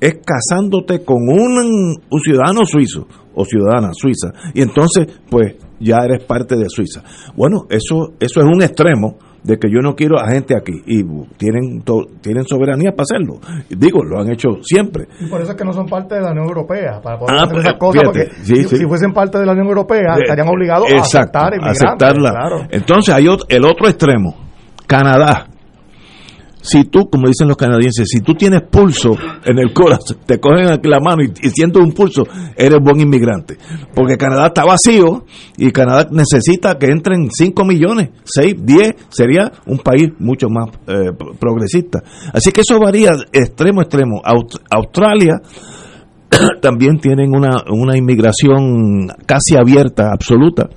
[0.00, 4.32] es casándote con un, un ciudadano suizo o ciudadana suiza.
[4.54, 7.02] Y entonces, pues, ya eres parte de Suiza.
[7.36, 10.72] Bueno, eso, eso es un extremo de que yo no quiero a gente aquí.
[10.86, 11.02] Y
[11.36, 13.40] tienen, to- tienen soberanía para hacerlo.
[13.70, 15.06] Digo, lo han hecho siempre.
[15.20, 17.44] Y por eso es que no son parte de la Unión Europea, para poder Ah,
[17.44, 18.76] hacer esas cosas, fíjate, porque sí, si, sí.
[18.78, 22.30] si fuesen parte de la Unión Europea, De- estarían obligados a aceptar aceptarla.
[22.30, 22.56] Claro.
[22.70, 24.34] Entonces hay ot- el otro extremo,
[24.86, 25.46] Canadá.
[26.68, 30.66] Si tú, como dicen los canadienses, si tú tienes pulso en el corazón, te cogen
[30.82, 32.24] la mano y, y sientes un pulso,
[32.56, 33.56] eres buen inmigrante.
[33.94, 35.24] Porque Canadá está vacío
[35.56, 41.12] y Canadá necesita que entren 5 millones, 6, 10, sería un país mucho más eh,
[41.16, 42.02] pro- progresista.
[42.32, 44.20] Así que eso varía extremo a extremo.
[44.24, 45.34] Aust- Australia
[46.60, 50.68] también tienen una, una inmigración casi abierta, absoluta,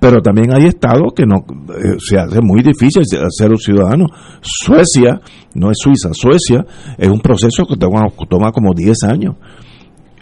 [0.00, 1.44] pero también hay estados que no
[1.76, 4.06] eh, se hace muy difícil ser un ciudadano.
[4.40, 5.20] Suecia,
[5.54, 6.64] no es Suiza, Suecia
[6.96, 9.36] es un proceso que toma, toma como 10 años.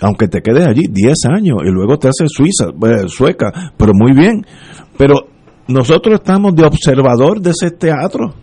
[0.00, 4.12] Aunque te quedes allí 10 años y luego te haces suiza, eh, sueca, pero muy
[4.12, 4.44] bien.
[4.96, 5.28] Pero
[5.68, 8.34] nosotros estamos de observador de ese teatro.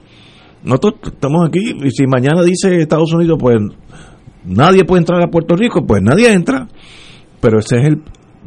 [0.63, 3.57] Nosotros estamos aquí y si mañana dice Estados Unidos, pues
[4.45, 6.67] nadie puede entrar a Puerto Rico, pues nadie entra.
[7.41, 8.01] Pero ese es el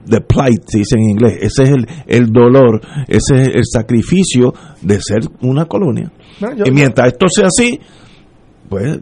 [0.07, 4.53] the plight, se dice en inglés, ese es el, el dolor, ese es el sacrificio
[4.83, 6.11] de ser una colonia.
[6.41, 7.79] Yo- y mientras esto sea así,
[8.69, 9.01] pues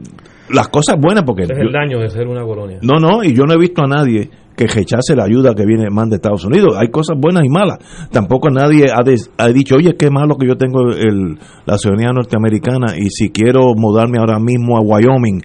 [0.51, 2.79] las cosas buenas, porque Ese es yo- el daño de ser una colonia.
[2.83, 5.91] no, no, y yo no he visto a nadie que rechace la ayuda que viene
[5.91, 6.77] más de Estados Unidos.
[6.79, 7.79] Hay cosas buenas y malas.
[8.11, 12.13] Tampoco nadie ha, des- ha dicho, oye, qué malo que yo tengo el, la ciudadanía
[12.15, 15.43] norteamericana y si quiero mudarme ahora mismo a Wyoming,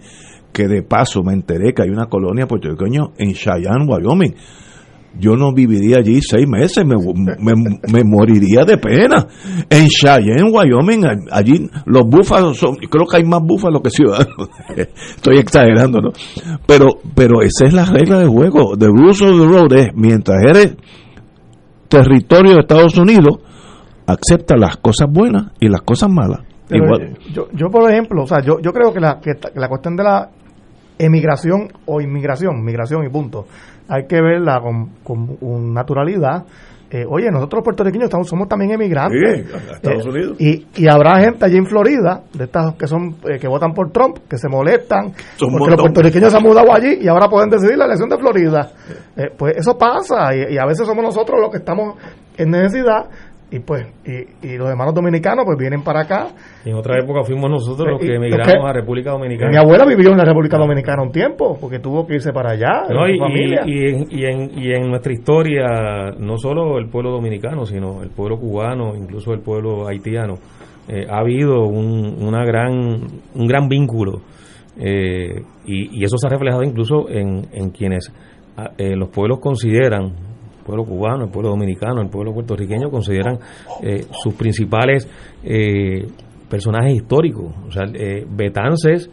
[0.53, 4.33] que de paso me enteré que hay una colonia puertorriqueña en Cheyenne, Wyoming.
[5.19, 9.27] Yo no viviría allí seis meses, me, me- me moriría de pena.
[9.69, 14.49] En Cheyenne, Wyoming, allí los búfalos son, creo que hay más búfalos que ciudadanos.
[14.77, 16.09] Estoy exagerando, ¿no?
[16.65, 18.77] Pero, pero esa es la regla del juego.
[18.77, 20.75] The rules of the road es, mientras eres
[21.87, 23.39] territorio de Estados Unidos,
[24.07, 26.39] acepta las cosas buenas y las cosas malas.
[26.69, 27.17] Igual.
[27.33, 30.03] yo, yo, por ejemplo, o sea, yo, yo creo que la, que la cuestión de
[30.05, 30.29] la
[30.97, 33.45] emigración o inmigración, migración y punto,
[33.91, 36.45] hay que verla con, con naturalidad.
[36.93, 39.45] Eh, oye, nosotros los puertorriqueños estamos, somos también emigrantes.
[39.47, 40.35] Sí, a Estados Eh, Unidos.
[40.41, 43.91] Y, y habrá gente allí en Florida, de estas que son eh, que votan por
[43.91, 47.49] Trump, que se molestan, Son porque los puertorriqueños se han mudado allí y ahora pueden
[47.49, 48.71] decidir la elección de Florida.
[49.15, 51.95] Eh, pues eso pasa y, y a veces somos nosotros los que estamos
[52.37, 53.05] en necesidad
[53.51, 56.29] y pues y, y los hermanos dominicanos pues vienen para acá
[56.65, 59.51] Y en otra época fuimos nosotros los que emigramos a República Dominicana.
[59.51, 62.83] Mi abuela vivió en la República Dominicana un tiempo, porque tuvo que irse para allá,
[62.89, 63.63] No, y, familia.
[63.65, 68.37] en, y, en, y en nuestra historia, no solo el pueblo dominicano, sino el pueblo
[68.39, 70.35] cubano, incluso el pueblo haitiano,
[70.87, 72.73] eh, ha habido un, una gran,
[73.35, 74.21] un gran vínculo
[74.77, 78.11] eh, y, y eso se ha reflejado incluso en, en quienes
[78.57, 80.13] ah, eh, los pueblos consideran,
[80.61, 83.39] el pueblo cubano, el pueblo dominicano, el pueblo puertorriqueño, consideran
[83.81, 85.09] eh, sus principales
[85.43, 86.07] eh,
[86.49, 87.53] personajes históricos.
[87.67, 89.09] O sea, eh, Betances,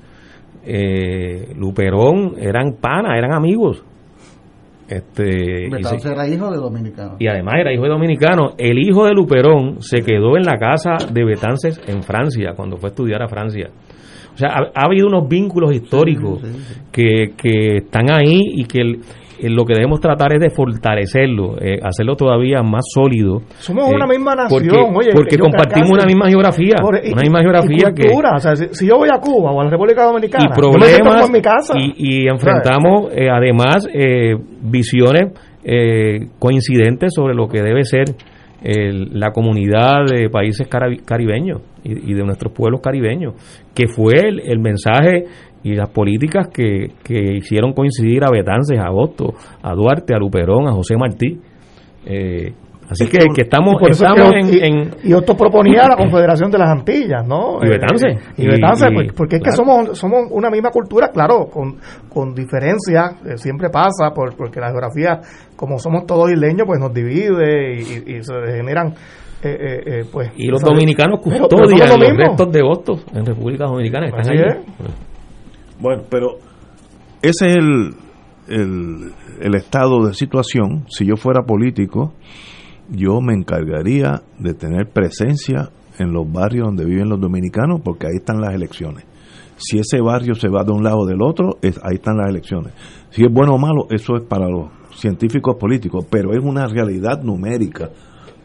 [0.65, 3.83] eh, Luperón, eran panas, eran amigos.
[4.89, 7.17] Este, y Betances era hijo de dominicano.
[7.19, 8.53] y además era hijo de dominicano.
[8.57, 12.89] El hijo de Luperón se quedó en la casa de Betances en Francia, cuando fue
[12.89, 13.69] a estudiar a Francia.
[14.35, 16.41] O sea, ha, ha habido unos vínculos históricos
[16.93, 19.01] Que, que están ahí y que el-
[19.41, 23.41] eh, lo que debemos tratar es de fortalecerlo, eh, hacerlo todavía más sólido.
[23.59, 27.41] Somos eh, una misma nación, porque, oye, porque compartimos una misma geografía, y- una misma
[27.41, 30.05] geografía y que o sea, si, si yo voy a Cuba o a la República
[30.05, 31.75] Dominicana, y yo me problemas mi casa.
[31.79, 35.33] y, y enfrentamos eh, además eh, visiones
[35.65, 38.05] eh, coincidentes sobre lo que debe ser
[38.63, 40.67] el- la comunidad de países
[41.05, 43.35] caribeños y, y de nuestros pueblos caribeños,
[43.75, 45.25] que fue el, el mensaje
[45.63, 50.69] y las políticas que, que hicieron coincidir a Betances, a Agosto, a Duarte, a Luperón,
[50.69, 51.41] a José Martí.
[52.07, 52.53] Eh,
[52.89, 55.87] así que, que estamos, Y por eso estamos que- en, y, en- y Otto proponía
[55.89, 57.59] la Confederación de las Antillas, ¿no?
[57.63, 58.15] Y Betances.
[58.15, 61.47] Eh, y Y- Betances, y- pues, porque es que somos somos una misma cultura, claro,
[61.53, 61.77] con,
[62.09, 65.21] con diferencias, eh, siempre pasa, por, porque la geografía,
[65.57, 68.95] como somos todos isleños, pues nos divide y, se generan,
[69.43, 70.31] eh, eh, pues...
[70.37, 70.75] y los ¿sabes?
[70.75, 74.07] dominicanos Pero- pero custodian somos lo los restos de Hostos en República Dominicana.
[74.07, 74.41] Están allí.
[74.41, 75.08] es.
[75.81, 76.39] Bueno, pero
[77.23, 77.95] ese es el,
[78.49, 80.87] el, estado de situación.
[80.89, 82.15] Si yo fuera político,
[82.91, 88.17] yo me encargaría de tener presencia en los barrios donde viven los dominicanos, porque ahí
[88.17, 89.05] están las elecciones.
[89.57, 92.31] Si ese barrio se va de un lado o del otro, es, ahí están las
[92.31, 92.73] elecciones.
[93.11, 97.23] Si es bueno o malo, eso es para los científicos políticos, pero es una realidad
[97.23, 97.91] numérica.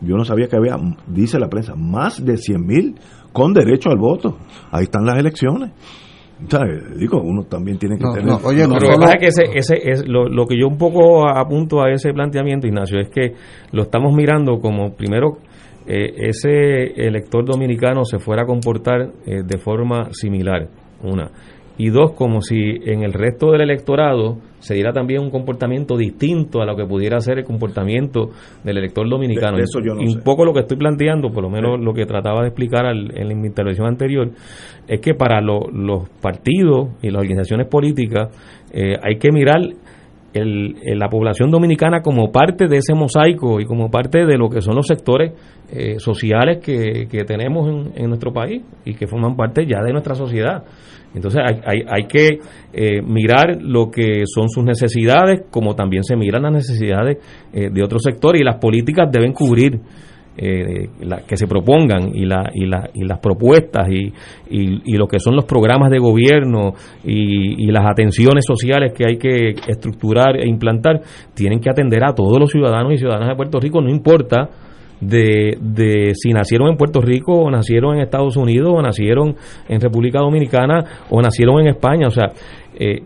[0.01, 0.75] Yo no sabía que había,
[1.07, 2.95] dice la prensa, más de 100 mil
[3.31, 4.37] con derecho al voto.
[4.71, 5.71] Ahí están las elecciones.
[6.49, 6.97] ¿Sabes?
[6.97, 8.27] Digo, uno también tiene que No, tener...
[8.27, 10.59] no, oye, no lo que solo- pasa es que ese, ese es lo, lo que
[10.59, 13.33] yo un poco apunto a ese planteamiento, Ignacio, es que
[13.71, 15.37] lo estamos mirando como primero
[15.87, 20.67] eh, ese elector dominicano se fuera a comportar eh, de forma similar,
[21.03, 21.29] una.
[21.77, 22.55] Y dos, como si
[22.85, 27.19] en el resto del electorado se diera también un comportamiento distinto a lo que pudiera
[27.19, 28.29] ser el comportamiento
[28.63, 29.53] del elector dominicano.
[29.57, 30.21] De- de eso yo no y un sé.
[30.23, 33.41] poco lo que estoy planteando, por lo menos lo que trataba de explicar al- en
[33.41, 34.29] mi intervención anterior,
[34.87, 38.29] es que para lo- los partidos y las organizaciones políticas
[38.71, 39.61] eh, hay que mirar
[40.33, 44.49] el- el- la población dominicana como parte de ese mosaico y como parte de lo
[44.49, 45.31] que son los sectores
[45.71, 49.91] eh, sociales que, que tenemos en, en nuestro país y que forman parte ya de
[49.91, 50.63] nuestra sociedad.
[51.15, 52.39] Entonces hay, hay, hay que
[52.73, 57.17] eh, mirar lo que son sus necesidades, como también se miran las necesidades
[57.53, 59.79] eh, de otros sectores y las políticas deben cubrir
[60.35, 64.07] eh, la- que se propongan y, la, y, la- y las propuestas y,
[64.49, 66.73] y, y lo que son los programas de gobierno
[67.03, 71.01] y, y las atenciones sociales que hay que estructurar e implantar
[71.35, 74.49] tienen que atender a todos los ciudadanos y ciudadanas de Puerto Rico, no importa
[75.01, 79.35] de, de si nacieron en Puerto Rico o nacieron en Estados Unidos o nacieron
[79.67, 82.31] en República Dominicana o nacieron en España, o sea,
[82.79, 83.01] eh,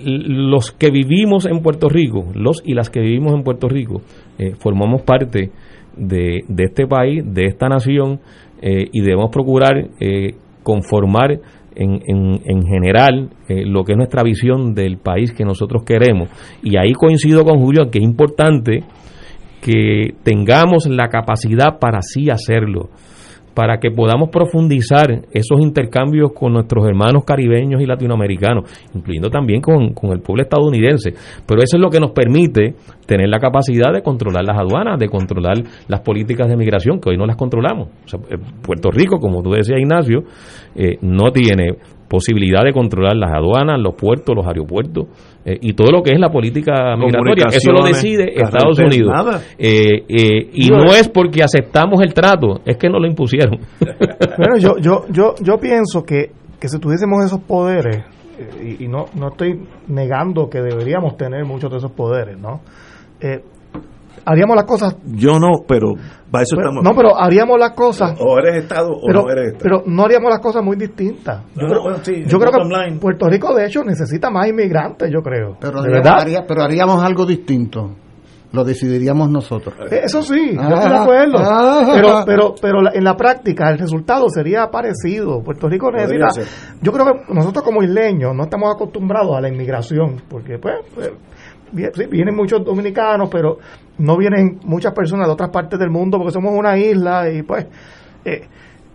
[0.00, 4.02] los que vivimos en Puerto Rico, los y las que vivimos en Puerto Rico,
[4.38, 5.50] eh, formamos parte
[5.96, 8.20] de, de este país, de esta nación,
[8.60, 11.38] eh, y debemos procurar eh, conformar
[11.76, 16.28] en, en, en general eh, lo que es nuestra visión del país que nosotros queremos.
[16.62, 18.82] Y ahí coincido con Julio que es importante
[19.60, 22.88] que tengamos la capacidad para así hacerlo,
[23.54, 29.94] para que podamos profundizar esos intercambios con nuestros hermanos caribeños y latinoamericanos, incluyendo también con,
[29.94, 31.10] con el pueblo estadounidense.
[31.44, 35.08] Pero eso es lo que nos permite tener la capacidad de controlar las aduanas, de
[35.08, 35.56] controlar
[35.88, 37.88] las políticas de migración, que hoy no las controlamos.
[38.30, 40.22] Eh, Puerto Rico, como tú decías, Ignacio,
[40.76, 41.78] eh, no tiene
[42.08, 45.06] posibilidad de controlar las aduanas, los puertos, los aeropuertos
[45.48, 47.46] eh, y todo lo que es la política migratoria.
[47.50, 49.14] Eso lo decide Estados Unidos.
[49.56, 53.58] Eh, eh, y no es porque aceptamos el trato, es que nos lo impusieron.
[54.38, 56.30] Bueno, yo, yo, yo, yo pienso que,
[56.60, 58.04] que si tuviésemos esos poderes,
[58.38, 62.60] eh, y, y no, no estoy negando que deberíamos tener muchos de esos poderes, ¿no?
[64.28, 64.96] Eh, haríamos las cosas...
[65.06, 65.94] Yo no, pero
[66.30, 66.84] para eso pero- estamos.
[66.84, 68.14] no, pero haríamos las cosas...
[68.20, 69.62] O eres Estado o no eres Estado.
[69.62, 71.42] pero no haríamos las cosas muy distintas.
[71.54, 74.48] Yo No, creo, bueno, sí, yo creo bottom que Puerto Rico, de hecho, necesita más
[74.48, 75.56] inmigrantes, yo creo.
[75.60, 76.20] Pero, ¿De verdad?
[76.20, 77.90] haría- pero haríamos algo distinto.
[78.50, 79.74] Lo decidiríamos nosotros.
[79.90, 81.36] Eh, Eso sí, yo Ah, estoy de acuerdo.
[81.38, 81.90] ah.
[81.92, 85.42] pero pero, pero la- en la práctica el resultado sería parecido.
[85.42, 86.28] Puerto Rico necesita.
[86.80, 90.76] Yo creo que nosotros como isleños no estamos acostumbrados a la inmigración, porque pues.
[91.72, 93.58] Vienen muchos dominicanos, pero
[93.98, 97.66] no vienen muchas personas de otras partes del mundo porque somos una isla y pues.
[98.24, 98.42] eh,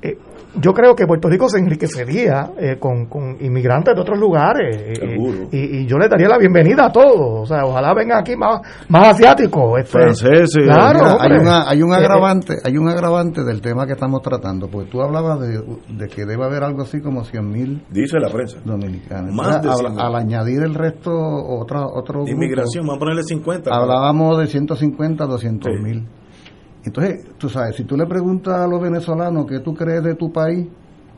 [0.02, 0.18] eh,
[0.56, 4.94] yo creo que Puerto Rico se enriquecería eh, con, con inmigrantes de otros lugares eh,
[4.96, 5.48] Seguro.
[5.52, 7.42] y, y yo les daría la bienvenida a todos.
[7.42, 9.80] O sea, ojalá vengan aquí más, más asiáticos.
[9.80, 10.64] este, Franceses.
[10.66, 14.22] Claro, Mira, hay, una, hay un Eh, agravante hay un agravante del tema que estamos
[14.22, 18.20] tratando porque tú hablabas de, de que debe haber algo así como 100 mil Dice
[18.20, 18.58] la prensa.
[18.64, 20.00] dominicanos Más de 100.000.
[20.00, 23.72] al, al añadir el resto otra, otro grupo, Inmigración, vamos a ponerle 50.
[23.74, 26.08] hablábamos de 150 200 mil
[26.86, 30.32] entonces tú sabes si tú le preguntas a los venezolanos qué tú crees de tu
[30.32, 30.68] país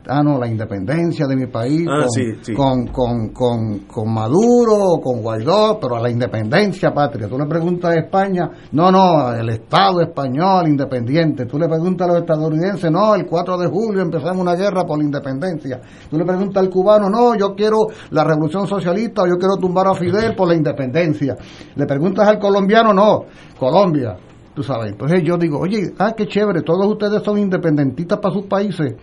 [0.08, 2.54] ah, no, la independencia de mi país Ah, con, sí, sí.
[2.54, 7.28] Con, con, con, con Maduro o con Guaidó, pero a la independencia patria.
[7.28, 11.46] Tú le preguntas a España, no, no, el Estado español independiente.
[11.46, 14.98] Tú le preguntas a los estadounidenses, no, el 4 de julio empezamos una guerra por
[14.98, 15.80] la independencia.
[16.10, 19.88] Tú le preguntas al cubano, no, yo quiero la revolución socialista o yo quiero tumbar
[19.88, 21.36] a Fidel por la independencia.
[21.74, 23.24] Le preguntas al colombiano, no,
[23.58, 24.16] Colombia.
[24.56, 28.46] Tú sabes, entonces yo digo, oye, ah, qué chévere, todos ustedes son independentistas para sus
[28.46, 28.94] países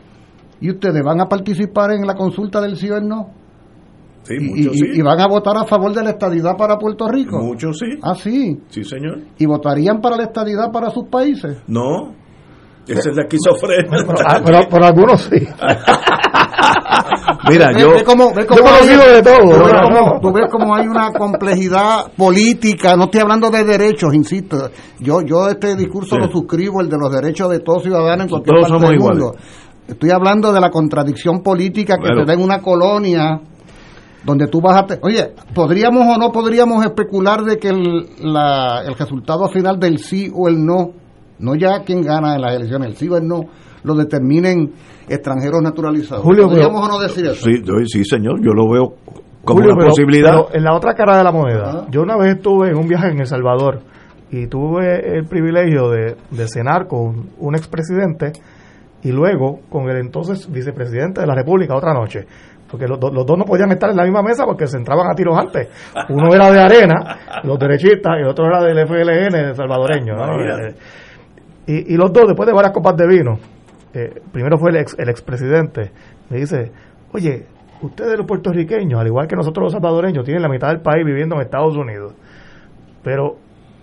[0.59, 3.29] y ustedes van a participar en la consulta del sí o el no.
[4.23, 4.85] Sí, muchos y- sí.
[4.95, 7.37] y van a votar a favor de la estadidad para Puerto Rico.
[7.39, 7.99] Muchos sí.
[8.01, 8.59] Ah, sí.
[8.69, 9.19] Sí, señor.
[9.37, 11.57] ¿Y votarían para la estadidad para sus países?
[11.67, 12.15] No.
[12.87, 13.91] Esa es la esquizofrenia.
[14.25, 15.37] Ah, pero, pero algunos sí.
[17.49, 17.91] Mira, Ve- yo.
[17.91, 20.87] ve cómo- ve cómo Yo hay- de todo, Tú ves, cómo, tú ves cómo hay
[20.87, 22.95] una complejidad política.
[22.95, 24.69] No estoy hablando de derechos, insisto.
[24.99, 26.21] Yo yo este discurso Sí.
[26.21, 28.99] lo suscribo, el de los derechos de todos ciudadanos en cualquier Todos parte somos del
[28.99, 29.23] iguales.
[29.23, 29.37] mundo.
[29.87, 32.21] Estoy hablando de la contradicción política que Claro.
[32.21, 33.41] se da en una colonia
[34.23, 34.85] donde tú vas a...
[34.85, 39.97] te- Oye, ¿podríamos o no podríamos especular de que el, la- el resultado final del
[39.97, 40.91] sí o el no,
[41.39, 43.41] no ya quien gana en las elecciones, el sí o el no,
[43.83, 44.71] lo determinen
[45.09, 46.23] extranjeros naturalizados?
[46.23, 47.35] Julio, ¿Podríamos pero- o no decir eso?
[47.35, 48.95] Sí, yo- sí, señor, yo lo veo
[49.43, 50.31] como Julio, una pero- posibilidad.
[50.31, 53.07] pero en la otra cara de la moneda, yo una vez estuve en un viaje
[53.09, 53.79] en El Salvador
[54.31, 58.31] y tuve el privilegio de, de cenar con un expresidente
[59.03, 62.25] y luego con el entonces vicepresidente de la República otra noche.
[62.71, 65.13] Porque los, los dos no podían estar en la misma mesa porque se entraban a
[65.13, 65.67] tiros antes.
[66.09, 70.13] Uno era de arena, los derechistas, y el otro era del FLN salvadoreño.
[70.15, 70.75] Eh,
[71.67, 73.37] y, y los dos, después de varias copas de vino,
[73.93, 75.91] eh, primero fue el, ex, el expresidente,
[76.29, 76.71] me dice,
[77.13, 77.45] oye,
[77.81, 81.35] ustedes los puertorriqueños, al igual que nosotros los salvadoreños, tienen la mitad del país viviendo
[81.35, 82.13] en Estados Unidos,
[83.03, 83.35] pero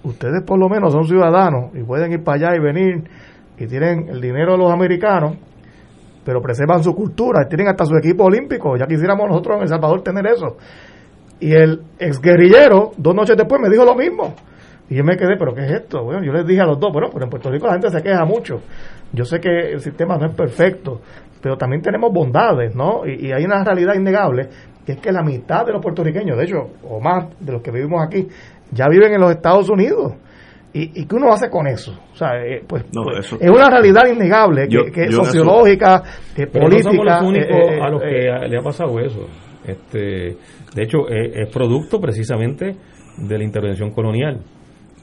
[0.02, 3.04] ustedes por lo menos son ciudadanos y pueden ir para allá y venir
[3.58, 5.36] y tienen el dinero de los americanos,
[6.24, 10.02] pero preservan su cultura, tienen hasta su equipo olímpico, ya quisiéramos nosotros en El Salvador
[10.02, 10.56] tener eso.
[11.40, 14.34] Y el exguerrillero, dos noches después, me dijo lo mismo.
[14.90, 16.02] Y yo me quedé, ¿pero qué es esto?
[16.02, 18.02] Bueno, yo les dije a los dos, bueno, pero en Puerto Rico la gente se
[18.02, 18.60] queja mucho.
[19.12, 21.00] Yo sé que el sistema no es perfecto,
[21.40, 23.06] pero también tenemos bondades, ¿no?
[23.06, 24.48] Y, y hay una realidad innegable,
[24.84, 27.70] que es que la mitad de los puertorriqueños, de hecho, o más de los que
[27.70, 28.26] vivimos aquí,
[28.72, 30.12] ya viven en los Estados Unidos.
[30.72, 31.92] ¿Y, y qué uno hace con eso?
[32.12, 35.10] O sea, eh, pues, No, pues, eso- es una realidad innegable, que, Yo- que es
[35.10, 36.02] yo en eso- sociológica,
[36.34, 37.20] que Pero no somos política.
[37.20, 39.26] los únicos eh, eh, a los que eh, le ha pasado eso.
[39.66, 39.98] Este,
[40.74, 42.76] de hecho, es, es producto precisamente
[43.18, 44.40] de la intervención colonial.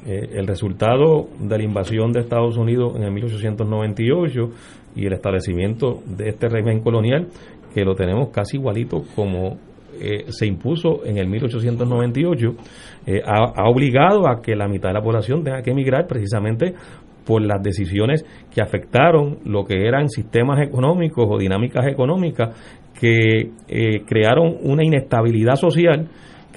[0.07, 4.49] Eh, el resultado de la invasión de Estados Unidos en el 1898
[4.95, 7.27] y el establecimiento de este régimen colonial,
[7.73, 9.57] que lo tenemos casi igualito como
[9.99, 12.55] eh, se impuso en el 1898,
[13.05, 16.73] eh, ha, ha obligado a que la mitad de la población tenga que emigrar precisamente
[17.25, 22.55] por las decisiones que afectaron lo que eran sistemas económicos o dinámicas económicas
[22.97, 26.07] que eh, crearon una inestabilidad social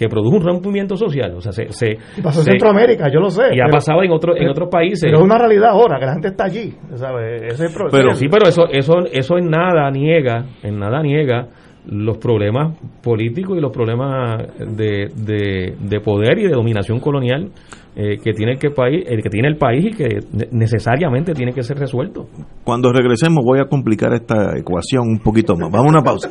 [0.01, 1.35] que produjo un rompimiento social.
[1.37, 3.43] O sea, se, se- y pasó en Centroamérica, yo lo sé.
[3.53, 5.03] Y ha pero- pasado en, otro, en pero- otros países.
[5.05, 6.73] Pero es una realidad ahora, que la gente está allí.
[6.95, 7.43] ¿sabes?
[7.43, 11.03] Ese es el pro- Pero sí, pero eso, eso, eso en nada niega, en nada
[11.03, 11.49] niega
[11.87, 17.49] los problemas políticos y los problemas de, de, de poder y de dominación colonial
[17.97, 21.33] eh, que tiene el que país, el que tiene el país y que ne- necesariamente
[21.35, 22.27] tiene que ser resuelto.
[22.65, 25.71] Cuando regresemos voy a complicar esta ecuación un poquito más.
[25.71, 26.31] Vamos a una pausa.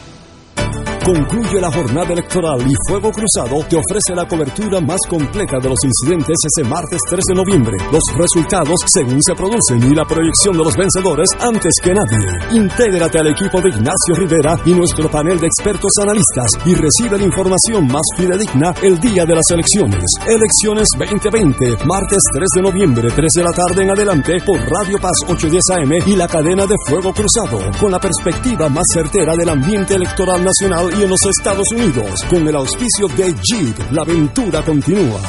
[1.03, 5.79] Concluye la jornada electoral y Fuego Cruzado te ofrece la cobertura más completa de los
[5.83, 7.75] incidentes ese martes 3 de noviembre.
[7.91, 12.21] Los resultados según se producen y la proyección de los vencedores antes que nadie.
[12.51, 17.25] Intégrate al equipo de Ignacio Rivera y nuestro panel de expertos analistas y recibe la
[17.25, 20.05] información más fidedigna el día de las elecciones.
[20.27, 25.17] Elecciones 2020, martes 3 de noviembre, 3 de la tarde en adelante por Radio Paz
[25.27, 29.95] 810 AM y la cadena de Fuego Cruzado, con la perspectiva más certera del ambiente
[29.95, 32.23] electoral nacional y en los Estados Unidos.
[32.29, 35.21] Con el auspicio de Jeep, la aventura continúa.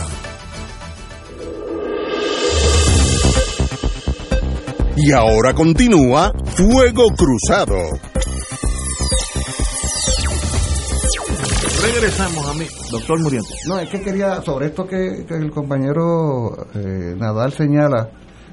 [4.97, 7.77] Y ahora continúa Fuego Cruzado.
[11.83, 13.55] Regresamos a mí, doctor Muriente.
[13.67, 18.11] No, es que quería, sobre esto que, que el compañero eh, Nadal señala,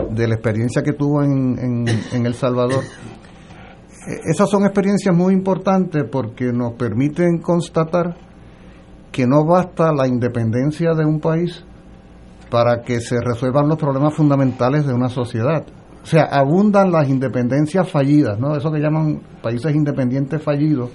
[0.10, 2.84] de la experiencia que tuvo en, en, en El Salvador,
[4.08, 8.16] esas son experiencias muy importantes porque nos permiten constatar
[9.12, 11.64] que no basta la independencia de un país
[12.50, 15.66] para que se resuelvan los problemas fundamentales de una sociedad.
[16.02, 18.56] O sea, abundan las independencias fallidas, ¿no?
[18.56, 20.90] Eso que llaman países independientes fallidos.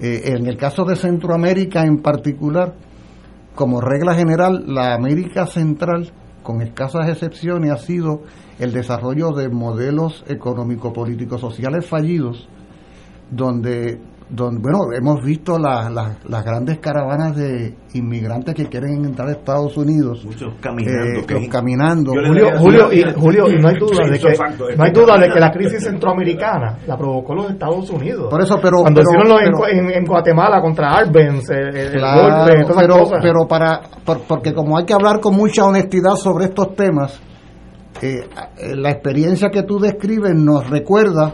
[0.00, 2.74] Eh, en el caso de Centroamérica en particular,
[3.54, 6.10] como regla general, la América Central,
[6.42, 8.22] con escasas excepciones, ha sido
[8.58, 12.48] el desarrollo de modelos económico-políticos sociales fallidos,
[13.30, 14.00] donde,
[14.32, 19.76] donde bueno, hemos visto las las grandes caravanas de inmigrantes que quieren entrar a Estados
[19.76, 20.24] Unidos.
[20.24, 21.20] Muchos caminando.
[21.20, 22.12] eh, que- los caminando.
[22.12, 25.18] Julio, Julio, y, Julio, y no hay duda Sí, de que facto, no hay duda
[25.18, 28.28] de que la crisis centroamericana la provocó los Estados Unidos.
[28.30, 31.68] Por eso, pero- cuando pero- hicieron lo en- pero- en, en Guatemala contra Arbenz, el,
[31.68, 33.18] el- el Claro, golpe, todas pero, cosas.
[33.22, 37.20] pero para, por- porque como hay que hablar con mucha honestidad sobre estos temas,
[38.00, 38.20] eh,
[38.58, 41.32] eh, la experiencia que tú describes nos recuerda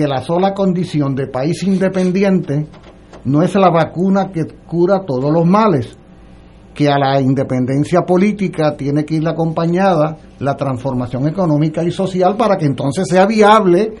[0.00, 2.66] que la sola condición de país independiente
[3.26, 5.94] no es la vacuna que cura todos los males,
[6.72, 12.56] que a la independencia política tiene que ir acompañada la transformación económica y social para
[12.56, 13.92] que entonces sea viable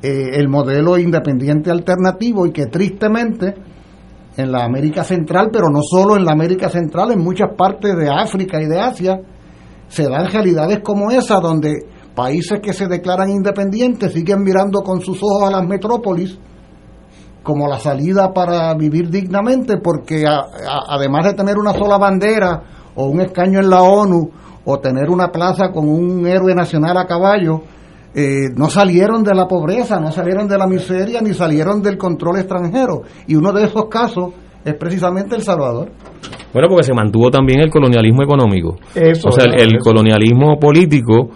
[0.00, 3.54] eh, el modelo independiente alternativo y que tristemente
[4.38, 8.08] en la América Central, pero no solo en la América Central, en muchas partes de
[8.08, 9.20] África y de Asia,
[9.88, 11.84] se dan realidades como esa, donde
[12.14, 16.38] países que se declaran independientes siguen mirando con sus ojos a las metrópolis
[17.42, 22.62] como la salida para vivir dignamente, porque a- a- además de tener una sola bandera
[22.94, 24.30] o un escaño en la ONU
[24.64, 27.60] o tener una plaza con un héroe nacional a caballo,
[28.14, 32.38] eh, no salieron de la pobreza, no salieron de la miseria, ni salieron del control
[32.38, 33.02] extranjero.
[33.26, 34.32] Y uno de esos casos
[34.64, 35.90] es precisamente El Salvador.
[36.52, 38.76] Bueno, porque se mantuvo también el colonialismo económico.
[38.94, 39.84] Eso, o sea, el, el eso.
[39.84, 41.30] colonialismo político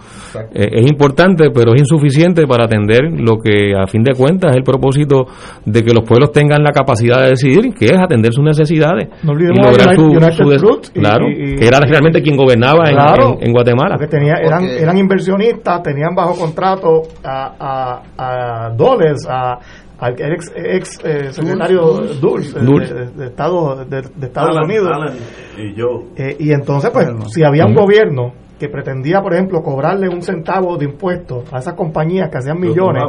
[0.53, 4.57] eh, es importante, pero es insuficiente para atender lo que a fin de cuentas es
[4.57, 5.25] el propósito
[5.65, 9.33] de que los pueblos tengan la capacidad de decidir, que es atender sus necesidades No
[9.33, 12.89] y olvidemos lograr a su, United y- claro, y- y- que era realmente quien gobernaba
[12.89, 13.37] en- Claro.
[13.41, 13.95] en, en Guatemala.
[13.97, 19.59] Porque tenía, eran, eran inversionistas, tenían bajo contrato a, a, a Dulles, a,
[19.99, 22.53] al ex, ex eh, secretario eh, Dulles.
[22.53, 24.89] de, de Estados, de, de Estados Alan- Unidos.
[24.93, 25.17] Alan
[25.57, 26.03] y yo.
[26.15, 30.77] Eh, y entonces, pues, si había un gobierno que pretendía, por ejemplo, cobrarle un centavo
[30.77, 33.03] de impuestos a esas compañías que hacían Lo millones,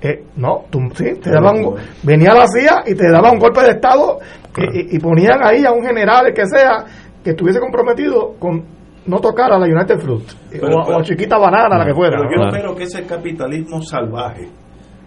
[0.00, 1.56] eh, no, tú, sí, te daban,
[2.02, 4.18] venía la CIA y te daban un golpe de Estado
[4.56, 6.84] y- y, y ponían ahí a un general, el que sea,
[7.24, 8.62] que estuviese comprometido con
[9.06, 11.78] no tocar a la United Fruit eh, Pero- o, a- pero- o a Chiquita Banana,
[11.78, 12.16] la que fuera.
[12.18, 12.48] Pero yo ¿no?
[12.48, 14.48] espero que ese capitalismo salvaje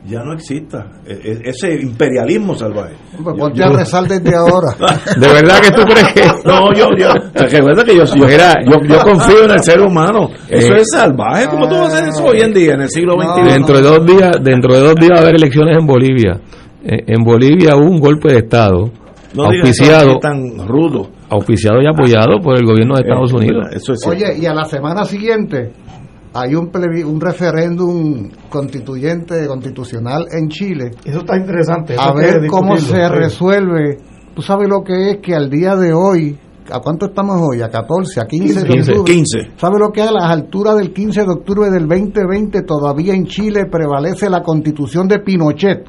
[0.06, 0.88] ya no exista.
[1.06, 2.96] E- e- Ese imperialismo salvaje.
[3.24, 4.76] Pues ponte a rezar desde ahora.
[5.20, 6.22] ¿De verdad que tú crees que.?
[6.46, 10.30] No, yo, yo, recuerda que yo, yo, yo, yo confío en el ser humano.
[10.50, 11.48] Eso Eh, es salvaje.
[11.50, 13.52] ¿Cómo tú vas a hacer eso hoy en día, en el siglo XXI?
[13.54, 16.40] Dentro de dos días, dentro de dos días va a haber elecciones en Bolivia.
[16.84, 18.90] Eh, en Bolivia hubo un golpe de estado
[19.36, 20.18] No eso auspiciado.
[20.20, 21.10] tan rudo.
[21.30, 23.68] auspiciado y apoyado por el gobierno de Estados Unidos.
[24.08, 25.72] Oye, y a la semana siguiente
[26.34, 26.72] hay un,
[27.06, 30.92] un referéndum constituyente, constitucional en Chile.
[31.04, 31.96] Eso está interesante.
[31.98, 33.98] a ver cómo se resuelve.
[34.34, 36.38] Tú sabes lo que es que al día de hoy,
[36.72, 37.62] ¿a cuánto estamos hoy?
[37.62, 38.22] ¿A 14?
[38.22, 38.66] ¿A 15?
[38.66, 38.94] 15.
[39.04, 39.38] 15.
[39.58, 43.66] ¿Sabe lo que a las alturas del 15 de octubre del 2020 todavía en Chile
[43.70, 45.84] prevalece la constitución de Pinochet?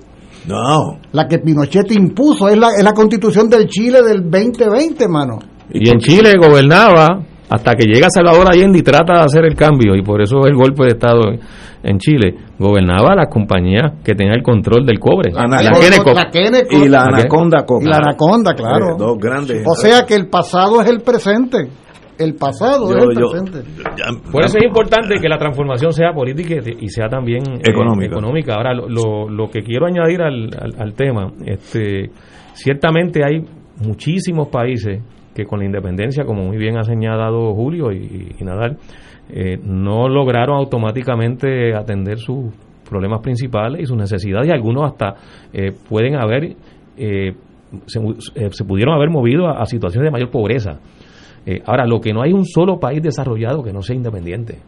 [0.48, 0.98] No.
[1.12, 5.38] La que Pinochet impuso, es la, es la constitución del Chile del 2020, mano.
[5.70, 9.94] Y en Chile gobernaba hasta que llega Salvador Allende y trata de hacer el cambio,
[9.94, 11.20] y por eso el golpe de Estado
[11.82, 15.32] en Chile, gobernaba la compañía que tenía el control del cobre.
[15.32, 15.60] la,
[16.70, 18.96] y la Anaconda Y la Anaconda, claro.
[18.96, 19.66] dos grandes.
[19.66, 21.68] O sea que el pasado es el presente.
[22.18, 23.58] El pasado es el presente.
[24.30, 28.54] por eso es importante que la transformación sea política y sea también eh, económica.
[28.54, 30.48] Ahora, lo, lo, que quiero añadir al,
[30.78, 32.10] al tema, este,
[32.54, 33.44] ciertamente hay
[33.84, 35.02] muchísimos países
[35.34, 38.78] que con la independencia, como muy bien ha señalado Julio y, Nadal,
[39.30, 42.52] eh, no lograron automáticamente atender sus
[42.88, 45.14] problemas principales y sus necesidades y algunos hasta
[45.52, 46.56] eh, pueden haber,
[46.96, 47.34] eh,
[47.86, 50.78] se, pudieron haber movido a, situaciones de mayor pobreza.
[51.66, 54.58] ahora, lo que no hay un solo país desarrollado que no sea independiente.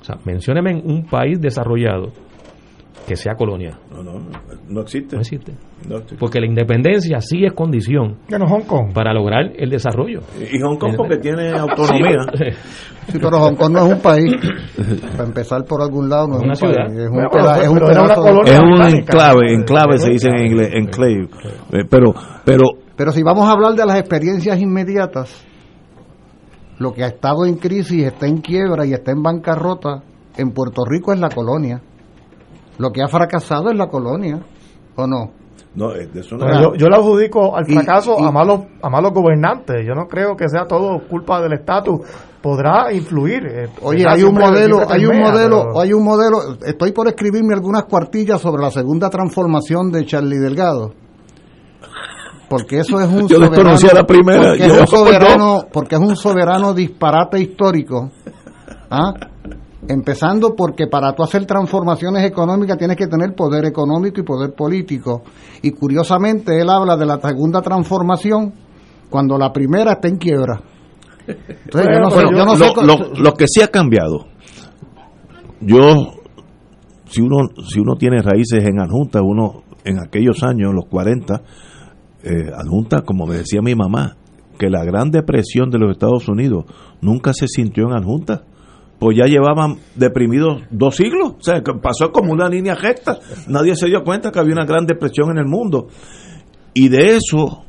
[0.00, 2.12] O sea, mencióneme un país desarrollado
[3.06, 3.78] que sea colonia.
[3.90, 4.14] No, no,
[4.68, 5.16] no existe.
[5.16, 5.52] No existe.
[6.18, 8.92] Porque la independencia sí es condición Hong Kong.
[8.94, 10.20] para lograr el desarrollo.
[10.40, 12.26] Y Hong Kong porque tiene autonomía.
[13.06, 14.32] Sí, pero Hong Kong no es un país.
[15.12, 16.86] Para empezar por algún lado, no es, una ciudad.
[16.86, 21.28] Es un, es un, es un enclave, enclave se dice en inglés, enclave.
[21.72, 22.14] Eh, pero,
[22.46, 22.62] pero,
[22.96, 25.44] pero si vamos a hablar de las experiencias inmediatas,
[26.78, 30.02] lo que ha estado en crisis, está en quiebra y está en bancarrota
[30.36, 31.82] en Puerto Rico es la colonia.
[32.78, 34.40] Lo que ha fracasado es la colonia,
[34.96, 35.30] ¿o no?
[35.76, 39.84] No, yo, yo le adjudico al fracaso a malos a malos gobernantes.
[39.84, 42.00] Yo no creo que sea todo culpa del estatus.
[42.40, 43.44] Podrá influir.
[43.46, 46.58] Eh, Oye, hay un modelo, hay un modelo, hay un modelo.
[46.64, 50.92] Estoy por escribirme algunas cuartillas sobre la segunda transformación de Charlie Delgado.
[52.48, 54.50] Porque eso es un yo soberano, la primera.
[54.50, 58.10] Porque, es un soberano, porque es un soberano disparate histórico.
[58.90, 59.12] ¿ah?
[59.88, 65.22] Empezando porque para tú hacer transformaciones económicas tienes que tener poder económico y poder político.
[65.62, 68.52] Y curiosamente él habla de la segunda transformación
[69.10, 70.60] cuando la primera está en quiebra.
[73.16, 74.26] lo, que sí ha cambiado,
[75.60, 76.14] yo,
[77.06, 81.42] si uno, si uno tiene raíces en adjunta, uno en aquellos años, los 40,
[82.22, 84.16] eh, adjunta, como me decía mi mamá,
[84.58, 86.64] que la gran depresión de los Estados Unidos
[87.00, 88.44] nunca se sintió en adjunta
[89.04, 91.34] pues ya llevaban deprimidos dos siglos.
[91.38, 93.18] O sea, pasó como una línea recta.
[93.48, 95.88] Nadie se dio cuenta que había una gran depresión en el mundo.
[96.72, 97.66] Y de eso,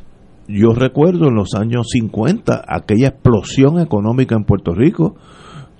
[0.47, 5.17] yo recuerdo en los años 50, aquella explosión económica en Puerto Rico,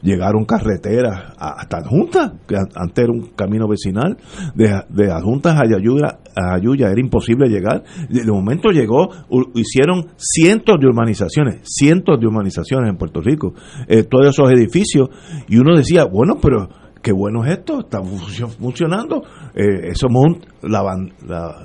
[0.05, 4.17] llegaron carreteras hasta Adjunta, que antes era un camino vecinal,
[4.53, 7.83] de, de Adjuntas a Ayuya, a Ayuya era imposible llegar.
[8.07, 9.09] De, momento llegó,
[9.55, 13.53] hicieron cientos de urbanizaciones, cientos de urbanizaciones en Puerto Rico,
[13.87, 15.09] eh, todos esos edificios,
[15.49, 16.69] y uno decía, bueno, pero
[17.01, 19.23] qué bueno es esto, está funcionando.
[19.55, 20.83] Eh, somos la,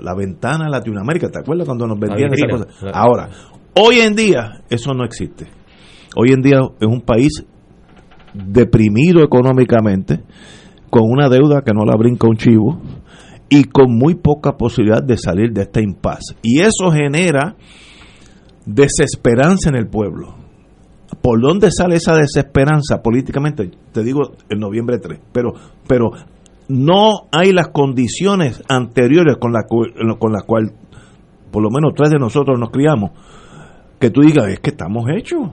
[0.01, 2.95] la, ventana a Latinoamérica, ¿te acuerdas cuando nos vendían esas cosas?
[2.95, 3.29] Ahora,
[3.75, 5.47] hoy en día eso no existe.
[6.17, 7.45] Hoy en día es un país
[8.35, 10.21] deprimido económicamente,
[10.91, 12.81] con una deuda que no la brinca un chivo
[13.49, 16.21] y con muy poca posibilidad de salir de esta impas.
[16.43, 17.57] Y eso genera
[18.67, 20.35] desesperanza en el pueblo.
[21.23, 23.71] ¿Por dónde sale esa desesperanza políticamente?
[23.93, 25.53] Te digo en noviembre 3, pero,
[25.87, 26.13] pero
[26.69, 30.73] no hay las condiciones anteriores con las con la cual
[31.51, 33.11] por lo menos tres de nosotros nos criamos,
[33.99, 35.51] que tú digas, es que estamos hechos.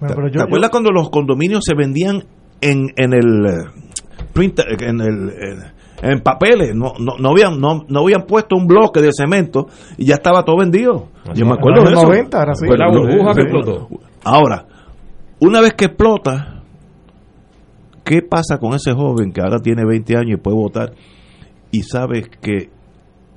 [0.00, 2.24] ¿Te, acuerdas cuando los condominios se vendían
[2.60, 3.64] en, en el eh,
[4.32, 5.30] print, en el
[6.02, 10.06] en papeles, no, no, no, habían, no, no habían puesto un bloque de cemento y
[10.06, 11.08] ya estaba todo vendido.
[11.34, 12.06] Yo me acuerdo de eso.
[12.06, 12.66] 90 era así.
[12.66, 13.88] la burbuja que explotó.
[14.24, 14.66] Ahora,
[15.40, 16.62] una vez que explota,
[18.04, 20.92] ¿qué pasa con ese joven que ahora tiene 20 años y puede votar
[21.70, 22.70] y sabe que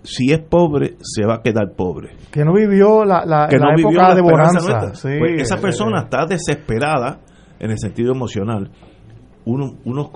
[0.08, 2.16] si es pobre, se va a quedar pobre.
[2.32, 4.92] Que no vivió la, la, época de bonanza.
[5.02, 7.20] Pues esa persona está desesperada
[7.60, 8.72] en el sentido emocional.
[9.44, 10.10] Uno, unos,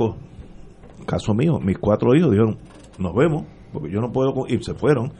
[1.05, 2.57] caso mío, mis cuatro hijos dijeron,
[2.97, 3.43] nos vemos,
[3.73, 5.11] porque yo no puedo, y se fueron.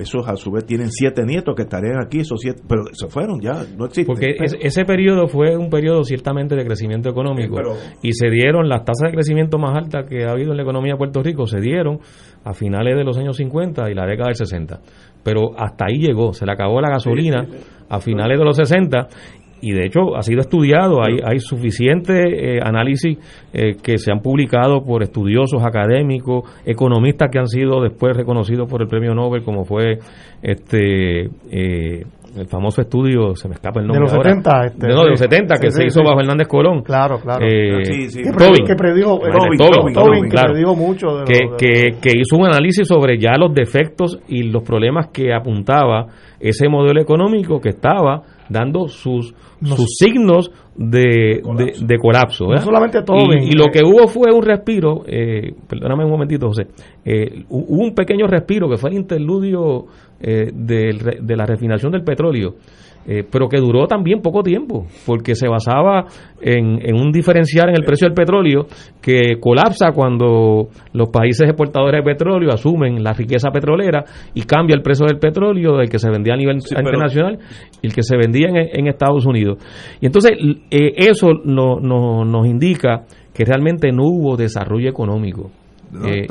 [0.00, 3.40] Esos a su vez tienen siete nietos que estarían aquí, esos siete, pero se fueron
[3.40, 4.06] ya, no existen.
[4.06, 7.56] Porque ese periodo fue un periodo ciertamente de crecimiento económico
[8.02, 10.94] y se dieron las tasas de crecimiento más altas que ha habido en la economía
[10.94, 12.00] de Puerto Rico, se dieron
[12.44, 14.80] a finales de los años 50 y la década del 60.
[15.22, 17.46] Pero hasta ahí llegó, se le acabó la gasolina
[17.88, 19.08] a finales de los 60
[19.60, 23.18] y de hecho ha sido estudiado, hay, hay suficiente eh, análisis
[23.52, 28.82] eh, que se han publicado por estudiosos académicos, economistas que han sido después reconocidos por
[28.82, 29.98] el premio Nobel, como fue
[30.42, 32.04] este eh,
[32.36, 34.06] el famoso estudio, se me escapa el nombre.
[34.06, 36.82] De los 70, este, de, no, de los 70, que se hizo bajo Hernández Colón.
[36.82, 37.44] Claro, claro.
[37.44, 41.08] Eh, que, predijo, Tobin, Tobin, que predijo mucho.
[41.18, 45.34] De que, que, que hizo un análisis sobre ya los defectos y los problemas que
[45.34, 46.06] apuntaba
[46.38, 49.32] ese modelo económico que estaba dando sus,
[49.62, 51.86] sus signos de colapso.
[51.86, 53.16] De, colapso no solamente todo.
[53.32, 56.66] Y, y, lo que hubo fue un respiro, eh, perdóname un momentito, José,
[57.04, 59.86] eh, hubo un pequeño respiro que fue el interludio
[60.20, 62.54] eh, de, de la refinación del petróleo
[63.12, 66.04] eh, pero que duró también poco tiempo, porque se basaba
[66.40, 68.66] en, un diferencial en el precio del petróleo
[69.02, 74.82] que colapsa cuando los países exportadores de petróleo asumen la riqueza petrolera y cambia el
[74.82, 77.40] precio del petróleo del que se vendía a nivel internacional
[77.82, 79.58] y el que se vendía en, Estados Unidos.
[80.00, 80.30] Y entonces
[80.70, 85.50] eh, eso no, nos indica que realmente no hubo desarrollo económico.
[86.06, 86.28] Eh,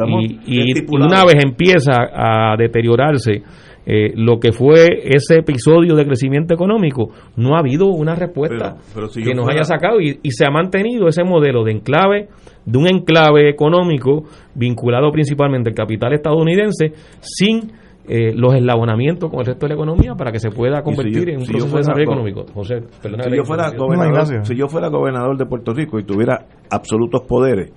[0.48, 3.44] y, y una vez empieza a deteriorarse
[3.92, 8.78] eh, lo que fue ese episodio de crecimiento económico, no ha habido una respuesta
[9.16, 12.28] que nos haya sacado y, se ha mantenido ese modelo de enclave,
[12.68, 17.72] de un enclave económico vinculado principalmente al capital estadounidense, sin
[18.08, 21.40] eh, los eslabonamientos con el resto de la economía para que se pueda convertir en
[21.40, 22.46] un proceso de desarrollo económico.
[22.54, 27.24] José, si, yo fuera gobernador, si yo fuera gobernador de Puerto Rico y tuviera absolutos
[27.28, 27.72] poderes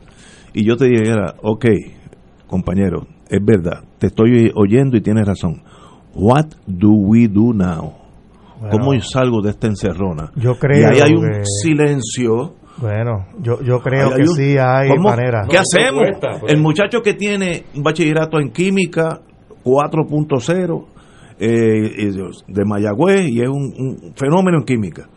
[0.52, 1.64] y yo te dijera, ok,
[2.46, 5.62] compañero, es verdad, te estoy oyendo y tienes razón
[6.14, 8.02] What do we do now?
[8.70, 10.30] ¿Cómo salgo de esta encerrona?
[10.36, 12.54] Yo creo y ahí hay un silencio.
[12.78, 15.46] Bueno, yo, yo creo que sí hay manera.
[15.48, 16.04] ¿Qué hacemos?
[16.46, 19.20] El muchacho que tiene un bachillerato en química
[19.64, 20.84] 4.0
[21.38, 22.12] eh,
[22.46, 25.08] de Mayagüez y es un, fenómeno en química.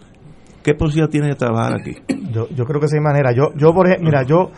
[0.64, 1.92] ¿Qué posibilidad tiene de trabajar aquí?
[2.32, 3.32] Yo, yo creo que sí hay manera.
[3.32, 4.50] Yo, yo por ejemplo, mira, yo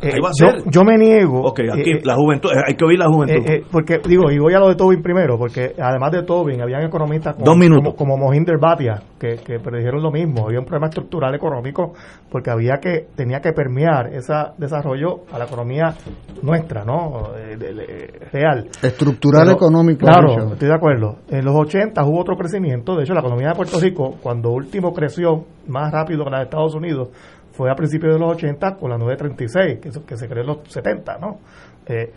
[0.00, 1.40] eh, yo, yo, me niego.
[1.42, 3.66] Ok, aquí eh, la juventud, eh, hay que oír la juventud.
[3.70, 7.36] porque, digo, y voy a lo de Tobin primero, porque además de Tobin, habían economistas
[7.36, 10.46] como, como, Mohinder Bhatia, que, que predijeron lo mismo.
[10.46, 11.92] Había un problema estructural económico,
[12.30, 15.94] porque había que, tenía que permear ese desarrollo a la economía
[16.42, 17.30] nuestra, ¿no?
[18.32, 18.68] real.
[18.82, 20.06] Estructural económico.
[20.06, 21.18] Claro, estoy de acuerdo.
[21.28, 22.96] En los 80 hubo otro crecimiento.
[22.96, 26.44] De hecho, la economía de Puerto Rico, cuando último creció más rápido que la de
[26.44, 27.08] Estados Unidos,
[27.54, 30.58] fue a principios de los 80 con la 936, que, que se creó en los
[30.68, 31.38] 70, ¿no?
[31.86, 32.12] Eh,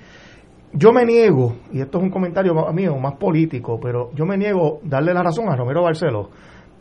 [0.73, 4.79] yo me niego, y esto es un comentario mío más político, pero yo me niego
[4.83, 6.29] darle la razón a Romero Barceló,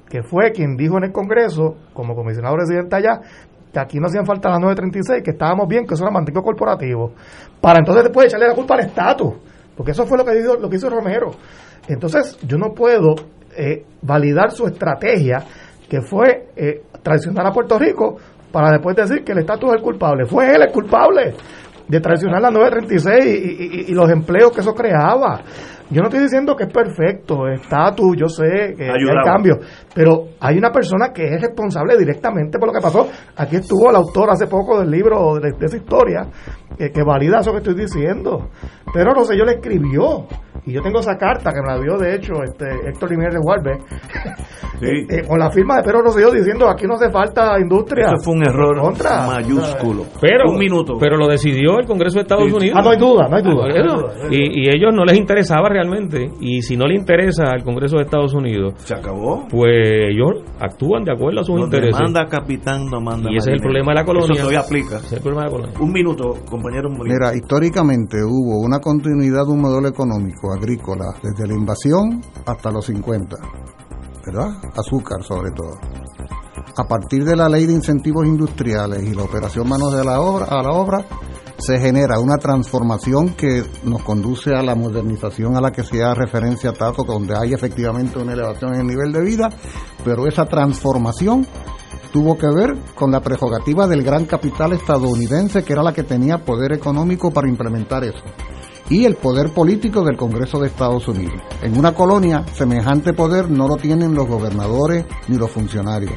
[0.09, 3.21] que fue quien dijo en el Congreso, como comisionado residente allá,
[3.73, 7.13] que aquí no hacían falta las 936, que estábamos bien, que eso era mantenimiento corporativo,
[7.61, 9.35] para entonces después echarle la culpa al estatus,
[9.77, 11.33] porque eso fue lo que, dijo, lo que hizo Romero.
[11.87, 13.15] Entonces, yo no puedo
[13.57, 15.45] eh, validar su estrategia,
[15.89, 18.17] que fue eh, traicionar a Puerto Rico
[18.53, 20.27] para después decir que el estatus es el culpable.
[20.27, 21.35] Fue él el culpable
[21.89, 25.41] de traicionar la 936 y, y, y los empleos que eso creaba.
[25.91, 29.59] Yo no estoy diciendo que es perfecto, estatus, yo sé que hay cambios,
[29.95, 33.09] pero hay una persona que es responsable directamente por lo que pasó.
[33.37, 36.27] Aquí estuvo el autor hace poco del libro de, esa historia,
[36.77, 38.51] que, que, valida eso que estoy diciendo.
[38.93, 40.27] Pero no sé, yo le escribió,
[40.67, 43.41] y yo tengo esa carta que me la dio de hecho este Héctor Jiménez de
[43.41, 43.73] Guarbe,
[44.83, 48.07] eh, eh, con la firma de Pedro Rosselló diciendo aquí no hace falta industria.
[48.07, 48.77] Eso fue un error
[49.27, 50.05] mayúsculo.
[50.21, 50.95] Pero, un minuto.
[50.99, 52.77] Pero lo decidió el Congreso de Estados Unidos.
[52.77, 53.65] Ah, no hay duda, no hay duda.
[53.69, 56.31] Ah, y, y ellos no les interesaba realmente.
[56.41, 59.47] Y si no le interesa al Congreso de Estados Unidos, se acabó.
[59.49, 62.01] Pues ellos actúan de acuerdo a sus intereses.
[62.01, 63.31] Manda capitán, no manda.
[63.31, 64.33] Y ese es el problema de la colonia.
[64.33, 64.97] Eso todavía aplica.
[64.97, 65.81] Ese es el problema de la colonia.
[65.81, 66.89] Un minuto, compañero.
[66.91, 72.87] Mira, históricamente hubo una continuidad de un modelo económico agrícola desde la invasión hasta los
[72.87, 73.37] 50,
[74.25, 74.49] ¿verdad?
[74.77, 75.77] Azúcar sobre todo.
[76.79, 80.47] A partir de la ley de incentivos industriales y la operación manos de la obra,
[80.47, 81.05] a la obra,
[81.59, 86.15] se genera una transformación que nos conduce a la modernización a la que se da
[86.15, 89.49] referencia Tato, donde hay efectivamente una elevación en el nivel de vida,
[90.05, 91.47] pero esa transformación
[92.13, 96.39] tuvo que ver con la prerrogativa del gran capital estadounidense, que era la que tenía
[96.39, 98.23] poder económico para implementar eso,
[98.89, 101.41] y el poder político del Congreso de Estados Unidos.
[101.63, 106.15] En una colonia, semejante poder no lo tienen los gobernadores ni los funcionarios.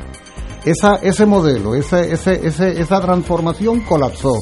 [0.65, 4.33] Esa, ese modelo, ese, ese, esa transformación colapsó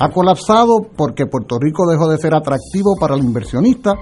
[0.00, 3.92] ha colapsado porque Puerto Rico dejó de ser atractivo para el inversionista,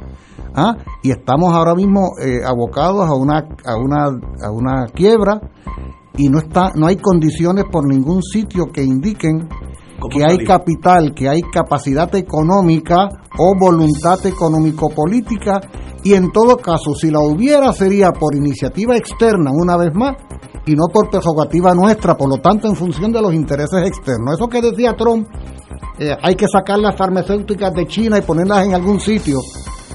[0.54, 0.76] ¿ah?
[1.02, 4.04] y estamos ahora mismo eh, abocados a una, a, una,
[4.40, 5.40] a una quiebra
[6.16, 9.48] y no, está, no hay condiciones por ningún sitio que indiquen
[10.08, 15.60] que hay capital, que hay capacidad económica o voluntad económico-política
[16.04, 20.14] y en todo caso, si la hubiera sería por iniciativa externa una vez más
[20.64, 24.34] y no por prerrogativa nuestra, por lo tanto en función de los intereses externos.
[24.34, 25.26] Eso que decía Trump,
[25.98, 29.38] eh, hay que sacar las farmacéuticas de China y ponerlas en algún sitio.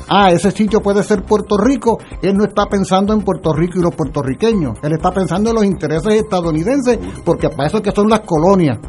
[0.10, 1.98] Ah, ese sitio puede ser Puerto Rico.
[2.22, 4.78] Él no está pensando en Puerto Rico y los puertorriqueños.
[4.84, 8.80] Él está pensando en los intereses estadounidenses porque para eso es que son las colonias.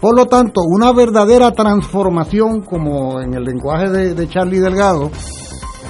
[0.00, 5.10] Por lo tanto, una verdadera transformación, como en el lenguaje de, de Charlie Delgado,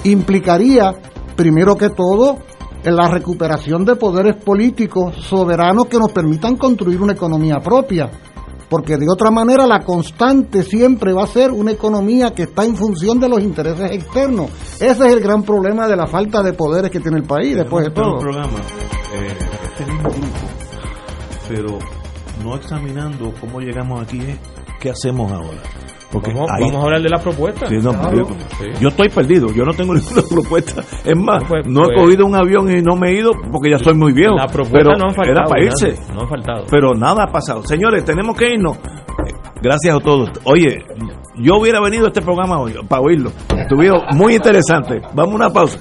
[0.04, 0.94] implicaría,
[1.36, 2.38] primero que todo,
[2.84, 8.10] en la recuperación de poderes políticos soberanos que nos permitan construir una economía propia.
[8.68, 12.76] Porque de otra manera la constante siempre va a ser una economía que está en
[12.76, 14.50] función de los intereses externos.
[14.74, 17.86] Ese es el gran problema de la falta de poderes que tiene el país, después
[17.86, 18.18] de todo.
[18.18, 18.58] programa,
[19.14, 20.26] eh, este mismo grupo,
[21.48, 21.78] pero
[22.44, 24.20] no examinando cómo llegamos aquí,
[24.80, 25.62] qué hacemos ahora.
[26.10, 27.66] Porque vamos, ahí- vamos a hablar de la propuesta.
[27.66, 28.26] Sí, no, Claro, yo,
[28.58, 28.64] sí.
[28.80, 30.82] yo estoy perdido, yo no tengo ninguna propuesta.
[31.04, 33.70] Es más, Pues- no he pues- cogido un avión y no me he ido porque
[33.70, 34.34] ya soy muy viejo.
[34.36, 35.38] La propuesta pero no han faltado.
[35.38, 35.94] era para irse.
[36.14, 36.64] No han faltado.
[36.70, 37.62] Pero nada ha pasado.
[37.64, 38.78] Señores, tenemos que irnos.
[39.60, 40.30] Gracias a todos.
[40.44, 40.84] Oye,
[41.36, 43.30] yo hubiera venido a este programa hoy para oírlo.
[43.56, 45.00] Estuvieron muy interesante.
[45.14, 45.78] Vamos a una pausa.